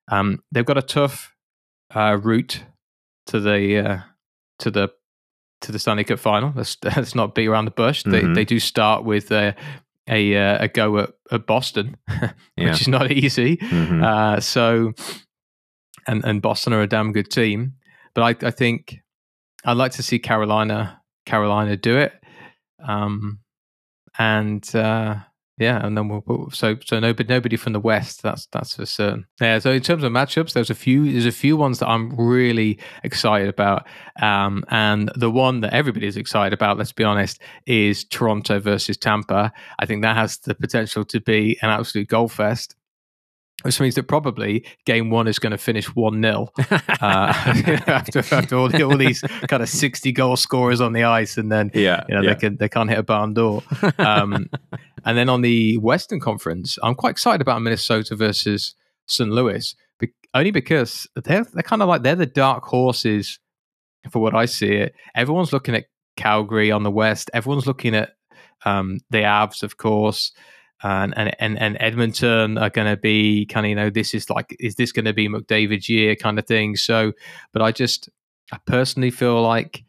[0.09, 1.35] um, they've got a tough
[1.95, 2.63] uh, route
[3.27, 3.99] to the uh,
[4.59, 4.89] to the
[5.61, 6.53] to the Stanley Cup final.
[6.55, 8.03] Let's, let's not beat around the bush.
[8.03, 8.11] Mm-hmm.
[8.11, 9.55] They they do start with a
[10.09, 12.71] a, uh, a go at, at Boston, which yeah.
[12.71, 13.57] is not easy.
[13.57, 14.03] Mm-hmm.
[14.03, 14.93] Uh, so
[16.07, 17.73] and and Boston are a damn good team,
[18.13, 18.99] but I I think
[19.63, 21.00] I'd like to see Carolina
[21.31, 22.11] Carolina do it.
[22.85, 23.39] Um,
[24.19, 25.15] and uh,
[25.57, 28.21] yeah, and then we'll, so so nobody nobody from the West.
[28.21, 29.27] That's that's for certain.
[29.39, 29.59] Yeah.
[29.59, 32.79] So in terms of matchups, there's a few there's a few ones that I'm really
[33.03, 33.87] excited about.
[34.21, 38.97] Um, and the one that everybody is excited about, let's be honest, is Toronto versus
[38.97, 39.53] Tampa.
[39.79, 42.75] I think that has the potential to be an absolute goal fest
[43.63, 48.55] which means that probably game one is going to finish 1 0 uh, after, after
[48.55, 51.37] all, all, these kind of 60 goal scorers on the ice.
[51.37, 52.33] And then, yeah, you know, yeah.
[52.33, 53.63] they, can, they can't hit a barn door.
[53.97, 54.49] Um,
[55.05, 58.75] and then on the Western Conference, I'm quite excited about Minnesota versus
[59.07, 59.29] St.
[59.29, 63.39] Louis, be- only because they're, they're kind of like they're the dark horses
[64.09, 64.95] for what I see it.
[65.15, 65.85] Everyone's looking at
[66.17, 68.11] Calgary on the West, everyone's looking at
[68.65, 70.31] um, the Avs, of course
[70.83, 74.29] and and and, and Edmonton are going to be kind of you know this is
[74.29, 76.75] like is this going to be McDavid's year kind of thing.
[76.75, 77.13] So,
[77.53, 78.09] but I just
[78.51, 79.83] I personally feel like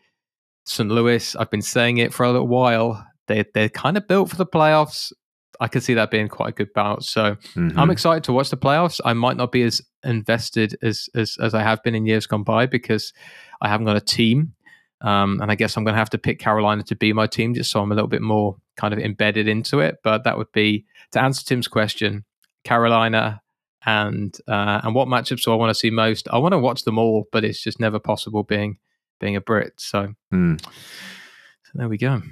[0.65, 0.89] St.
[0.89, 1.35] Louis.
[1.37, 3.07] I've been saying it for a little while.
[3.27, 5.13] They they're kind of built for the playoffs.
[5.61, 7.05] I can see that being quite a good bout.
[7.05, 7.79] So mm-hmm.
[7.79, 9.01] I'm excited to watch the playoffs.
[9.05, 12.43] I might not be as invested as, as as I have been in years gone
[12.43, 13.13] by because
[13.61, 14.55] I haven't got a team.
[15.03, 17.55] Um, and I guess I'm going to have to pick Carolina to be my team
[17.55, 19.99] just so I'm a little bit more kind of embedded into it.
[20.03, 22.25] But that would be to answer Tim's question,
[22.65, 23.43] Carolina
[23.85, 26.29] and uh, and what matchups do I want to see most?
[26.31, 28.79] I want to watch them all, but it's just never possible being
[29.21, 29.75] being a Brit.
[29.79, 30.63] So, mm.
[30.63, 32.23] so there we go.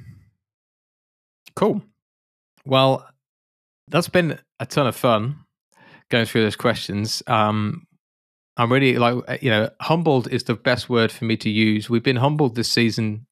[1.57, 1.83] Cool.
[2.65, 3.07] Well,
[3.89, 5.37] that's been a ton of fun
[6.09, 7.23] going through those questions.
[7.27, 7.87] Um,
[8.57, 11.89] I'm really like you know humbled is the best word for me to use.
[11.89, 13.27] We've been humbled this season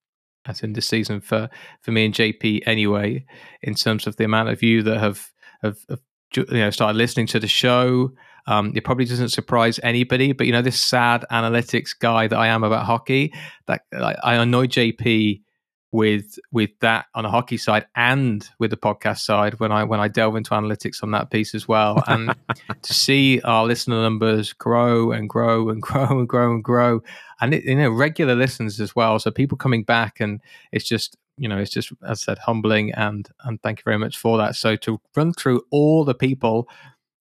[0.46, 1.48] as in this season for
[1.82, 3.24] for me and JP anyway,
[3.62, 5.30] in terms of the amount of you that have
[5.62, 6.00] have, have
[6.34, 8.10] you know started listening to the show.
[8.46, 12.48] Um, it probably doesn't surprise anybody, but you know this sad analytics guy that I
[12.48, 13.32] am about hockey.
[13.66, 15.42] That I annoy JP
[15.90, 20.00] with with that on a hockey side and with the podcast side when I when
[20.00, 22.02] I delve into analytics on that piece as well.
[22.06, 22.34] And
[22.82, 27.00] to see our listener numbers grow and grow and grow and grow and grow.
[27.40, 29.18] And it, you know regular listens as well.
[29.18, 30.40] So people coming back and
[30.72, 33.98] it's just you know it's just as I said humbling and and thank you very
[33.98, 34.56] much for that.
[34.56, 36.68] So to run through all the people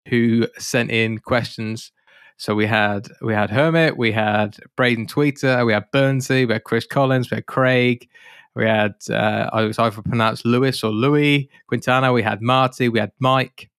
[0.08, 1.92] who sent in questions.
[2.36, 6.64] So we had we had Hermit, we had Braden Tweeter, we had Burnsy, we had
[6.64, 8.08] Chris Collins, we had Craig,
[8.54, 12.12] we had uh, I was either pronounced Lewis or Louis Quintana.
[12.12, 13.70] We had Marty, we had Mike,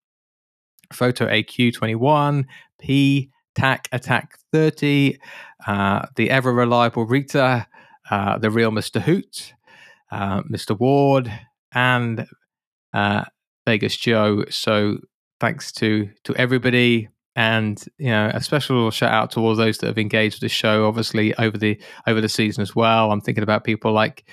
[0.92, 2.48] Photo AQ twenty one,
[2.80, 5.18] P Tac Attack thirty,
[5.66, 7.68] uh, the ever reliable Rita,
[8.12, 9.54] uh, the real Mister Hoot,
[10.12, 10.78] uh, Mr.
[10.78, 11.32] Ward,
[11.74, 12.28] and
[12.94, 13.24] uh,
[13.66, 14.44] Vegas Joe.
[14.50, 14.98] So
[15.40, 17.08] thanks to to everybody,
[17.38, 20.50] and you know a special shout out to all those that have engaged with the
[20.50, 20.86] show.
[20.86, 23.12] Obviously over the over the season as well.
[23.12, 24.26] I'm thinking about people like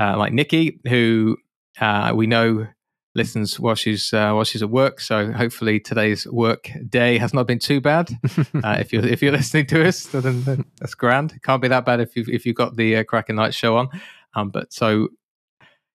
[0.00, 1.36] uh, like Nikki, who
[1.80, 2.66] uh, we know
[3.14, 5.00] listens while she's uh, while she's at work.
[5.00, 8.10] So hopefully today's work day has not been too bad.
[8.64, 11.32] uh, if you're if you're listening to us, then, then that's grand.
[11.32, 13.76] It can't be that bad if you if you've got the uh, Krakin Knight show
[13.76, 13.88] on.
[14.34, 15.08] Um, but so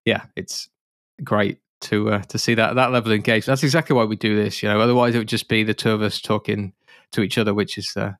[0.05, 0.69] yeah, it's
[1.23, 3.47] great to uh, to see that that level of engagement.
[3.47, 4.61] That's exactly why we do this.
[4.61, 6.73] You know, otherwise it would just be the two of us talking
[7.13, 8.13] to each other, which is uh,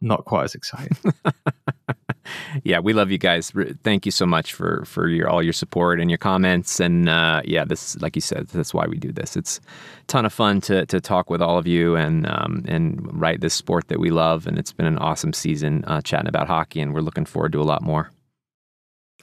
[0.00, 0.96] not quite as exciting.
[2.64, 3.52] yeah, we love you guys.
[3.82, 6.80] Thank you so much for for your all your support and your comments.
[6.80, 9.36] And uh, yeah, this, like you said, that's why we do this.
[9.36, 13.00] It's a ton of fun to to talk with all of you and um, and
[13.12, 14.46] write this sport that we love.
[14.46, 17.60] And it's been an awesome season uh, chatting about hockey, and we're looking forward to
[17.60, 18.10] a lot more.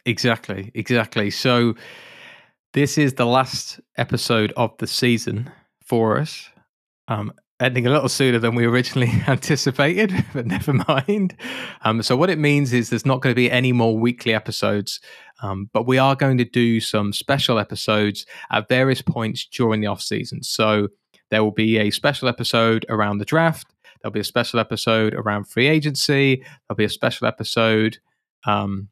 [0.05, 1.29] Exactly, exactly.
[1.29, 1.75] So
[2.73, 5.51] this is the last episode of the season
[5.83, 6.49] for us.
[7.07, 11.35] Um, ending a little sooner than we originally anticipated, but never mind.
[11.81, 14.99] Um, so, what it means is there's not going to be any more weekly episodes,
[15.41, 19.87] um, but we are going to do some special episodes at various points during the
[19.87, 20.43] off season.
[20.43, 20.89] So,
[21.29, 23.73] there will be a special episode around the draft.
[24.01, 26.43] There'll be a special episode around free agency.
[26.67, 27.97] There'll be a special episode
[28.45, 28.89] um,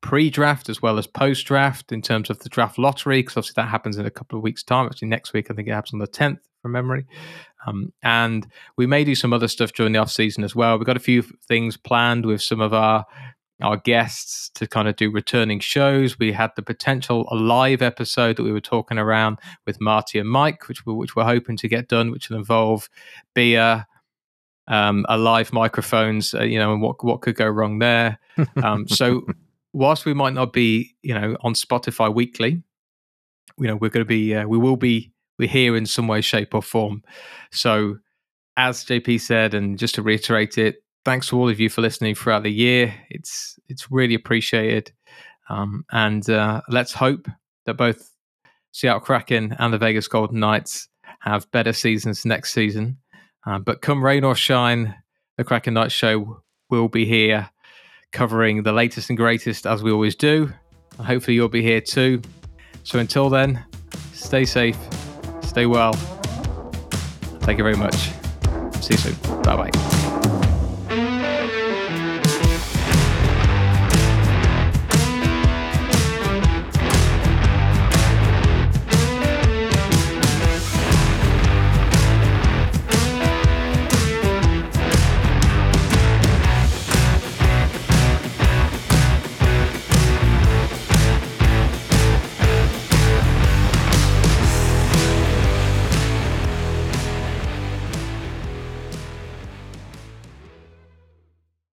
[0.00, 3.98] pre-draft as well as post-draft in terms of the draft lottery because obviously that happens
[3.98, 6.06] in a couple of weeks time actually next week i think it happens on the
[6.06, 7.04] 10th from memory
[7.66, 8.46] um, and
[8.76, 11.00] we may do some other stuff during the off season as well we've got a
[11.00, 13.04] few things planned with some of our
[13.62, 18.36] our guests to kind of do returning shows we had the potential a live episode
[18.36, 21.68] that we were talking around with marty and mike which we which we're hoping to
[21.68, 22.88] get done which will involve
[23.34, 23.86] beer
[24.70, 28.18] um, a live microphones, uh, you know, and what what could go wrong there.
[28.62, 29.26] Um, so
[29.74, 32.62] whilst we might not be, you know, on Spotify weekly,
[33.58, 36.20] you know, we're going to be, uh, we will be, we're here in some way,
[36.20, 37.02] shape, or form.
[37.50, 37.96] So,
[38.58, 42.14] as JP said, and just to reiterate it, thanks to all of you for listening
[42.14, 42.94] throughout the year.
[43.08, 44.92] It's it's really appreciated,
[45.48, 47.26] um, and uh, let's hope
[47.64, 48.14] that both
[48.72, 50.88] Seattle Kraken and the Vegas Golden Knights
[51.20, 52.98] have better seasons next season.
[53.46, 54.94] Uh, but come rain or shine,
[55.38, 57.48] the Krakin Knight Show will be here
[58.12, 60.52] covering the latest and greatest as we always do.
[60.98, 62.20] Hopefully, you'll be here too.
[62.84, 63.64] So until then,
[64.12, 64.76] stay safe,
[65.50, 65.92] stay well.
[67.42, 67.96] Thank you very much.
[68.80, 69.42] See you soon.
[69.42, 69.89] Bye bye.